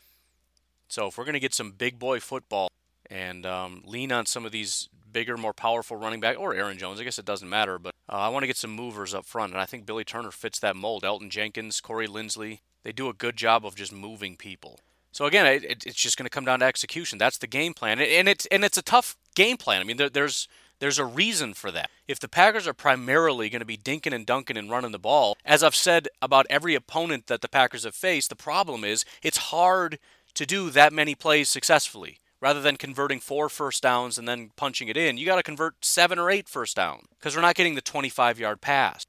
So 0.88 1.08
if 1.08 1.18
we're 1.18 1.24
going 1.26 1.34
to 1.34 1.40
get 1.40 1.54
some 1.54 1.72
big 1.72 1.98
boy 1.98 2.20
football 2.20 2.70
and 3.10 3.46
um, 3.46 3.84
lean 3.86 4.12
on 4.12 4.26
some 4.26 4.46
of 4.46 4.52
these 4.52 4.90
bigger, 5.14 5.38
more 5.38 5.54
powerful 5.54 5.96
running 5.96 6.20
back, 6.20 6.38
or 6.38 6.54
Aaron 6.54 6.78
Jones, 6.78 7.00
I 7.00 7.04
guess 7.04 7.20
it 7.20 7.26
doesn't 7.26 7.50
matter, 7.50 7.80
but 7.80 7.94
uh, 8.10 8.18
I 8.18 8.30
want 8.30 8.44
to 8.44 8.48
get 8.48 8.58
some 8.58 8.72
movers 8.72 9.14
up 9.14 9.26
front, 9.26 9.54
and 9.54 9.62
I 9.62 9.66
think 9.66 9.86
Billy 9.86 10.04
Turner 10.04 10.32
fits 10.32 10.60
that 10.60 10.76
mold. 10.76 11.04
Elgton 11.04 11.30
Jenkins, 11.30 11.80
Corey 11.80 12.08
Linsley, 12.08 12.60
they 12.84 12.92
do 12.92 13.10
a 13.10 13.14
good 13.14 13.38
job 13.38 13.66
of 13.66 13.76
just 13.76 13.94
moving 13.94 14.36
people. 14.36 14.80
So 15.12 15.26
again, 15.26 15.46
it, 15.46 15.86
it's 15.86 15.96
just 15.96 16.18
going 16.18 16.26
to 16.26 16.30
come 16.30 16.46
down 16.46 16.60
to 16.60 16.66
execution. 16.66 17.20
That's 17.20 17.38
the 17.38 17.48
game 17.48 17.74
plan, 17.74 18.02
and 18.02 18.28
it's 18.28 18.46
and 18.48 18.66
it's 18.66 18.78
a 18.78 18.82
tough 18.82 19.16
game 19.36 19.58
plan. 19.58 19.80
I 19.80 19.84
mean, 19.84 19.98
there, 19.98 20.10
there's 20.10 20.48
there's 20.80 21.00
a 21.00 21.06
reason 21.06 21.54
for 21.54 21.72
that. 21.72 21.92
If 22.08 22.20
the 22.20 22.28
Packers 22.28 22.68
are 22.68 22.74
primarily 22.74 23.50
going 23.50 23.62
to 23.62 23.66
be 23.66 23.78
dinking 23.78 24.14
and 24.14 24.26
dunking 24.26 24.58
and 24.58 24.70
running 24.70 24.92
the 24.92 25.00
ball, 25.00 25.38
as 25.46 25.64
I've 25.64 25.76
said 25.76 26.10
about 26.22 26.48
every 26.50 26.76
opponent 26.76 27.28
that 27.28 27.42
the 27.42 27.48
Packers 27.48 27.84
have 27.84 27.96
faced, 27.96 28.30
the 28.30 28.36
problem 28.36 28.84
is 28.84 29.06
it's 29.22 29.38
hard 29.38 30.00
to 30.34 30.46
do 30.46 30.72
that 30.72 30.92
many 30.92 31.14
plays 31.16 31.48
successfully. 31.48 32.20
Rather 32.44 32.60
than 32.60 32.76
converting 32.76 33.22
four 33.22 33.48
first 33.48 33.82
downs 33.82 34.18
and 34.18 34.28
then 34.28 34.52
punching 34.58 34.90
it 34.90 34.98
in, 34.98 35.18
you 35.18 35.26
got 35.26 35.38
to 35.38 35.44
convert 35.44 35.86
seven 35.86 36.20
or 36.20 36.30
eight 36.30 36.50
first 36.50 36.76
down 36.76 37.06
because 37.18 37.38
we're 37.38 37.42
not 37.42 37.56
getting 37.56 37.76
the 37.76 37.82
25 37.82 38.38
yard 38.38 38.60
pass. 38.60 39.06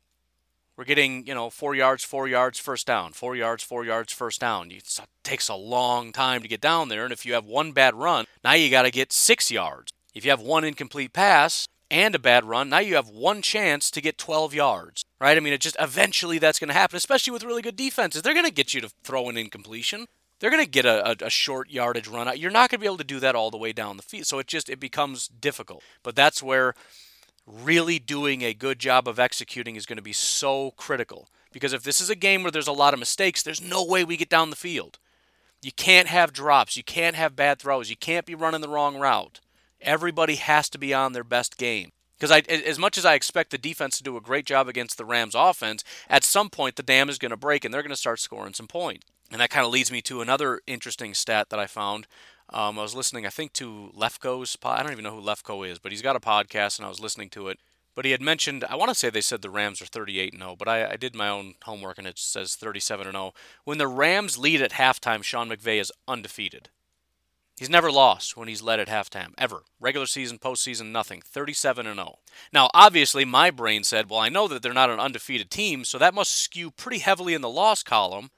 We're 0.77 0.85
getting, 0.85 1.27
you 1.27 1.35
know, 1.35 1.51
four 1.51 1.75
yards, 1.75 2.05
four 2.05 2.29
yards, 2.29 2.61
first 2.61 2.87
down, 2.87 3.13
four 3.13 3.35
yards, 3.35 3.65
four 3.65 3.85
yards, 3.85 4.13
first 4.13 4.41
down. 4.41 4.71
It 4.71 5.01
takes 5.25 5.49
a 5.49 5.57
long 5.57 6.13
time 6.13 6.43
to 6.43 6.49
get 6.49 6.61
down 6.61 6.91
there. 6.91 7.03
And 7.03 7.13
if 7.13 7.27
you 7.27 7.35
have 7.35 7.45
one 7.45 7.73
bad 7.73 7.97
run, 7.97 8.27
now 8.45 8.53
you 8.53 8.71
got 8.71 8.83
to 8.83 8.93
get 8.93 9.13
six 9.13 9.51
yards. 9.51 9.91
If 10.15 10.25
you 10.25 10.31
have 10.31 10.41
one 10.41 10.63
incomplete 10.63 11.13
pass 11.13 11.67
and 11.91 12.15
a 12.15 12.21
bad 12.21 12.45
run, 12.45 12.69
now 12.69 12.79
you 12.79 12.95
have 12.95 13.09
one 13.09 13.43
chance 13.43 13.91
to 13.91 14.01
get 14.01 14.17
12 14.17 14.55
yards, 14.55 15.05
right? 15.21 15.37
I 15.37 15.41
mean, 15.41 15.53
it 15.53 15.61
just 15.61 15.77
eventually 15.81 16.39
that's 16.39 16.61
going 16.61 16.69
to 16.69 16.75
happen, 16.75 16.97
especially 16.97 17.33
with 17.33 17.43
really 17.43 17.63
good 17.63 17.75
defenses. 17.75 18.23
They're 18.23 18.33
going 18.33 18.47
to 18.47 18.53
get 18.53 18.75
you 18.75 18.81
to 18.81 18.91
throw 19.03 19.29
an 19.29 19.37
incompletion. 19.37 20.07
They're 20.45 20.51
going 20.51 20.63
to 20.63 20.71
get 20.71 20.85
a, 20.85 21.09
a, 21.09 21.17
a, 21.29 21.31
short 21.31 21.71
yardage 21.71 22.07
run 22.07 22.29
out. 22.29 22.39
You're 22.39 22.51
not 22.51 22.69
going 22.69 22.79
to 22.79 22.83
be 22.83 22.87
able 22.87 22.99
to 22.99 23.05
do 23.05 23.19
that 23.19 23.35
all 23.35 23.51
the 23.51 23.57
way 23.57 23.73
down 23.73 23.97
the 23.97 24.03
field. 24.03 24.27
So 24.27 24.39
it 24.39 24.47
just 24.47 24.69
it 24.69 24.79
becomes 24.79 25.27
difficult. 25.27 25.83
But 26.03 26.15
that's 26.15 26.43
where 26.43 26.75
really 27.47 27.99
doing 27.99 28.43
a 28.43 28.53
good 28.53 28.79
job 28.79 29.09
of 29.09 29.19
executing 29.19 29.75
is 29.75 29.87
going 29.87 29.97
to 29.97 30.03
be 30.03 30.13
so 30.13 30.73
critical. 30.73 31.31
Because 31.51 31.73
if 31.73 31.83
this 31.83 31.99
is 31.99 32.11
a 32.11 32.15
game 32.15 32.43
where 32.43 32.53
there's 32.53 32.69
a 32.69 32.73
lot 32.73 32.93
of 32.93 33.01
mistakes, 33.01 33.43
there's 33.43 33.63
no 33.63 33.83
way 33.83 34.05
we 34.05 34.19
get 34.19 34.29
down 34.29 34.51
the 34.51 34.55
field. 34.55 34.99
You 35.63 35.73
can't 35.73 36.09
have 36.09 36.35
drops. 36.35 36.77
You 36.77 36.85
can't 36.85 37.17
have 37.17 37.35
bad 37.35 37.59
throws. 37.59 37.89
You 37.89 37.97
can't 37.97 38.27
be 38.27 38.35
running 38.35 38.61
the 38.61 38.69
wrong 38.69 38.99
route. 38.99 39.41
Everybody 39.81 40.35
has 40.35 40.69
to 40.69 40.79
be 40.79 40.93
on 40.93 41.15
their 41.15 41.25
best 41.25 41.57
game. 41.57 41.93
Because 42.19 42.43
as 42.51 42.79
much 42.79 42.99
as 42.99 43.07
I 43.07 43.15
expect 43.15 43.51
the 43.51 43.57
defense 43.57 43.97
to 43.97 44.05
do 44.05 44.19
a 44.19 44.21
great 44.21 44.45
job 44.45 44.69
against 44.69 44.99
the 44.99 45.07
Rams' 45.07 45.35
offense, 45.35 45.83
at 46.07 46.23
some 46.23 46.51
point 46.51 46.77
the 46.77 46.83
dam 46.83 47.09
is 47.09 47.17
going 47.17 47.31
to 47.31 47.37
break 47.39 47.65
and 47.65 47.73
they're 47.73 47.81
going 47.81 47.89
to 47.89 47.97
start 47.97 48.21
scoring 48.21 48.53
some 48.53 48.67
points. 48.67 49.07
And 49.35 49.41
that 49.41 49.51
kind 49.51 49.67
of 49.67 49.73
leads 49.73 49.91
me 49.91 50.01
to 50.03 50.21
another 50.21 50.61
interesting 50.65 51.13
stat 51.13 51.51
that 51.51 51.59
I 51.59 51.67
found 51.67 52.07
um, 52.51 52.79
I 52.79 52.83
was 52.83 52.95
listening, 52.95 53.27
I 53.27 53.31
think, 53.31 53.53
to 53.55 53.91
Lefkoe's. 53.93 54.57
I 54.63 54.81
don't 54.81 54.93
even 54.93 55.03
know 55.03 55.21
who 55.21 55.21
Lefkoe 55.21 55.69
is, 55.69 55.81
but 55.81 55.91
he's 55.91 56.03
got 56.03 56.15
a 56.15 56.21
podcast, 56.21 56.79
and 56.79 56.87
I 56.87 56.89
was 56.89 57.01
listening 57.01 57.31
to 57.31 57.49
it. 57.49 57.59
But 57.97 58.05
he 58.05 58.13
had 58.13 58.23
mentioned, 58.23 58.63
I 58.63 58.77
want 58.77 58.91
to 58.91 58.95
say 58.95 59.11
they 59.11 59.21
said 59.21 59.43
the 59.43 59.51
Rams 59.51 59.83
are 59.83 59.87
38 59.87 60.37
0, 60.39 60.55
but 60.57 60.69
I, 60.69 60.93
I 60.93 60.97
did 60.97 61.17
my 61.17 61.29
own 61.29 61.55
homework, 61.65 61.99
and 61.99 62.07
it 62.07 62.17
says 62.17 62.55
37 62.55 63.11
0. 63.11 63.33
When 63.65 63.79
the 63.79 63.89
Rams 63.89 64.39
lead 64.39 64.63
at 64.63 64.71
halftime, 64.71 65.25
Sean 65.25 65.49
McVay 65.49 65.81
is 65.81 65.91
undefeated. 66.07 66.69
He's 67.59 67.69
never 67.69 67.91
lost 67.91 68.37
when 68.37 68.47
he's 68.47 68.63
led 68.63 68.79
at 68.79 68.87
halftime, 68.87 69.33
ever. 69.37 69.63
Regular 69.81 70.07
season, 70.07 70.39
postseason, 70.39 70.93
nothing. 70.93 71.23
37 71.25 71.87
0. 71.87 72.19
Now, 72.53 72.71
obviously, 72.73 73.25
my 73.25 73.51
brain 73.51 73.83
said, 73.83 74.09
well, 74.09 74.21
I 74.21 74.29
know 74.29 74.47
that 74.47 74.63
they're 74.63 74.73
not 74.73 74.91
an 74.91 75.01
undefeated 75.01 75.51
team, 75.51 75.85
so 75.85 75.99
that 75.99 76.15
must 76.15 76.31
skew 76.31 76.71
pretty 76.71 76.99
heavily 76.99 77.35
in 77.35 77.41
the 77.41 77.49
loss 77.49 77.83
column 77.83 78.31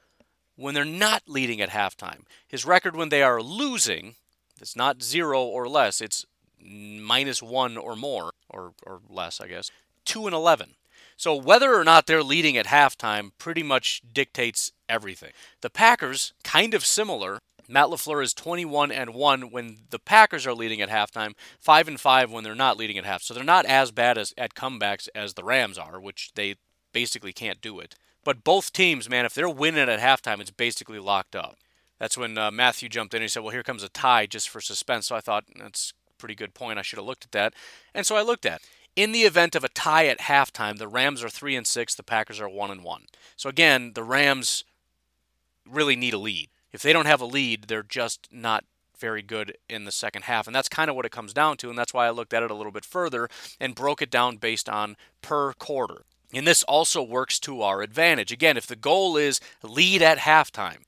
when 0.57 0.75
they're 0.75 0.85
not 0.85 1.23
leading 1.27 1.61
at 1.61 1.71
halftime. 1.71 2.23
His 2.47 2.65
record 2.65 2.97
when 2.97 3.11
they 3.11 3.23
are 3.23 3.43
losing, 3.43 4.15
it's 4.61 4.77
not 4.77 5.03
zero 5.03 5.43
or 5.43 5.69
less, 5.69 6.01
it's 6.01 6.25
minus 6.61 7.43
one 7.43 7.77
or 7.77 7.95
more, 7.95 8.33
or, 8.49 8.73
or 8.85 9.01
less, 9.09 9.41
I 9.41 9.49
guess, 9.49 9.71
2 10.07 10.27
and 10.27 10.35
11. 10.35 10.71
So 11.17 11.35
whether 11.35 11.75
or 11.75 11.85
not 11.85 12.07
they're 12.07 12.23
leading 12.23 12.57
at 12.57 12.67
halftime 12.67 13.31
pretty 13.39 13.63
much 13.63 14.03
dictates 14.13 14.73
everything. 14.89 15.33
The 15.61 15.71
Packers, 15.71 16.33
kind 16.45 16.75
of 16.75 16.85
similar. 16.85 17.41
Matt 17.69 17.87
LaFleur 17.87 18.23
is 18.23 18.35
21 18.35 18.93
and 18.93 19.15
1 19.15 19.51
when 19.51 19.79
the 19.91 19.99
Packers 19.99 20.47
are 20.47 20.55
leading 20.55 20.81
at 20.81 20.89
halftime, 20.89 21.35
5 21.59 21.89
and 21.89 22.01
5 22.01 22.31
when 22.31 22.45
they're 22.45 22.55
not 22.55 22.77
leading 22.77 22.99
at 22.99 23.05
half. 23.05 23.23
So 23.23 23.35
they're 23.35 23.43
not 23.43 23.67
as 23.67 23.91
bad 23.91 24.19
as 24.19 24.35
at 24.39 24.55
comebacks 24.55 25.09
as 25.15 25.35
the 25.35 25.45
Rams 25.45 25.79
are, 25.79 25.99
which 25.99 26.33
they 26.35 26.57
basically 26.93 27.33
can't 27.33 27.61
do 27.61 27.81
it. 27.81 27.97
But 28.27 28.43
both 28.43 28.73
teams, 28.73 29.09
man, 29.09 29.25
if 29.25 29.35
they're 29.35 29.49
winning 29.49 29.89
at 29.89 30.01
halftime, 30.01 30.41
it's 30.41 30.51
basically 30.51 30.99
locked 30.99 31.37
up. 31.37 31.59
That's 32.01 32.19
when 32.19 32.37
uh, 32.37 32.51
Matthew 32.51 32.89
jumped 32.89 33.15
in 33.15 33.19
and 33.19 33.23
he 33.23 33.29
said, 33.29 33.45
Well, 33.45 33.53
here 33.53 33.63
comes 33.63 33.85
a 33.85 33.89
tie 33.89 34.27
just 34.27 34.49
for 34.49 34.61
suspense. 34.61 35.07
So 35.07 35.15
I 35.15 35.21
thought, 35.21 35.45
that's 35.57 35.93
a 36.11 36.15
pretty 36.19 36.35
good 36.35 36.53
point. 36.53 36.77
I 36.77 36.83
should 36.83 36.99
have 36.99 37.07
looked 37.07 37.25
at 37.25 37.31
that. 37.31 37.55
And 37.95 38.05
so 38.05 38.17
I 38.17 38.23
looked 38.23 38.45
at 38.45 38.63
in 38.97 39.13
the 39.13 39.21
event 39.21 39.55
of 39.55 39.63
a 39.63 39.69
tie 39.69 40.07
at 40.07 40.19
halftime, 40.19 40.79
the 40.79 40.89
Rams 40.89 41.23
are 41.23 41.29
3 41.29 41.55
and 41.55 41.67
6, 41.67 41.95
the 41.95 42.03
Packers 42.03 42.41
are 42.41 42.49
1 42.49 42.71
and 42.73 42.83
1. 42.83 43.03
So 43.37 43.49
again, 43.49 43.93
the 43.95 44.03
Rams 44.03 44.65
really 45.65 45.95
need 45.95 46.15
a 46.15 46.19
lead. 46.19 46.49
If 46.73 46.83
they 46.83 46.93
don't 46.93 47.07
have 47.07 47.21
a 47.21 47.27
lead, 47.27 47.65
they're 47.69 47.85
just 47.85 48.27
not 48.33 48.65
very 48.99 49.23
good 49.23 49.57
in 49.69 49.85
the 49.85 49.93
second 49.93 50.23
half. 50.23 50.49
And 50.49 50.57
that's 50.57 50.69
kind 50.69 50.91
of 50.91 50.97
what 50.97 51.07
it 51.07 51.13
comes 51.13 51.33
down 51.33 51.59
to. 51.59 51.69
And 51.69 51.79
that's 51.79 51.95
why 51.95 52.07
I 52.07 52.11
looked 52.11 52.35
at 52.35 52.43
it 52.43 52.51
a 52.51 52.55
little 52.55 52.73
bit 52.73 52.85
further 52.85 53.29
and 53.61 53.75
broke 53.75 54.03
it 54.03 54.11
down 54.11 54.39
based 54.39 54.69
on 54.69 54.97
per 55.23 55.53
quarter. 55.53 56.03
And 56.37 56.47
this 56.47 56.63
also 56.65 57.03
works 57.03 57.39
to 57.41 57.63
our 57.63 57.81
advantage. 57.81 58.31
Again, 58.31 58.59
if 58.59 58.67
the 58.67 58.77
goal 58.77 59.17
is 59.17 59.41
lead 59.63 60.03
at 60.03 60.19
halftime, 60.19 60.83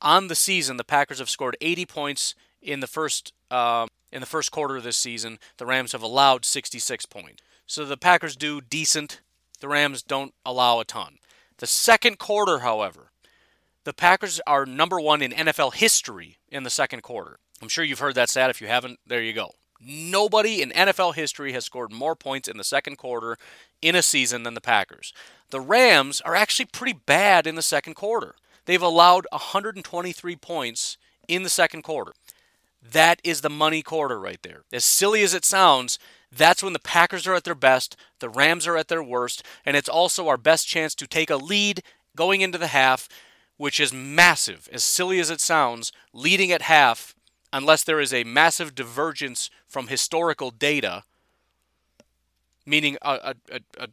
on 0.00 0.28
the 0.28 0.34
season 0.34 0.78
the 0.78 0.84
Packers 0.84 1.18
have 1.18 1.28
scored 1.28 1.56
80 1.60 1.84
points 1.86 2.34
in 2.62 2.80
the 2.80 2.86
first 2.86 3.32
uh, 3.50 3.86
in 4.10 4.20
the 4.20 4.26
first 4.26 4.50
quarter 4.50 4.76
of 4.76 4.84
this 4.84 4.96
season. 4.96 5.38
The 5.58 5.66
Rams 5.66 5.92
have 5.92 6.02
allowed 6.02 6.44
66 6.44 7.06
points. 7.06 7.42
So 7.66 7.84
the 7.84 7.96
Packers 7.96 8.36
do 8.36 8.60
decent. 8.60 9.20
The 9.60 9.68
Rams 9.68 10.02
don't 10.02 10.32
allow 10.44 10.80
a 10.80 10.84
ton. 10.84 11.18
The 11.58 11.66
second 11.66 12.18
quarter, 12.18 12.60
however, 12.60 13.10
the 13.84 13.92
Packers 13.92 14.40
are 14.46 14.64
number 14.64 15.00
one 15.00 15.22
in 15.22 15.32
NFL 15.32 15.74
history 15.74 16.38
in 16.48 16.62
the 16.62 16.70
second 16.70 17.02
quarter. 17.02 17.38
I'm 17.60 17.68
sure 17.68 17.84
you've 17.84 17.98
heard 17.98 18.14
that 18.14 18.30
stat. 18.30 18.50
If 18.50 18.60
you 18.60 18.66
haven't, 18.66 18.98
there 19.06 19.22
you 19.22 19.32
go. 19.32 19.52
Nobody 19.80 20.62
in 20.62 20.70
NFL 20.70 21.14
history 21.14 21.52
has 21.52 21.64
scored 21.64 21.92
more 21.92 22.16
points 22.16 22.48
in 22.48 22.56
the 22.56 22.64
second 22.64 22.96
quarter 22.96 23.36
in 23.82 23.94
a 23.94 24.02
season 24.02 24.42
than 24.42 24.54
the 24.54 24.60
Packers. 24.60 25.12
The 25.50 25.60
Rams 25.60 26.20
are 26.22 26.34
actually 26.34 26.66
pretty 26.66 26.98
bad 27.06 27.46
in 27.46 27.54
the 27.54 27.62
second 27.62 27.94
quarter. 27.94 28.34
They've 28.64 28.82
allowed 28.82 29.26
123 29.30 30.36
points 30.36 30.96
in 31.28 31.42
the 31.42 31.48
second 31.48 31.82
quarter. 31.82 32.12
That 32.82 33.20
is 33.24 33.40
the 33.40 33.50
money 33.50 33.82
quarter 33.82 34.18
right 34.18 34.42
there. 34.42 34.62
As 34.72 34.84
silly 34.84 35.22
as 35.22 35.34
it 35.34 35.44
sounds, 35.44 35.98
that's 36.30 36.62
when 36.62 36.72
the 36.72 36.78
Packers 36.78 37.26
are 37.26 37.34
at 37.34 37.44
their 37.44 37.54
best, 37.54 37.96
the 38.20 38.28
Rams 38.28 38.66
are 38.66 38.76
at 38.76 38.88
their 38.88 39.02
worst, 39.02 39.42
and 39.64 39.76
it's 39.76 39.88
also 39.88 40.28
our 40.28 40.36
best 40.36 40.66
chance 40.66 40.94
to 40.96 41.06
take 41.06 41.30
a 41.30 41.36
lead 41.36 41.82
going 42.16 42.40
into 42.40 42.58
the 42.58 42.68
half, 42.68 43.08
which 43.56 43.80
is 43.80 43.92
massive. 43.92 44.68
As 44.72 44.84
silly 44.84 45.18
as 45.20 45.30
it 45.30 45.40
sounds, 45.40 45.92
leading 46.12 46.50
at 46.50 46.62
half 46.62 47.14
unless 47.52 47.84
there 47.84 48.00
is 48.00 48.12
a 48.12 48.24
massive 48.24 48.74
divergence 48.74 49.50
from 49.68 49.88
historical 49.88 50.50
data, 50.50 51.04
meaning 52.64 52.96
a, 53.02 53.34
a, 53.52 53.60
a, 53.78 53.88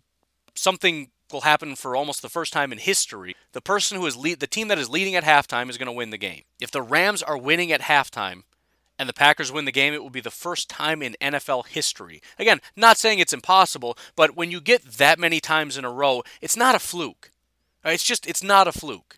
something 0.56 1.10
will 1.32 1.42
happen 1.42 1.76
for 1.76 1.96
almost 1.96 2.22
the 2.22 2.30
first 2.30 2.54
time 2.54 2.72
in 2.72 2.78
history. 2.78 3.36
The 3.54 3.62
person 3.62 3.98
who 4.00 4.06
is 4.06 4.16
lead, 4.16 4.40
the 4.40 4.48
team 4.48 4.68
that 4.68 4.78
is 4.78 4.90
leading 4.90 5.16
at 5.16 5.24
halftime 5.24 5.70
is 5.70 5.78
going 5.78 5.88
to 5.88 5.92
win 5.92 6.12
the 6.12 6.18
game. 6.18 6.44
If 6.62 6.72
the 6.72 6.82
Rams 6.82 7.24
are 7.24 7.38
winning 7.38 7.72
at 7.72 7.82
halftime 7.82 8.44
and 9.00 9.10
the 9.10 9.14
Packers 9.14 9.52
win 9.52 9.66
the 9.66 9.72
game, 9.72 9.94
it 9.94 10.04
will 10.04 10.10
be 10.10 10.22
the 10.22 10.32
first 10.32 10.70
time 10.70 11.02
in 11.02 11.16
NFL 11.20 11.68
history. 11.68 12.22
Again, 12.38 12.62
not 12.76 12.98
saying 12.98 13.20
it's 13.20 13.34
impossible, 13.34 13.98
but 14.16 14.36
when 14.36 14.52
you 14.52 14.62
get 14.62 14.84
that 14.84 15.20
many 15.20 15.40
times 15.40 15.78
in 15.78 15.86
a 15.86 15.92
row, 15.92 16.24
it's 16.42 16.58
not 16.58 16.76
a 16.76 16.80
fluke. 16.80 17.32
It's 17.84 18.04
just 18.04 18.26
it's 18.28 18.44
not 18.44 18.68
a 18.68 18.72
fluke. 18.72 19.18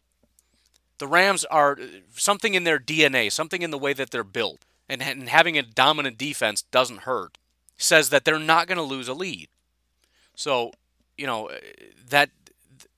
The 0.97 1.07
Rams 1.07 1.43
are 1.45 1.73
uh, 1.73 1.85
something 2.15 2.53
in 2.53 2.63
their 2.63 2.79
DNA, 2.79 3.31
something 3.31 3.61
in 3.61 3.71
the 3.71 3.77
way 3.77 3.93
that 3.93 4.11
they're 4.11 4.23
built, 4.23 4.61
and, 4.87 5.01
and 5.01 5.29
having 5.29 5.57
a 5.57 5.63
dominant 5.63 6.17
defense 6.17 6.61
doesn't 6.61 7.01
hurt. 7.01 7.37
Says 7.77 8.09
that 8.09 8.23
they're 8.23 8.39
not 8.39 8.67
going 8.67 8.77
to 8.77 8.83
lose 8.83 9.07
a 9.07 9.13
lead. 9.13 9.49
So, 10.35 10.71
you 11.17 11.27
know, 11.27 11.49
that 12.09 12.29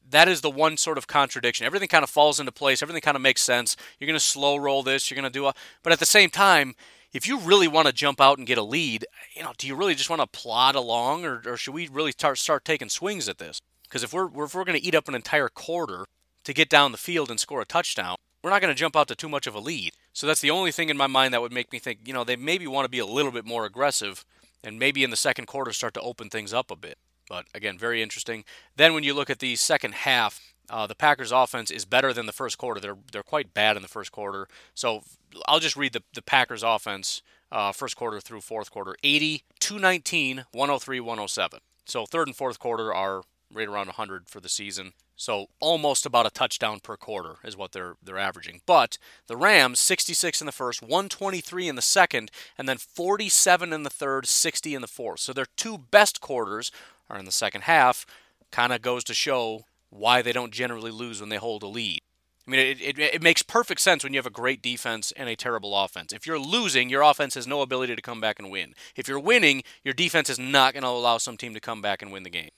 that 0.10 0.28
is 0.30 0.42
the 0.42 0.50
one 0.50 0.78
sort 0.78 0.98
of 0.98 1.08
contradiction. 1.08 1.66
Everything 1.66 1.90
kind 1.90 2.04
of 2.04 2.10
falls 2.10 2.40
into 2.40 2.52
place. 2.52 2.82
Everything 2.82 3.02
kind 3.02 3.16
of 3.16 3.22
makes 3.22 3.42
sense. 3.42 3.76
You're 4.00 4.08
going 4.08 4.20
to 4.20 4.24
slow 4.24 4.56
roll 4.56 4.84
this. 4.84 5.10
You're 5.10 5.20
going 5.20 5.32
to 5.32 5.40
do 5.40 5.48
a, 5.48 5.54
but 5.84 5.92
at 5.92 6.00
the 6.00 6.06
same 6.06 6.30
time, 6.30 6.76
if 7.14 7.28
you 7.28 7.40
really 7.40 7.68
want 7.68 7.88
to 7.88 7.94
jump 7.94 8.22
out 8.22 8.38
and 8.38 8.46
get 8.46 8.58
a 8.58 8.64
lead, 8.64 9.06
you 9.36 9.44
know, 9.44 9.54
do 9.58 9.68
you 9.68 9.76
really 9.76 9.96
just 9.96 10.10
want 10.10 10.22
to 10.22 10.28
plod 10.28 10.76
along, 10.76 11.26
or, 11.26 11.42
or 11.46 11.58
should 11.58 11.74
we 11.74 11.88
really 11.88 12.12
start 12.12 12.38
start 12.38 12.66
taking 12.66 12.90
swings 12.90 13.28
at 13.28 13.38
this? 13.38 13.60
Because 13.84 14.04
if 14.04 14.14
we're 14.14 14.28
if 14.44 14.54
we're 14.54 14.66
going 14.66 14.80
to 14.80 14.86
eat 14.86 14.96
up 14.96 15.08
an 15.08 15.16
entire 15.16 15.50
quarter 15.50 16.06
to 16.44 16.54
get 16.54 16.70
down 16.70 16.92
the 16.92 16.98
field 16.98 17.30
and 17.30 17.40
score 17.40 17.62
a 17.62 17.66
touchdown, 17.66 18.18
we're 18.48 18.54
not 18.54 18.62
going 18.62 18.74
to 18.74 18.80
jump 18.80 18.96
out 18.96 19.10
to 19.10 19.16
too 19.16 19.28
much 19.28 19.46
of 19.46 19.56
a 19.56 19.60
lead. 19.60 19.92
So 20.14 20.26
that's 20.26 20.40
the 20.40 20.52
only 20.52 20.72
thing 20.72 20.88
in 20.88 20.96
my 20.96 21.08
mind 21.08 21.34
that 21.34 21.42
would 21.42 21.52
make 21.52 21.74
me 21.74 21.80
think, 21.80 22.00
you 22.06 22.14
know, 22.14 22.24
they 22.24 22.38
maybe 22.38 22.66
want 22.66 22.86
to 22.86 22.90
be 22.90 23.00
a 23.00 23.06
little 23.06 23.34
bit 23.34 23.46
more 23.46 23.66
aggressive, 23.66 24.24
and 24.64 24.80
maybe 24.80 25.04
in 25.04 25.10
the 25.10 25.18
second 25.18 25.48
quarter 25.48 25.74
start 25.74 25.94
to 25.96 26.00
open 26.00 26.30
things 26.30 26.54
up 26.54 26.72
a 26.72 26.78
bit. 26.78 26.98
But 27.28 27.44
again, 27.54 27.78
very 27.78 28.02
interesting. 28.02 28.46
Then 28.78 28.94
when 28.94 29.04
you 29.04 29.14
look 29.14 29.30
at 29.30 29.40
the 29.40 29.58
second 29.58 29.96
half, 29.96 30.54
uh, 30.70 30.88
the 30.88 30.96
Packers' 30.96 31.34
offense 31.34 31.70
is 31.70 31.84
better 31.84 32.14
than 32.14 32.26
the 32.26 32.32
first 32.32 32.58
quarter. 32.58 32.80
They're 32.80 32.98
they're 33.12 33.22
quite 33.22 33.54
bad 33.54 33.76
in 33.76 33.82
the 33.82 33.90
first 33.90 34.14
quarter. 34.14 34.48
So 34.74 35.02
I'll 35.46 35.60
just 35.60 35.76
read 35.76 35.92
the, 35.92 36.04
the 36.14 36.22
Packers' 36.22 36.64
offense 36.64 37.22
uh, 37.52 37.74
first 37.74 37.98
quarter 37.98 38.22
through 38.22 38.42
fourth 38.42 38.72
quarter 38.72 38.96
80, 39.04 39.44
219, 39.60 40.46
103, 40.54 41.00
107. 41.02 41.60
So 41.86 42.06
third 42.06 42.30
and 42.30 42.36
fourth 42.36 42.60
quarter 42.60 42.94
are 42.94 43.24
right 43.54 43.68
around 43.68 43.88
100 43.88 44.30
for 44.30 44.40
the 44.40 44.50
season. 44.50 44.94
So 45.18 45.48
almost 45.60 46.06
about 46.06 46.28
a 46.28 46.30
touchdown 46.30 46.80
per 46.80 46.96
quarter 46.96 47.38
is 47.44 47.58
what 47.58 47.72
they're 47.72 47.96
they're 48.04 48.20
averaging. 48.20 48.62
But 48.68 49.00
the 49.26 49.36
Rams 49.36 49.80
66 49.80 50.42
in 50.42 50.46
the 50.46 50.52
first, 50.52 50.82
123 50.82 51.68
in 51.68 51.76
the 51.76 51.82
second, 51.82 52.30
and 52.56 52.70
then 52.70 52.78
47 52.78 53.74
in 53.74 53.82
the 53.82 53.90
third, 53.90 54.28
60 54.28 54.76
in 54.76 54.82
the 54.82 54.88
fourth. 54.88 55.20
So 55.20 55.34
their 55.34 55.48
two 55.58 55.80
best 55.80 56.22
quarters 56.22 56.72
are 57.10 57.18
in 57.18 57.26
the 57.26 57.32
second 57.32 57.62
half. 57.62 58.06
Kind 58.52 58.72
of 58.72 58.84
goes 58.84 59.04
to 59.06 59.16
show 59.16 59.66
why 59.90 60.22
they 60.22 60.32
don't 60.32 60.54
generally 60.54 60.92
lose 60.92 61.20
when 61.20 61.30
they 61.30 61.38
hold 61.38 61.64
a 61.64 61.68
lead. 61.68 62.02
I 62.48 62.52
mean, 62.52 62.60
it, 62.62 62.80
it, 62.80 63.00
it, 63.00 63.22
makes 63.22 63.42
perfect 63.42 63.82
sense 63.82 64.06
when 64.06 64.14
you 64.14 64.20
have 64.20 64.26
a 64.26 64.30
great 64.30 64.62
defense 64.62 65.12
and 65.18 65.28
a 65.28 65.36
terrible 65.36 65.78
offense. 65.78 66.14
If 66.14 66.26
you're 66.26 66.40
losing, 66.40 66.90
your 66.90 67.02
offense 67.02 67.34
has 67.34 67.46
no 67.46 67.62
ability 67.62 67.94
to 67.94 68.02
come 68.02 68.22
back 68.22 68.40
and 68.40 68.50
win. 68.50 68.74
If 68.96 69.10
you're 69.10 69.20
winning, 69.20 69.64
your 69.84 69.94
defense 69.94 70.30
is 70.30 70.40
not 70.40 70.74
going 70.74 70.84
to 70.84 70.90
allow 70.90 71.18
some 71.18 71.36
team 71.36 71.54
to 71.56 71.60
come 71.60 71.82
back 71.82 72.02
and 72.02 72.10
win 72.10 72.24
the 72.24 72.30
game. 72.30 72.52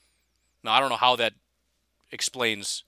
Now, 0.63 0.73
I 0.73 0.79
don't 0.79 0.89
know 0.89 0.95
how 0.95 1.15
that 1.15 1.33
explains 2.11 2.83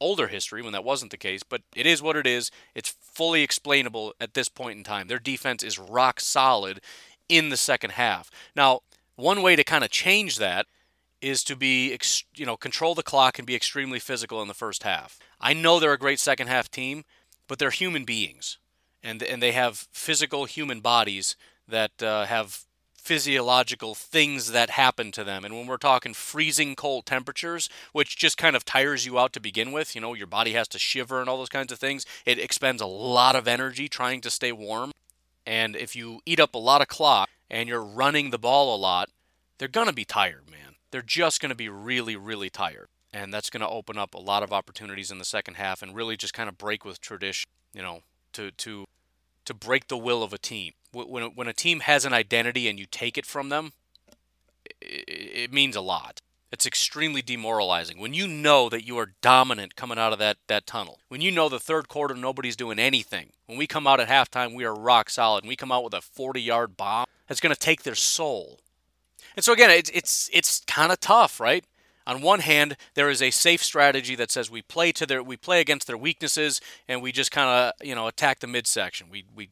older 0.00 0.28
history 0.28 0.62
when 0.62 0.72
that 0.72 0.84
wasn't 0.84 1.10
the 1.10 1.16
case, 1.16 1.42
but 1.42 1.62
it 1.74 1.86
is 1.86 2.02
what 2.02 2.16
it 2.16 2.26
is. 2.26 2.50
It's 2.74 2.96
fully 3.00 3.42
explainable 3.42 4.14
at 4.20 4.34
this 4.34 4.48
point 4.48 4.78
in 4.78 4.84
time. 4.84 5.08
Their 5.08 5.18
defense 5.18 5.62
is 5.62 5.78
rock 5.78 6.20
solid 6.20 6.80
in 7.28 7.50
the 7.50 7.56
second 7.56 7.90
half. 7.92 8.30
Now, 8.56 8.80
one 9.16 9.42
way 9.42 9.56
to 9.56 9.64
kind 9.64 9.84
of 9.84 9.90
change 9.90 10.38
that 10.38 10.66
is 11.20 11.44
to 11.44 11.54
be, 11.54 11.96
you 12.34 12.44
know, 12.44 12.56
control 12.56 12.94
the 12.94 13.02
clock 13.02 13.38
and 13.38 13.46
be 13.46 13.54
extremely 13.54 14.00
physical 14.00 14.42
in 14.42 14.48
the 14.48 14.54
first 14.54 14.82
half. 14.82 15.18
I 15.40 15.52
know 15.52 15.78
they're 15.78 15.92
a 15.92 15.98
great 15.98 16.18
second 16.18 16.48
half 16.48 16.70
team, 16.70 17.04
but 17.46 17.58
they're 17.58 17.70
human 17.70 18.04
beings, 18.04 18.58
and 19.02 19.22
and 19.22 19.40
they 19.40 19.52
have 19.52 19.86
physical 19.92 20.46
human 20.46 20.80
bodies 20.80 21.36
that 21.68 22.02
uh, 22.02 22.24
have 22.26 22.64
physiological 23.02 23.96
things 23.96 24.52
that 24.52 24.70
happen 24.70 25.10
to 25.10 25.24
them. 25.24 25.44
And 25.44 25.56
when 25.56 25.66
we're 25.66 25.76
talking 25.76 26.14
freezing 26.14 26.76
cold 26.76 27.04
temperatures, 27.04 27.68
which 27.90 28.16
just 28.16 28.38
kind 28.38 28.54
of 28.54 28.64
tires 28.64 29.04
you 29.04 29.18
out 29.18 29.32
to 29.32 29.40
begin 29.40 29.72
with, 29.72 29.96
you 29.96 30.00
know, 30.00 30.14
your 30.14 30.28
body 30.28 30.52
has 30.52 30.68
to 30.68 30.78
shiver 30.78 31.18
and 31.18 31.28
all 31.28 31.36
those 31.36 31.48
kinds 31.48 31.72
of 31.72 31.80
things, 31.80 32.06
it 32.24 32.38
expends 32.38 32.80
a 32.80 32.86
lot 32.86 33.34
of 33.34 33.48
energy 33.48 33.88
trying 33.88 34.20
to 34.20 34.30
stay 34.30 34.52
warm. 34.52 34.92
And 35.44 35.74
if 35.74 35.96
you 35.96 36.20
eat 36.24 36.38
up 36.38 36.54
a 36.54 36.58
lot 36.58 36.80
of 36.80 36.86
clock 36.86 37.28
and 37.50 37.68
you're 37.68 37.82
running 37.82 38.30
the 38.30 38.38
ball 38.38 38.72
a 38.72 38.78
lot, 38.78 39.10
they're 39.58 39.66
going 39.66 39.88
to 39.88 39.92
be 39.92 40.04
tired, 40.04 40.48
man. 40.48 40.76
They're 40.92 41.02
just 41.02 41.40
going 41.40 41.50
to 41.50 41.56
be 41.56 41.68
really, 41.68 42.14
really 42.14 42.50
tired. 42.50 42.86
And 43.12 43.34
that's 43.34 43.50
going 43.50 43.62
to 43.62 43.68
open 43.68 43.98
up 43.98 44.14
a 44.14 44.20
lot 44.20 44.44
of 44.44 44.52
opportunities 44.52 45.10
in 45.10 45.18
the 45.18 45.24
second 45.24 45.54
half 45.54 45.82
and 45.82 45.96
really 45.96 46.16
just 46.16 46.34
kind 46.34 46.48
of 46.48 46.56
break 46.56 46.84
with 46.84 47.00
tradition, 47.00 47.48
you 47.74 47.82
know, 47.82 48.02
to, 48.34 48.52
to, 48.52 48.86
to 49.44 49.54
break 49.54 49.88
the 49.88 49.98
will 49.98 50.22
of 50.22 50.32
a 50.32 50.38
team 50.38 50.72
when 50.92 51.24
when 51.34 51.48
a 51.48 51.52
team 51.52 51.80
has 51.80 52.04
an 52.04 52.12
identity 52.12 52.68
and 52.68 52.78
you 52.78 52.86
take 52.86 53.18
it 53.18 53.26
from 53.26 53.48
them, 53.48 53.72
it, 54.80 55.04
it 55.08 55.52
means 55.52 55.76
a 55.76 55.80
lot. 55.80 56.20
It's 56.52 56.66
extremely 56.66 57.22
demoralizing 57.22 57.98
when 57.98 58.12
you 58.12 58.28
know 58.28 58.68
that 58.68 58.86
you 58.86 58.98
are 58.98 59.14
dominant 59.22 59.74
coming 59.74 59.98
out 59.98 60.12
of 60.12 60.18
that, 60.18 60.36
that 60.48 60.66
tunnel. 60.66 60.98
When 61.08 61.22
you 61.22 61.30
know 61.30 61.48
the 61.48 61.58
third 61.58 61.88
quarter 61.88 62.14
nobody's 62.14 62.56
doing 62.56 62.78
anything. 62.78 63.30
When 63.46 63.56
we 63.56 63.66
come 63.66 63.86
out 63.86 64.00
at 64.00 64.08
halftime, 64.08 64.54
we 64.54 64.64
are 64.66 64.74
rock 64.74 65.08
solid. 65.08 65.44
And 65.44 65.48
we 65.48 65.56
come 65.56 65.72
out 65.72 65.82
with 65.82 65.94
a 65.94 66.02
40 66.02 66.42
yard 66.42 66.76
bomb 66.76 67.06
that's 67.26 67.40
going 67.40 67.54
to 67.54 67.58
take 67.58 67.84
their 67.84 67.94
soul. 67.94 68.60
And 69.34 69.42
so 69.42 69.54
again, 69.54 69.70
it's 69.70 69.90
it's 69.94 70.28
it's 70.30 70.60
kind 70.66 70.92
of 70.92 71.00
tough, 71.00 71.40
right? 71.40 71.64
On 72.06 72.20
one 72.20 72.40
hand, 72.40 72.76
there 72.94 73.08
is 73.08 73.22
a 73.22 73.30
safe 73.30 73.62
strategy 73.62 74.14
that 74.16 74.30
says 74.30 74.50
we 74.50 74.60
play 74.60 74.92
to 74.92 75.06
their 75.06 75.22
we 75.22 75.38
play 75.38 75.62
against 75.62 75.86
their 75.86 75.96
weaknesses 75.96 76.60
and 76.86 77.00
we 77.00 77.12
just 77.12 77.30
kind 77.30 77.48
of 77.48 77.86
you 77.86 77.94
know 77.94 78.08
attack 78.08 78.40
the 78.40 78.46
midsection. 78.46 79.06
We 79.10 79.24
we 79.34 79.48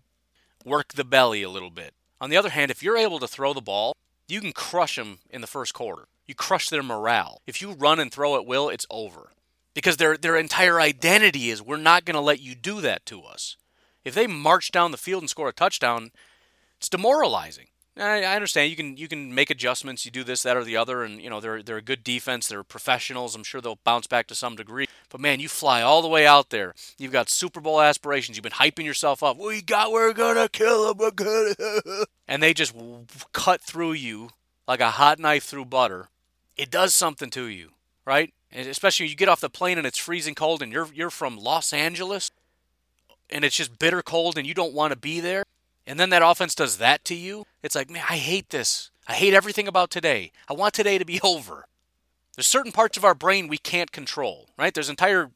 work 0.65 0.95
the 0.95 1.05
belly 1.05 1.43
a 1.43 1.51
little 1.51 1.71
bit. 1.71 1.95
On 2.21 2.31
the 2.31 2.37
other 2.37 2.51
hand, 2.51 2.71
if 2.71 2.83
you're 2.83 2.97
able 2.97 3.19
to 3.19 3.29
throw 3.29 3.53
the 3.53 3.61
ball, 3.61 3.95
you 4.29 4.41
can 4.41 4.53
crush 4.53 4.97
them 4.97 5.19
in 5.31 5.41
the 5.41 5.47
first 5.47 5.75
quarter. 5.75 6.07
You 6.27 6.35
crush 6.35 6.69
their 6.69 6.83
morale. 6.83 7.41
If 7.47 7.61
you 7.61 7.73
run 7.73 7.99
and 7.99 8.13
throw 8.13 8.37
at 8.37 8.47
will, 8.47 8.69
it's 8.69 8.87
over. 8.91 9.33
Because 9.75 9.97
their 9.97 10.17
their 10.17 10.37
entire 10.37 10.81
identity 10.81 11.51
is 11.51 11.63
we're 11.63 11.77
not 11.77 12.05
going 12.05 12.15
to 12.15 12.21
let 12.21 12.41
you 12.41 12.55
do 12.55 12.81
that 12.81 13.07
to 13.07 13.23
us. 13.23 13.57
If 14.05 14.15
they 14.15 14.27
march 14.27 14.71
down 14.71 14.91
the 14.91 14.97
field 14.97 15.23
and 15.23 15.31
score 15.31 15.49
a 15.49 15.53
touchdown, 15.53 16.11
it's 16.79 16.89
demoralizing. 16.89 17.67
I, 18.01 18.23
I 18.23 18.35
understand 18.35 18.71
you 18.71 18.77
can 18.77 18.97
you 18.97 19.09
can 19.09 19.35
make 19.35 19.51
adjustments. 19.51 20.05
You 20.05 20.11
do 20.11 20.25
this, 20.25 20.43
that, 20.43 20.57
or 20.57 20.65
the 20.65 20.77
other, 20.77 21.03
and 21.03 21.21
you 21.21 21.29
know 21.29 21.41
they're 21.41 21.63
they're 21.63 21.77
a 21.77 21.83
good 21.83 22.03
defense. 22.03 22.49
They're 22.49 22.63
professionals. 22.63 23.35
I'm 23.35 23.45
sure 23.45 23.61
they'll 23.61 23.79
bounce 23.85 24.07
back 24.07 24.27
to 24.29 24.35
some 24.35 24.57
degree. 24.57 24.87
But 25.11 25.21
man, 25.21 25.41
you 25.41 25.49
fly 25.49 25.83
all 25.83 26.03
the 26.03 26.09
way 26.09 26.27
out 26.27 26.51
there. 26.51 26.75
You've 26.99 27.13
got 27.13 27.29
Super 27.29 27.61
Bowl 27.61 27.81
aspirations. 27.81 28.37
You've 28.37 28.43
been 28.43 28.53
hyping 28.53 28.85
yourself 28.85 29.23
up. 29.23 29.37
We 29.37 29.63
got. 29.63 29.93
We're 29.93 30.13
gonna 30.13 30.49
kill 30.49 30.89
them. 30.89 30.99
We're 30.99 31.11
gonna. 31.11 32.07
and 32.29 32.43
they 32.43 32.55
just 32.55 32.75
cut 33.33 33.61
through 33.61 33.93
you 33.93 34.31
like 34.67 34.81
a 34.81 34.93
hot 34.93 35.19
knife 35.19 35.45
through 35.45 35.67
butter. 35.67 36.09
It 36.57 36.71
does 36.71 36.95
something 36.95 37.31
to 37.31 37.45
you, 37.45 37.71
right? 38.05 38.33
And 38.51 38.69
especially 38.69 39.05
when 39.05 39.11
you 39.11 39.17
get 39.17 39.29
off 39.29 39.41
the 39.41 39.51
plane 39.51 39.79
and 39.79 39.87
it's 39.87 39.99
freezing 39.99 40.35
cold, 40.35 40.63
and 40.63 40.73
you're 40.73 40.89
you're 40.95 41.11
from 41.11 41.37
Los 41.37 41.73
Angeles, 41.73 42.31
and 43.29 43.45
it's 43.45 43.57
just 43.57 43.79
bitter 43.79 44.03
cold, 44.03 44.39
and 44.39 44.47
you 44.47 44.55
don't 44.55 44.75
want 44.75 44.93
to 44.93 44.99
be 44.99 45.21
there 45.21 45.45
and 45.91 45.99
then 45.99 46.11
that 46.11 46.22
offense 46.24 46.55
does 46.55 46.76
that 46.76 47.05
to 47.07 47.16
you, 47.16 47.47
it's 47.64 47.74
like, 47.74 47.91
man, 47.91 48.05
I 48.09 48.16
hate 48.16 48.51
this. 48.51 48.93
I 49.09 49.14
hate 49.14 49.34
everything 49.34 49.66
about 49.66 49.91
today. 49.91 50.30
I 50.49 50.53
want 50.53 50.72
today 50.72 50.99
to 50.99 51.05
be 51.05 51.20
over. 51.24 51.66
There's 52.36 52.47
certain 52.47 52.70
parts 52.70 52.97
of 52.97 53.05
our 53.05 53.12
brain 53.12 53.49
we 53.49 53.59
can't 53.59 53.91
control, 53.91 54.51
right? 54.57 54.72
There's 54.72 54.88
entire 54.88 55.32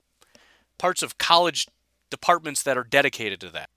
parts 0.78 1.02
of 1.02 1.18
college 1.18 1.66
departments 2.08 2.62
that 2.62 2.78
are 2.78 2.84
dedicated 2.84 3.40
to 3.40 3.50
that. 3.50 3.68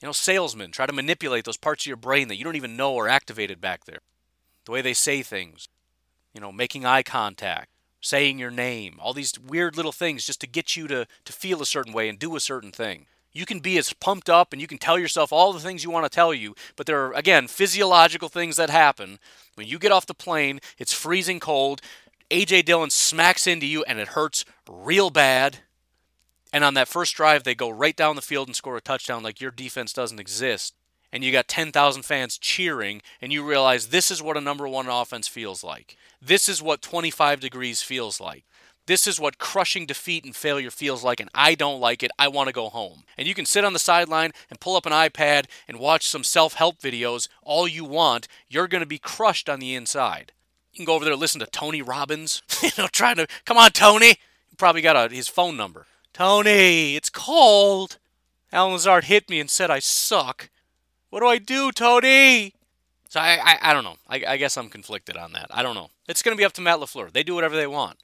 You 0.00 0.08
know, 0.08 0.12
salesmen 0.12 0.70
try 0.70 0.86
to 0.86 0.94
manipulate 0.94 1.44
those 1.44 1.58
parts 1.58 1.84
of 1.84 1.88
your 1.88 1.98
brain 1.98 2.28
that 2.28 2.36
you 2.36 2.44
don't 2.44 2.56
even 2.56 2.74
know 2.74 2.96
are 2.98 3.06
activated 3.06 3.60
back 3.60 3.84
there. 3.84 4.00
The 4.64 4.72
way 4.72 4.80
they 4.80 4.94
say 4.94 5.20
things, 5.20 5.68
you 6.32 6.40
know, 6.40 6.52
making 6.52 6.86
eye 6.86 7.02
contact, 7.02 7.68
saying 8.00 8.38
your 8.38 8.50
name, 8.50 8.98
all 8.98 9.12
these 9.12 9.38
weird 9.38 9.76
little 9.76 9.92
things 9.92 10.24
just 10.24 10.40
to 10.40 10.46
get 10.46 10.74
you 10.74 10.88
to, 10.88 11.06
to 11.26 11.32
feel 11.34 11.60
a 11.60 11.66
certain 11.66 11.92
way 11.92 12.08
and 12.08 12.18
do 12.18 12.34
a 12.34 12.40
certain 12.40 12.72
thing. 12.72 13.08
You 13.34 13.44
can 13.44 13.58
be 13.58 13.76
as 13.76 13.92
pumped 13.92 14.30
up 14.30 14.52
and 14.52 14.62
you 14.62 14.68
can 14.68 14.78
tell 14.78 14.98
yourself 14.98 15.32
all 15.32 15.52
the 15.52 15.60
things 15.60 15.82
you 15.82 15.90
want 15.90 16.04
to 16.04 16.14
tell 16.14 16.32
you, 16.32 16.54
but 16.76 16.86
there 16.86 17.04
are, 17.04 17.12
again, 17.12 17.48
physiological 17.48 18.28
things 18.28 18.56
that 18.56 18.70
happen. 18.70 19.18
When 19.56 19.66
you 19.66 19.78
get 19.78 19.92
off 19.92 20.06
the 20.06 20.14
plane, 20.14 20.60
it's 20.78 20.94
freezing 20.94 21.40
cold. 21.40 21.82
A.J. 22.30 22.62
Dillon 22.62 22.90
smacks 22.90 23.46
into 23.46 23.66
you 23.66 23.82
and 23.84 23.98
it 23.98 24.08
hurts 24.08 24.44
real 24.70 25.10
bad. 25.10 25.58
And 26.52 26.62
on 26.62 26.74
that 26.74 26.86
first 26.86 27.16
drive, 27.16 27.42
they 27.42 27.56
go 27.56 27.68
right 27.68 27.96
down 27.96 28.14
the 28.14 28.22
field 28.22 28.46
and 28.46 28.54
score 28.54 28.76
a 28.76 28.80
touchdown 28.80 29.24
like 29.24 29.40
your 29.40 29.50
defense 29.50 29.92
doesn't 29.92 30.20
exist. 30.20 30.74
And 31.12 31.24
you 31.24 31.32
got 31.32 31.48
10,000 31.48 32.02
fans 32.02 32.38
cheering, 32.38 33.00
and 33.20 33.32
you 33.32 33.44
realize 33.44 33.88
this 33.88 34.10
is 34.10 34.20
what 34.20 34.36
a 34.36 34.40
number 34.40 34.66
one 34.68 34.88
offense 34.88 35.28
feels 35.28 35.62
like. 35.62 35.96
This 36.20 36.48
is 36.48 36.62
what 36.62 36.82
25 36.82 37.38
degrees 37.38 37.82
feels 37.82 38.20
like. 38.20 38.44
This 38.86 39.06
is 39.06 39.18
what 39.18 39.38
crushing 39.38 39.86
defeat 39.86 40.24
and 40.24 40.36
failure 40.36 40.70
feels 40.70 41.02
like, 41.02 41.18
and 41.18 41.30
I 41.34 41.54
don't 41.54 41.80
like 41.80 42.02
it. 42.02 42.10
I 42.18 42.28
want 42.28 42.48
to 42.48 42.52
go 42.52 42.68
home. 42.68 43.04
And 43.16 43.26
you 43.26 43.34
can 43.34 43.46
sit 43.46 43.64
on 43.64 43.72
the 43.72 43.78
sideline 43.78 44.32
and 44.50 44.60
pull 44.60 44.76
up 44.76 44.84
an 44.84 44.92
iPad 44.92 45.46
and 45.66 45.78
watch 45.78 46.06
some 46.06 46.22
self 46.22 46.54
help 46.54 46.80
videos 46.80 47.28
all 47.42 47.66
you 47.66 47.84
want. 47.84 48.28
You're 48.48 48.68
going 48.68 48.82
to 48.82 48.86
be 48.86 48.98
crushed 48.98 49.48
on 49.48 49.58
the 49.58 49.74
inside. 49.74 50.32
You 50.72 50.78
can 50.78 50.84
go 50.84 50.94
over 50.94 51.04
there 51.04 51.14
and 51.14 51.20
listen 51.20 51.40
to 51.40 51.46
Tony 51.46 51.80
Robbins. 51.80 52.42
you 52.62 52.70
know, 52.76 52.88
trying 52.88 53.16
to 53.16 53.26
come 53.44 53.56
on, 53.56 53.70
Tony. 53.70 54.16
He 54.48 54.56
probably 54.58 54.82
got 54.82 55.12
a, 55.12 55.14
his 55.14 55.28
phone 55.28 55.56
number. 55.56 55.86
Tony, 56.12 56.94
it's 56.94 57.10
cold. 57.10 57.98
Allen 58.52 58.72
Lazard 58.72 59.04
hit 59.04 59.30
me 59.30 59.40
and 59.40 59.48
said 59.50 59.70
I 59.70 59.78
suck. 59.78 60.50
What 61.10 61.20
do 61.20 61.26
I 61.26 61.38
do, 61.38 61.72
Tony? 61.72 62.54
So 63.08 63.20
I, 63.20 63.38
I, 63.42 63.70
I 63.70 63.72
don't 63.72 63.84
know. 63.84 63.96
I, 64.08 64.24
I, 64.26 64.36
guess 64.36 64.56
I'm 64.56 64.68
conflicted 64.68 65.16
on 65.16 65.32
that. 65.32 65.46
I 65.50 65.62
don't 65.62 65.76
know. 65.76 65.90
It's 66.08 66.22
going 66.22 66.36
to 66.36 66.40
be 66.40 66.44
up 66.44 66.52
to 66.54 66.60
Matt 66.60 66.80
LaFleur. 66.80 67.12
They 67.12 67.22
do 67.22 67.34
whatever 67.36 67.54
they 67.54 67.68
want. 67.68 67.98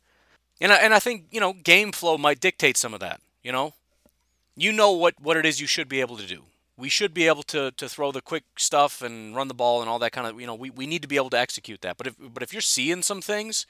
And 0.60 0.72
I, 0.72 0.76
and 0.76 0.92
I 0.92 0.98
think, 0.98 1.26
you 1.30 1.40
know, 1.40 1.52
game 1.52 1.92
flow 1.92 2.18
might 2.18 2.40
dictate 2.40 2.76
some 2.76 2.92
of 2.92 3.00
that, 3.00 3.20
you 3.42 3.52
know? 3.52 3.74
You 4.56 4.72
know 4.72 4.92
what, 4.92 5.14
what 5.20 5.36
it 5.36 5.46
is 5.46 5.60
you 5.60 5.66
should 5.66 5.88
be 5.88 6.00
able 6.00 6.16
to 6.18 6.26
do. 6.26 6.42
We 6.76 6.88
should 6.88 7.14
be 7.14 7.26
able 7.26 7.42
to, 7.44 7.70
to 7.72 7.88
throw 7.88 8.12
the 8.12 8.20
quick 8.20 8.44
stuff 8.56 9.02
and 9.02 9.34
run 9.34 9.48
the 9.48 9.54
ball 9.54 9.80
and 9.80 9.88
all 9.88 9.98
that 9.98 10.12
kind 10.12 10.26
of, 10.26 10.40
you 10.40 10.46
know, 10.46 10.54
we, 10.54 10.70
we 10.70 10.86
need 10.86 11.02
to 11.02 11.08
be 11.08 11.16
able 11.16 11.30
to 11.30 11.38
execute 11.38 11.80
that. 11.82 11.96
But 11.96 12.08
if, 12.08 12.14
but 12.18 12.42
if 12.42 12.52
you're 12.52 12.62
seeing 12.62 13.02
some 13.02 13.22
things 13.22 13.66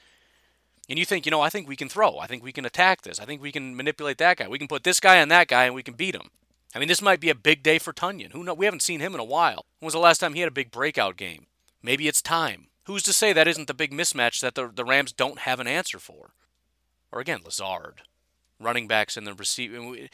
and 0.89 0.99
you 0.99 1.05
think, 1.05 1.25
you 1.25 1.31
know, 1.31 1.41
I 1.41 1.49
think 1.49 1.67
we 1.67 1.75
can 1.75 1.89
throw, 1.89 2.19
I 2.19 2.27
think 2.27 2.43
we 2.43 2.51
can 2.51 2.65
attack 2.65 3.01
this, 3.01 3.19
I 3.19 3.25
think 3.25 3.41
we 3.41 3.51
can 3.51 3.75
manipulate 3.75 4.17
that 4.17 4.37
guy, 4.37 4.47
we 4.47 4.59
can 4.59 4.67
put 4.67 4.83
this 4.83 4.99
guy 4.99 5.21
on 5.21 5.29
that 5.29 5.47
guy 5.47 5.65
and 5.65 5.75
we 5.75 5.83
can 5.83 5.93
beat 5.93 6.15
him. 6.15 6.29
I 6.73 6.79
mean, 6.79 6.87
this 6.87 7.01
might 7.01 7.19
be 7.19 7.29
a 7.29 7.35
big 7.35 7.63
day 7.63 7.79
for 7.79 7.91
Tonyan. 7.91 8.31
Who 8.31 8.43
know? 8.43 8.53
We 8.53 8.65
haven't 8.65 8.81
seen 8.81 9.01
him 9.01 9.13
in 9.13 9.19
a 9.19 9.25
while. 9.25 9.65
When 9.79 9.87
was 9.87 9.93
the 9.93 9.99
last 9.99 10.19
time 10.19 10.33
he 10.33 10.39
had 10.39 10.47
a 10.47 10.53
big 10.53 10.71
breakout 10.71 11.17
game? 11.17 11.47
Maybe 11.83 12.07
it's 12.07 12.21
time. 12.21 12.67
Who's 12.85 13.03
to 13.03 13.13
say 13.13 13.33
that 13.33 13.47
isn't 13.47 13.67
the 13.67 13.73
big 13.73 13.91
mismatch 13.91 14.39
that 14.41 14.55
the, 14.55 14.71
the 14.73 14.85
Rams 14.85 15.11
don't 15.11 15.39
have 15.39 15.59
an 15.59 15.67
answer 15.67 15.99
for? 15.99 16.31
Or 17.11 17.19
again, 17.19 17.41
Lazard, 17.43 18.01
running 18.59 18.87
backs 18.87 19.17
in 19.17 19.23
the 19.23 19.33
receiving. 19.33 20.09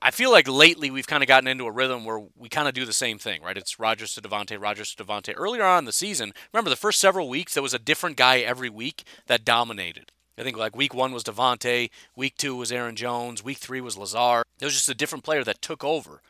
I 0.00 0.10
feel 0.10 0.32
like 0.32 0.48
lately 0.48 0.90
we've 0.90 1.06
kind 1.06 1.22
of 1.22 1.28
gotten 1.28 1.46
into 1.46 1.66
a 1.66 1.70
rhythm 1.70 2.04
where 2.04 2.20
we 2.36 2.48
kind 2.48 2.66
of 2.66 2.74
do 2.74 2.84
the 2.84 2.92
same 2.92 3.18
thing, 3.18 3.42
right? 3.42 3.56
It's 3.56 3.78
Rodgers 3.78 4.14
to 4.14 4.20
Davante, 4.20 4.60
Rodgers 4.60 4.94
to 4.94 5.04
Davante. 5.04 5.34
Earlier 5.36 5.62
on 5.62 5.80
in 5.80 5.84
the 5.84 5.92
season, 5.92 6.32
remember 6.52 6.70
the 6.70 6.76
first 6.76 7.00
several 7.00 7.28
weeks, 7.28 7.54
there 7.54 7.62
was 7.62 7.74
a 7.74 7.78
different 7.78 8.16
guy 8.16 8.40
every 8.40 8.68
week 8.68 9.04
that 9.26 9.44
dominated. 9.44 10.10
I 10.36 10.42
think 10.42 10.56
like 10.56 10.74
week 10.74 10.94
one 10.94 11.12
was 11.12 11.22
Davante, 11.22 11.90
week 12.16 12.36
two 12.36 12.56
was 12.56 12.72
Aaron 12.72 12.96
Jones, 12.96 13.44
week 13.44 13.58
three 13.58 13.80
was 13.80 13.96
Lazard. 13.96 14.44
It 14.60 14.64
was 14.64 14.74
just 14.74 14.88
a 14.88 14.94
different 14.94 15.24
player 15.24 15.44
that 15.44 15.62
took 15.62 15.84
over. 15.84 16.20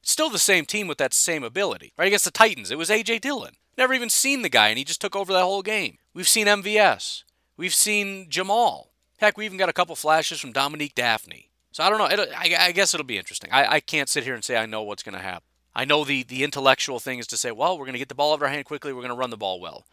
Still 0.00 0.30
the 0.30 0.38
same 0.38 0.64
team 0.64 0.86
with 0.86 0.98
that 0.98 1.12
same 1.12 1.44
ability. 1.44 1.92
Right 1.98 2.06
against 2.06 2.24
the 2.24 2.30
Titans, 2.30 2.70
it 2.70 2.78
was 2.78 2.90
A.J. 2.90 3.18
Dillon. 3.18 3.56
Never 3.76 3.92
even 3.92 4.08
seen 4.08 4.42
the 4.42 4.48
guy, 4.48 4.68
and 4.68 4.78
he 4.78 4.84
just 4.84 5.00
took 5.00 5.14
over 5.14 5.32
that 5.32 5.44
whole 5.44 5.62
game. 5.62 5.98
We've 6.14 6.26
seen 6.26 6.46
MVS. 6.46 7.24
We've 7.56 7.74
seen 7.74 8.28
Jamaal. 8.30 8.87
Heck, 9.18 9.36
we 9.36 9.44
even 9.44 9.58
got 9.58 9.68
a 9.68 9.72
couple 9.72 9.94
flashes 9.96 10.40
from 10.40 10.52
Dominique 10.52 10.94
Dafney. 10.94 11.46
So 11.72 11.84
I 11.84 11.90
don't 11.90 11.98
know. 11.98 12.26
I, 12.36 12.56
I, 12.58 12.72
guess 12.72 12.94
it'll 12.94 13.06
be 13.06 13.18
interesting. 13.18 13.50
I, 13.52 13.74
I 13.74 13.80
can't 13.80 14.08
sit 14.08 14.24
here 14.24 14.34
and 14.34 14.42
say 14.42 14.56
I 14.56 14.66
know 14.66 14.82
what's 14.82 15.02
going 15.02 15.14
to 15.14 15.22
happen. 15.22 15.44
I 15.74 15.84
know 15.84 16.04
the, 16.04 16.22
the 16.22 16.42
intellectual 16.42 16.98
thing 16.98 17.18
is 17.18 17.26
to 17.28 17.36
say, 17.36 17.52
well, 17.52 17.78
we're 17.78 17.84
going 17.84 17.92
to 17.92 18.00
get 18.00 18.08
the 18.08 18.14
ball 18.14 18.32
out 18.32 18.36
of 18.36 18.42
our 18.42 18.48
hand 18.48 18.64
quickly. 18.64 18.92
We're 18.92 19.02
going 19.02 19.10
to 19.10 19.16
run 19.16 19.30
the 19.30 19.36
ball 19.36 19.60
well. 19.60 19.84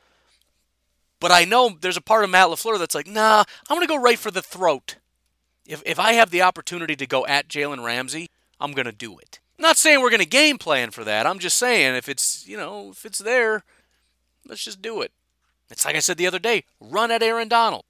But 1.19 1.31
I 1.31 1.45
know 1.45 1.75
there's 1.79 1.97
a 1.97 2.01
part 2.01 2.23
of 2.23 2.29
Matt 2.29 2.47
LaFleur 2.47 2.79
that's 2.79 2.95
like, 2.95 3.07
nah, 3.07 3.43
I'm 3.69 3.77
going 3.77 3.87
to 3.87 3.93
go 3.93 4.01
right 4.01 4.17
for 4.17 4.31
the 4.31 4.41
throat. 4.41 4.95
If, 5.65 5.81
if 5.85 5.99
I 5.99 6.13
have 6.13 6.29
the 6.29 6.41
opportunity 6.41 6.95
to 6.95 7.07
go 7.07 7.25
at 7.25 7.47
Jalen 7.47 7.83
Ramsey, 7.83 8.29
I'm 8.59 8.73
going 8.73 8.85
to 8.85 8.91
do 8.91 9.17
it. 9.17 9.39
I'm 9.57 9.63
not 9.63 9.77
saying 9.77 10.01
we're 10.01 10.09
going 10.09 10.19
to 10.21 10.27
game 10.27 10.57
plan 10.57 10.91
for 10.91 11.03
that. 11.03 11.25
I'm 11.25 11.39
just 11.39 11.57
saying 11.57 11.95
if 11.95 12.09
it's, 12.09 12.47
you 12.47 12.57
know, 12.57 12.91
if 12.91 13.05
it's 13.05 13.19
there, 13.19 13.63
let's 14.47 14.63
just 14.63 14.81
do 14.81 15.01
it. 15.01 15.11
It's 15.69 15.85
like 15.85 15.95
I 15.95 15.99
said 15.99 16.17
the 16.17 16.27
other 16.27 16.39
day 16.39 16.63
run 16.79 17.11
at 17.11 17.23
Aaron 17.23 17.47
Donald. 17.47 17.85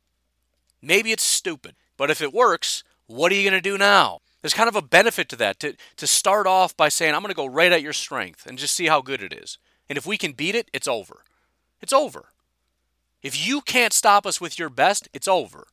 Maybe 0.82 1.12
it's 1.12 1.24
stupid, 1.24 1.76
but 1.98 2.12
if 2.12 2.22
it 2.22 2.34
works, 2.34 2.84
what 3.08 3.32
are 3.32 3.36
you 3.36 3.50
going 3.50 3.62
to 3.62 3.70
do 3.70 3.78
now? 3.78 4.20
There's 4.42 4.54
kind 4.54 4.70
of 4.70 4.76
a 4.76 4.82
benefit 4.82 5.28
to 5.30 5.36
that, 5.38 5.60
to, 5.62 5.76
to 5.98 6.06
start 6.06 6.46
off 6.46 6.78
by 6.78 6.90
saying, 6.90 7.16
I'm 7.16 7.22
going 7.22 7.32
to 7.32 7.36
go 7.36 7.48
right 7.48 7.72
at 7.72 7.82
your 7.82 7.94
strength 7.94 8.46
and 8.46 8.60
just 8.60 8.76
see 8.76 8.86
how 8.86 9.02
good 9.02 9.24
it 9.24 9.34
is. 9.34 9.58
And 9.90 9.98
if 9.98 10.06
we 10.06 10.18
can 10.18 10.34
beat 10.34 10.56
it, 10.56 10.70
it's 10.72 10.88
over. 10.88 11.24
It's 11.82 11.94
over. 11.94 12.26
If 13.24 13.48
you 13.48 13.62
can't 13.62 13.94
stop 13.94 14.26
us 14.26 14.40
with 14.40 14.60
your 14.60 14.70
best, 14.70 15.10
it's 15.14 15.28
over. 15.28 15.66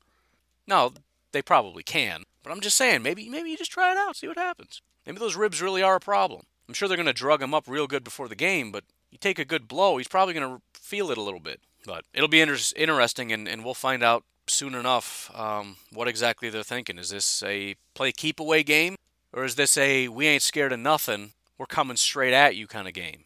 No, 0.67 0.93
they 1.33 1.43
probably 1.43 1.83
can. 1.83 2.23
But 2.43 2.51
I'm 2.51 2.61
just 2.61 2.77
saying, 2.77 3.03
maybe 3.03 3.29
maybe 3.29 3.51
you 3.51 3.57
just 3.57 3.71
try 3.71 3.93
it 3.93 3.99
out, 3.99 4.17
see 4.17 4.29
what 4.29 4.39
happens. 4.39 4.81
Maybe 5.07 5.19
those 5.19 5.37
ribs 5.37 5.61
really 5.61 5.83
are 5.83 5.97
a 5.97 6.01
problem. 6.01 6.43
I'm 6.67 6.75
sure 6.75 6.89
they're 6.89 6.97
going 6.97 7.07
to 7.07 7.13
drug 7.13 7.43
him 7.43 7.55
up 7.55 7.69
real 7.69 7.87
good 7.87 8.05
before 8.05 8.29
the 8.29 8.35
game, 8.35 8.73
but 8.73 8.85
you 9.11 9.19
take 9.19 9.39
a 9.39 9.45
good 9.45 9.69
blow, 9.69 9.99
he's 9.99 10.09
probably 10.09 10.33
going 10.35 10.57
to 10.57 10.63
feel 10.73 11.11
it 11.11 11.19
a 11.19 11.23
little 11.23 11.41
bit. 11.41 11.61
But 11.85 12.05
it'll 12.15 12.29
be 12.29 12.41
inter- 12.41 12.57
interesting, 12.77 13.33
and, 13.33 13.49
and 13.49 13.65
we'll 13.65 13.75
find 13.75 14.03
out 14.03 14.25
soon 14.53 14.75
enough 14.75 15.31
um, 15.35 15.77
what 15.93 16.09
exactly 16.09 16.51
they're 16.51 16.63
thinking. 16.63 16.99
Is 16.99 17.11
this 17.11 17.43
a 17.43 17.77
play 17.95 18.13
keep 18.13 18.39
away 18.41 18.63
game, 18.63 18.97
or 19.33 19.45
is 19.45 19.55
this 19.57 19.77
a 19.77 20.09
we 20.09 20.27
ain't 20.27 20.43
scared 20.43 20.73
of 20.73 20.81
nothing, 20.81 21.33
we're 21.59 21.67
coming 21.67 21.97
straight 21.97 22.35
at 22.35 22.57
you 22.57 22.67
kind 22.67 22.87
of 22.87 22.95
game? 22.95 23.25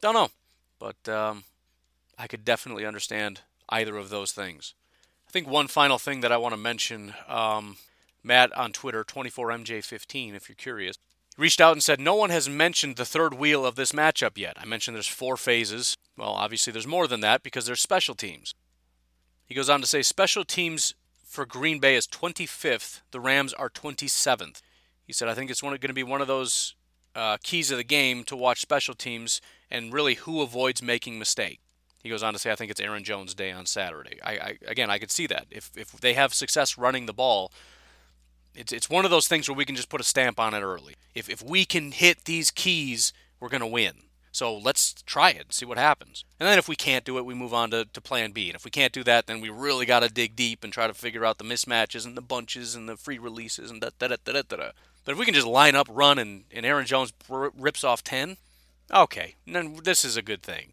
Don't 0.00 0.14
know, 0.14 0.30
but 0.78 1.08
um, 1.08 1.44
I 2.18 2.26
could 2.26 2.44
definitely 2.44 2.86
understand 2.86 3.40
either 3.68 3.96
of 3.96 4.10
those 4.10 4.32
things. 4.32 4.74
I 5.28 5.30
think 5.30 5.48
one 5.48 5.68
final 5.68 5.98
thing 5.98 6.20
that 6.20 6.32
I 6.32 6.36
want 6.36 6.52
to 6.52 6.60
mention 6.60 7.14
um, 7.28 7.76
Matt 8.22 8.56
on 8.56 8.72
Twitter, 8.72 9.04
24MJ15, 9.04 10.34
if 10.34 10.48
you're 10.48 10.56
curious, 10.56 10.96
reached 11.36 11.60
out 11.60 11.72
and 11.72 11.82
said, 11.82 12.00
No 12.00 12.14
one 12.14 12.30
has 12.30 12.48
mentioned 12.48 12.96
the 12.96 13.04
third 13.04 13.34
wheel 13.34 13.66
of 13.66 13.76
this 13.76 13.92
matchup 13.92 14.38
yet. 14.38 14.56
I 14.58 14.64
mentioned 14.64 14.94
there's 14.94 15.06
four 15.06 15.36
phases. 15.36 15.96
Well, 16.16 16.30
obviously, 16.30 16.72
there's 16.72 16.86
more 16.86 17.06
than 17.06 17.20
that 17.20 17.42
because 17.42 17.66
there's 17.66 17.80
special 17.80 18.14
teams. 18.14 18.54
He 19.46 19.54
goes 19.54 19.70
on 19.70 19.80
to 19.80 19.86
say, 19.86 20.02
Special 20.02 20.44
teams 20.44 20.94
for 21.24 21.44
Green 21.44 21.78
Bay 21.80 21.96
is 21.96 22.06
25th, 22.06 23.00
the 23.10 23.20
Rams 23.20 23.52
are 23.52 23.68
27th. 23.68 24.60
He 25.06 25.12
said, 25.12 25.28
I 25.28 25.34
think 25.34 25.50
it's 25.50 25.60
going 25.60 25.78
to 25.78 25.92
be 25.92 26.02
one 26.02 26.20
of 26.20 26.28
those 26.28 26.74
uh, 27.14 27.36
keys 27.42 27.70
of 27.70 27.76
the 27.76 27.84
game 27.84 28.24
to 28.24 28.36
watch 28.36 28.60
special 28.60 28.94
teams 28.94 29.40
and 29.70 29.92
really 29.92 30.14
who 30.14 30.42
avoids 30.42 30.82
making 30.82 31.18
mistakes. 31.18 31.60
He 32.02 32.10
goes 32.10 32.22
on 32.22 32.34
to 32.34 32.38
say, 32.38 32.52
I 32.52 32.54
think 32.54 32.70
it's 32.70 32.80
Aaron 32.80 33.02
Jones' 33.02 33.34
day 33.34 33.50
on 33.50 33.64
Saturday. 33.64 34.18
I, 34.22 34.32
I 34.32 34.58
again, 34.66 34.90
I 34.90 34.98
could 34.98 35.10
see 35.10 35.26
that 35.28 35.46
if 35.50 35.70
if 35.74 35.90
they 35.92 36.12
have 36.12 36.34
success 36.34 36.76
running 36.76 37.06
the 37.06 37.14
ball, 37.14 37.50
it's 38.54 38.74
it's 38.74 38.90
one 38.90 39.06
of 39.06 39.10
those 39.10 39.26
things 39.26 39.48
where 39.48 39.56
we 39.56 39.64
can 39.64 39.74
just 39.74 39.88
put 39.88 40.02
a 40.02 40.04
stamp 40.04 40.38
on 40.38 40.52
it 40.52 40.60
early. 40.60 40.96
If 41.14 41.30
if 41.30 41.42
we 41.42 41.64
can 41.64 41.92
hit 41.92 42.26
these 42.26 42.50
keys, 42.50 43.14
we're 43.40 43.48
gonna 43.48 43.66
win. 43.66 44.03
So 44.34 44.56
let's 44.56 44.94
try 45.06 45.30
it 45.30 45.42
and 45.42 45.52
see 45.52 45.64
what 45.64 45.78
happens. 45.78 46.24
And 46.40 46.48
then 46.48 46.58
if 46.58 46.68
we 46.68 46.74
can't 46.74 47.04
do 47.04 47.18
it, 47.18 47.24
we 47.24 47.34
move 47.34 47.54
on 47.54 47.70
to, 47.70 47.84
to 47.84 48.00
plan 48.00 48.32
B. 48.32 48.48
And 48.48 48.56
if 48.56 48.64
we 48.64 48.70
can't 48.70 48.92
do 48.92 49.04
that, 49.04 49.28
then 49.28 49.40
we 49.40 49.48
really 49.48 49.86
got 49.86 50.00
to 50.00 50.08
dig 50.08 50.34
deep 50.34 50.64
and 50.64 50.72
try 50.72 50.88
to 50.88 50.92
figure 50.92 51.24
out 51.24 51.38
the 51.38 51.44
mismatches 51.44 52.04
and 52.04 52.16
the 52.16 52.20
bunches 52.20 52.74
and 52.74 52.88
the 52.88 52.96
free 52.96 53.16
releases 53.16 53.70
and 53.70 53.80
da 53.80 53.90
da 53.96 54.08
da 54.08 54.16
da 54.24 54.42
da 54.42 54.56
da. 54.56 54.70
But 55.04 55.12
if 55.12 55.18
we 55.18 55.24
can 55.24 55.34
just 55.34 55.46
line 55.46 55.76
up, 55.76 55.86
run, 55.88 56.18
and, 56.18 56.44
and 56.50 56.66
Aaron 56.66 56.84
Jones 56.84 57.12
rips 57.28 57.84
off 57.84 58.02
10, 58.02 58.38
okay, 58.92 59.36
then 59.46 59.78
this 59.84 60.04
is 60.04 60.16
a 60.16 60.22
good 60.22 60.42
thing. 60.42 60.72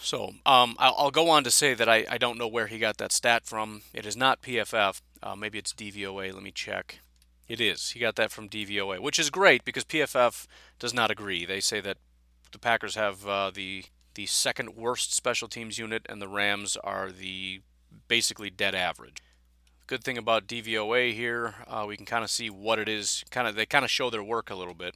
So 0.00 0.34
um, 0.44 0.76
I'll, 0.78 0.94
I'll, 0.98 1.10
go 1.10 1.30
on 1.30 1.44
to 1.44 1.50
say 1.50 1.72
that 1.72 1.88
I, 1.88 2.04
I 2.10 2.18
don't 2.18 2.38
know 2.38 2.46
where 2.46 2.66
he 2.66 2.78
got 2.78 2.98
that 2.98 3.12
stat 3.12 3.46
from. 3.46 3.82
It 3.94 4.04
is 4.04 4.18
not 4.18 4.42
PFF. 4.42 5.00
Uh, 5.22 5.34
maybe 5.34 5.58
it's 5.58 5.72
DVOA. 5.72 6.34
Let 6.34 6.42
me 6.42 6.50
check. 6.50 6.98
It 7.48 7.58
is. 7.60 7.90
He 7.90 8.00
got 8.00 8.16
that 8.16 8.30
from 8.30 8.50
DVOA, 8.50 9.00
which 9.00 9.18
is 9.18 9.30
great 9.30 9.64
because 9.64 9.84
PFF 9.84 10.46
does 10.78 10.92
not 10.92 11.10
agree. 11.10 11.46
They 11.46 11.60
say 11.60 11.80
that 11.80 11.96
the 12.52 12.58
Packers 12.58 12.94
have 12.94 13.26
uh, 13.26 13.50
the 13.52 13.84
the 14.14 14.26
second 14.26 14.76
worst 14.76 15.14
special 15.14 15.48
teams 15.48 15.78
unit, 15.78 16.04
and 16.08 16.20
the 16.20 16.28
Rams 16.28 16.76
are 16.82 17.12
the 17.12 17.60
basically 18.08 18.50
dead 18.50 18.74
average. 18.74 19.22
Good 19.86 20.02
thing 20.02 20.18
about 20.18 20.46
DVOA 20.46 21.14
here, 21.14 21.54
uh, 21.66 21.84
we 21.86 21.96
can 21.96 22.04
kind 22.04 22.24
of 22.24 22.30
see 22.30 22.50
what 22.50 22.78
it 22.78 22.88
is. 22.88 23.24
Kind 23.30 23.46
of, 23.46 23.54
they 23.54 23.64
kind 23.64 23.84
of 23.84 23.90
show 23.90 24.10
their 24.10 24.22
work 24.22 24.50
a 24.50 24.54
little 24.54 24.74
bit. 24.74 24.94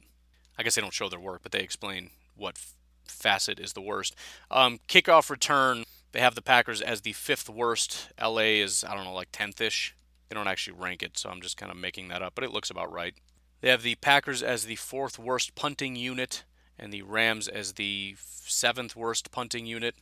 I 0.57 0.63
guess 0.63 0.75
they 0.75 0.81
don't 0.81 0.93
show 0.93 1.09
their 1.09 1.19
work, 1.19 1.41
but 1.41 1.51
they 1.51 1.61
explain 1.61 2.11
what 2.35 2.59
facet 3.05 3.59
is 3.59 3.73
the 3.73 3.81
worst. 3.81 4.15
Um, 4.51 4.79
kickoff 4.87 5.29
return, 5.29 5.85
they 6.11 6.19
have 6.19 6.35
the 6.35 6.41
Packers 6.41 6.81
as 6.81 7.01
the 7.01 7.13
fifth 7.13 7.49
worst. 7.49 8.09
LA 8.21 8.59
is, 8.61 8.83
I 8.83 8.93
don't 8.93 9.05
know, 9.05 9.13
like 9.13 9.31
10th 9.31 9.61
ish. 9.61 9.95
They 10.29 10.35
don't 10.35 10.47
actually 10.47 10.77
rank 10.77 11.01
it, 11.01 11.17
so 11.17 11.29
I'm 11.29 11.41
just 11.41 11.57
kind 11.57 11.71
of 11.71 11.77
making 11.77 12.09
that 12.09 12.21
up, 12.21 12.33
but 12.35 12.43
it 12.43 12.51
looks 12.51 12.69
about 12.69 12.91
right. 12.91 13.15
They 13.61 13.69
have 13.69 13.83
the 13.83 13.95
Packers 13.95 14.43
as 14.43 14.65
the 14.65 14.75
fourth 14.75 15.17
worst 15.17 15.55
punting 15.55 15.95
unit 15.95 16.43
and 16.77 16.91
the 16.91 17.01
Rams 17.01 17.47
as 17.47 17.73
the 17.73 18.15
seventh 18.17 18.95
worst 18.95 19.31
punting 19.31 19.65
unit. 19.65 19.95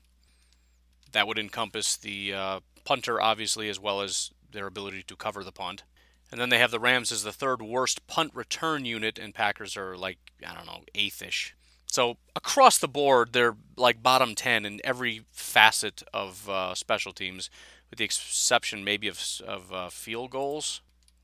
That 1.12 1.28
would 1.28 1.40
encompass 1.40 1.98
the 1.98 2.34
uh, 2.34 2.60
punter, 2.86 3.22
obviously, 3.22 3.70
as 3.70 3.80
well 3.80 4.02
as 4.02 4.32
their 4.52 4.68
ability 4.68 5.04
to 5.04 5.16
cover 5.16 5.44
the 5.44 5.52
punt. 5.52 5.84
And 6.32 6.40
then 6.40 6.50
they 6.50 6.60
have 6.60 6.72
the 6.72 6.80
Rams 6.80 7.12
as 7.12 7.24
the 7.24 7.34
third 7.34 7.62
worst 7.62 8.08
punt 8.08 8.32
return 8.34 8.86
unit, 8.86 9.20
and 9.20 9.34
Packers 9.34 9.76
are 9.76 9.98
like, 9.98 10.18
I 10.46 10.56
don't 10.56 10.66
know, 10.66 10.84
eighth 10.96 11.22
ish. 11.22 11.56
So 11.88 12.16
across 12.38 12.78
the 12.78 12.88
board, 12.88 13.34
they're 13.34 13.58
like 13.76 14.02
bottom 14.02 14.34
10 14.34 14.66
in 14.66 14.80
every 14.84 15.26
facet 15.32 16.04
of 16.14 16.50
uh, 16.50 16.74
special 16.74 17.12
teams, 17.12 17.50
with 17.90 18.00
the 18.00 18.06
exception 18.06 18.86
maybe 18.86 19.10
of, 19.10 19.22
of 19.46 19.74
uh, 19.74 19.90
field 19.90 20.32
goals. 20.32 20.80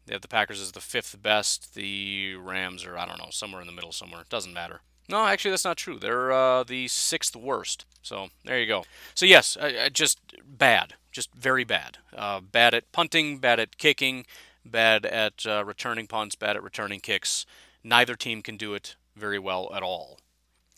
They 0.06 0.14
have 0.14 0.22
the 0.22 0.28
Packers 0.28 0.62
as 0.62 0.74
the 0.74 0.82
fifth 0.82 1.22
best. 1.22 1.74
The 1.74 2.36
Rams 2.36 2.86
are, 2.86 2.98
I 2.98 3.06
don't 3.06 3.18
know, 3.18 3.30
somewhere 3.30 3.62
in 3.62 3.68
the 3.68 3.74
middle 3.74 3.94
somewhere. 3.94 4.24
Doesn't 4.30 4.54
matter. 4.54 4.82
No, 5.10 5.26
actually, 5.26 5.52
that's 5.52 5.66
not 5.66 5.78
true. 5.78 6.00
They're 6.00 6.32
uh, 6.32 6.64
the 6.64 6.88
sixth 6.88 7.36
worst. 7.36 7.86
So 8.02 8.28
there 8.46 8.60
you 8.60 8.68
go. 8.68 8.84
So, 9.16 9.26
yes, 9.26 9.58
just 9.94 10.20
bad. 10.46 10.96
Just 11.12 11.34
very 11.34 11.64
bad. 11.64 11.98
Uh, 12.16 12.42
bad 12.42 12.74
at 12.74 12.92
punting, 12.92 13.40
bad 13.40 13.60
at 13.60 13.78
kicking, 13.78 14.26
bad 14.66 15.06
at 15.06 15.46
uh, 15.46 15.64
returning 15.66 16.08
punts, 16.08 16.36
bad 16.36 16.56
at 16.56 16.64
returning 16.64 17.00
kicks. 17.00 17.46
Neither 17.84 18.16
team 18.16 18.42
can 18.42 18.58
do 18.58 18.74
it 18.74 18.96
very 19.16 19.40
well 19.40 19.72
at 19.74 19.82
all. 19.82 20.20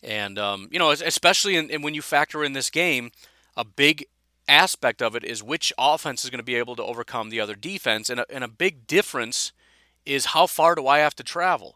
And 0.01 0.39
um, 0.39 0.69
you 0.71 0.79
know, 0.79 0.91
especially 0.91 1.55
in, 1.55 1.69
in 1.69 1.81
when 1.81 1.93
you 1.93 2.01
factor 2.01 2.43
in 2.43 2.53
this 2.53 2.69
game, 2.69 3.11
a 3.57 3.65
big 3.65 4.05
aspect 4.47 5.01
of 5.01 5.15
it 5.15 5.23
is 5.23 5.43
which 5.43 5.73
offense 5.77 6.23
is 6.23 6.29
going 6.29 6.39
to 6.39 6.43
be 6.43 6.55
able 6.55 6.75
to 6.75 6.83
overcome 6.83 7.29
the 7.29 7.39
other 7.39 7.55
defense. 7.55 8.09
And 8.09 8.21
a, 8.21 8.25
and 8.29 8.43
a 8.43 8.47
big 8.47 8.87
difference 8.87 9.51
is 10.05 10.27
how 10.27 10.47
far 10.47 10.75
do 10.75 10.87
I 10.87 10.99
have 10.99 11.15
to 11.15 11.23
travel? 11.23 11.75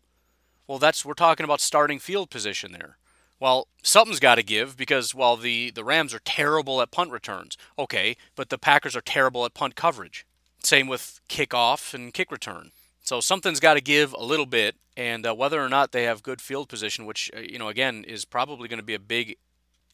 Well, 0.68 0.80
that's 0.80 1.06
we're 1.06 1.14
talking 1.14 1.44
about 1.44 1.62
starting 1.62 2.00
field 2.00 2.30
position 2.30 2.72
there. 2.72 2.98
Well, 3.40 3.68
something's 3.82 4.22
got 4.22 4.36
to 4.36 4.44
give 4.44 4.78
because 4.78 5.14
while 5.14 5.36
the, 5.36 5.72
the 5.72 5.84
Rams 5.84 6.14
are 6.14 6.20
terrible 6.20 6.82
at 6.82 6.92
punt 6.92 7.12
returns, 7.12 7.58
okay, 7.78 8.16
but 8.36 8.50
the 8.50 8.58
Packers 8.58 8.96
are 8.96 9.02
terrible 9.02 9.44
at 9.44 9.54
punt 9.54 9.76
coverage. 9.76 10.26
Same 10.64 10.88
with 10.88 11.20
kickoff 11.28 11.94
and 11.94 12.14
kick 12.14 12.32
return. 12.32 12.72
So 13.02 13.20
something's 13.20 13.60
got 13.60 13.74
to 13.74 13.82
give 13.82 14.14
a 14.14 14.24
little 14.24 14.46
bit, 14.46 14.76
and 14.96 15.28
uh, 15.28 15.36
whether 15.36 15.62
or 15.62 15.68
not 15.68 15.92
they 15.92 16.04
have 16.04 16.24
good 16.24 16.40
field 16.40 16.70
position, 16.70 17.06
which 17.06 17.30
uh, 17.36 17.42
you 17.42 17.60
know 17.60 17.68
again 17.68 18.06
is 18.06 18.24
probably 18.24 18.70
going 18.70 18.80
to 18.80 18.86
be 18.86 18.94
a 18.94 19.00
big 19.00 19.36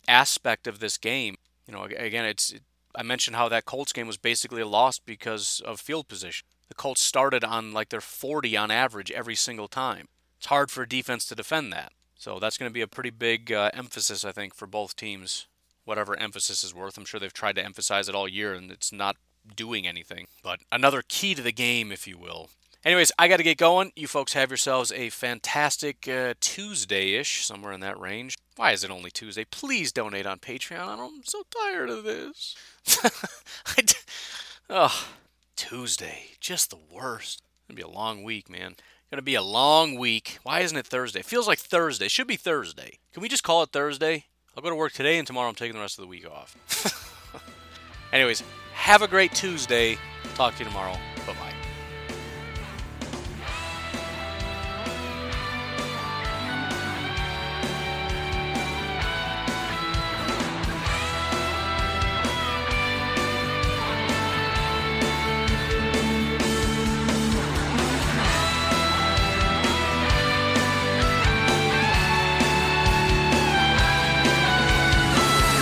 aspect 0.07 0.67
of 0.67 0.80
this 0.80 0.99
game. 0.99 1.38
You 1.65 1.74
know, 1.74 1.86
again, 1.86 2.26
it's 2.26 2.53
I 2.95 3.01
mentioned 3.01 3.36
how 3.36 3.49
that 3.49 3.65
Colts 3.65 3.93
game 3.93 4.05
was 4.05 4.17
basically 4.17 4.63
lost 4.63 5.07
because 5.07 5.59
of 5.65 5.80
field 5.80 6.07
position. 6.07 6.45
The 6.67 6.76
Colts 6.76 7.01
started 7.01 7.43
on 7.43 7.72
like 7.74 7.89
their 7.89 8.01
40 8.01 8.55
on 8.55 8.70
average 8.70 9.09
every 9.09 9.36
single 9.36 9.67
time. 9.67 10.07
It's 10.39 10.47
hard 10.47 10.71
for 10.71 10.83
a 10.83 10.87
defense 10.87 11.25
to 11.25 11.35
defend 11.35 11.73
that. 11.73 11.91
So 12.17 12.39
that's 12.39 12.57
going 12.57 12.69
to 12.69 12.73
be 12.73 12.81
a 12.81 12.87
pretty 12.87 13.09
big 13.09 13.51
uh, 13.51 13.71
emphasis, 13.73 14.23
I 14.23 14.31
think, 14.31 14.55
for 14.55 14.67
both 14.67 14.95
teams. 14.95 15.47
Whatever 15.83 16.17
emphasis 16.17 16.63
is 16.63 16.73
worth. 16.73 16.97
I'm 16.97 17.05
sure 17.05 17.19
they've 17.19 17.33
tried 17.33 17.55
to 17.55 17.65
emphasize 17.65 18.07
it 18.07 18.15
all 18.15 18.27
year, 18.27 18.53
and 18.53 18.71
it's 18.71 18.93
not 18.93 19.17
doing 19.53 19.85
anything. 19.85 20.27
But 20.41 20.61
another 20.71 21.03
key 21.05 21.35
to 21.35 21.41
the 21.41 21.51
game, 21.51 21.91
if 21.91 22.07
you 22.07 22.17
will. 22.17 22.49
Anyways, 22.85 23.11
I 23.19 23.27
got 23.27 23.37
to 23.37 23.43
get 23.43 23.57
going. 23.57 23.91
You 23.97 24.07
folks 24.07 24.31
have 24.31 24.49
yourselves 24.49 24.93
a 24.93 25.09
fantastic 25.09 26.07
uh, 26.07 26.35
Tuesday 26.39 27.15
ish, 27.15 27.45
somewhere 27.45 27.73
in 27.73 27.81
that 27.81 27.99
range. 27.99 28.37
Why 28.55 28.71
is 28.71 28.85
it 28.85 28.91
only 28.91 29.11
Tuesday? 29.11 29.43
Please 29.43 29.91
donate 29.91 30.25
on 30.25 30.39
Patreon. 30.39 30.99
I'm 30.99 31.23
so 31.25 31.43
tired 31.49 31.89
of 31.89 32.05
this. 32.05 32.55
d- 33.75 33.93
oh, 34.69 35.09
Tuesday. 35.57 36.31
Just 36.39 36.69
the 36.69 36.79
worst. 36.91 37.43
To 37.67 37.75
be 37.75 37.81
a 37.81 37.87
long 37.89 38.23
week, 38.23 38.49
man. 38.49 38.75
Going 39.12 39.18
to 39.18 39.24
be 39.24 39.34
a 39.34 39.41
long 39.41 39.95
week. 39.95 40.38
Why 40.43 40.60
isn't 40.60 40.78
it 40.78 40.86
Thursday? 40.86 41.22
It 41.22 41.26
feels 41.26 41.47
like 41.47 41.57
Thursday. 41.57 42.05
It 42.05 42.12
should 42.12 42.28
be 42.28 42.36
Thursday. 42.36 42.99
Can 43.12 43.24
we 43.24 43.30
just 43.30 43.43
call 43.43 43.64
it 43.64 43.72
Thursday? 43.72 44.26
I'll 44.55 44.62
go 44.62 44.70
to 44.70 44.76
work 44.76 44.93
today 44.93 45.18
and 45.18 45.26
tomorrow 45.26 45.49
I'm 45.49 45.55
taking 45.55 45.74
the 45.74 45.82
rest 45.82 45.97
of 45.97 46.03
the 46.03 46.07
week 46.07 46.30
off. 46.30 46.55
Anyways, 48.14 48.43
have 48.74 49.01
a 49.01 49.07
great 49.07 49.34
Tuesday. 49.34 49.97
Talk 50.36 50.53
to 50.55 50.60
you 50.60 50.66
tomorrow. 50.66 50.95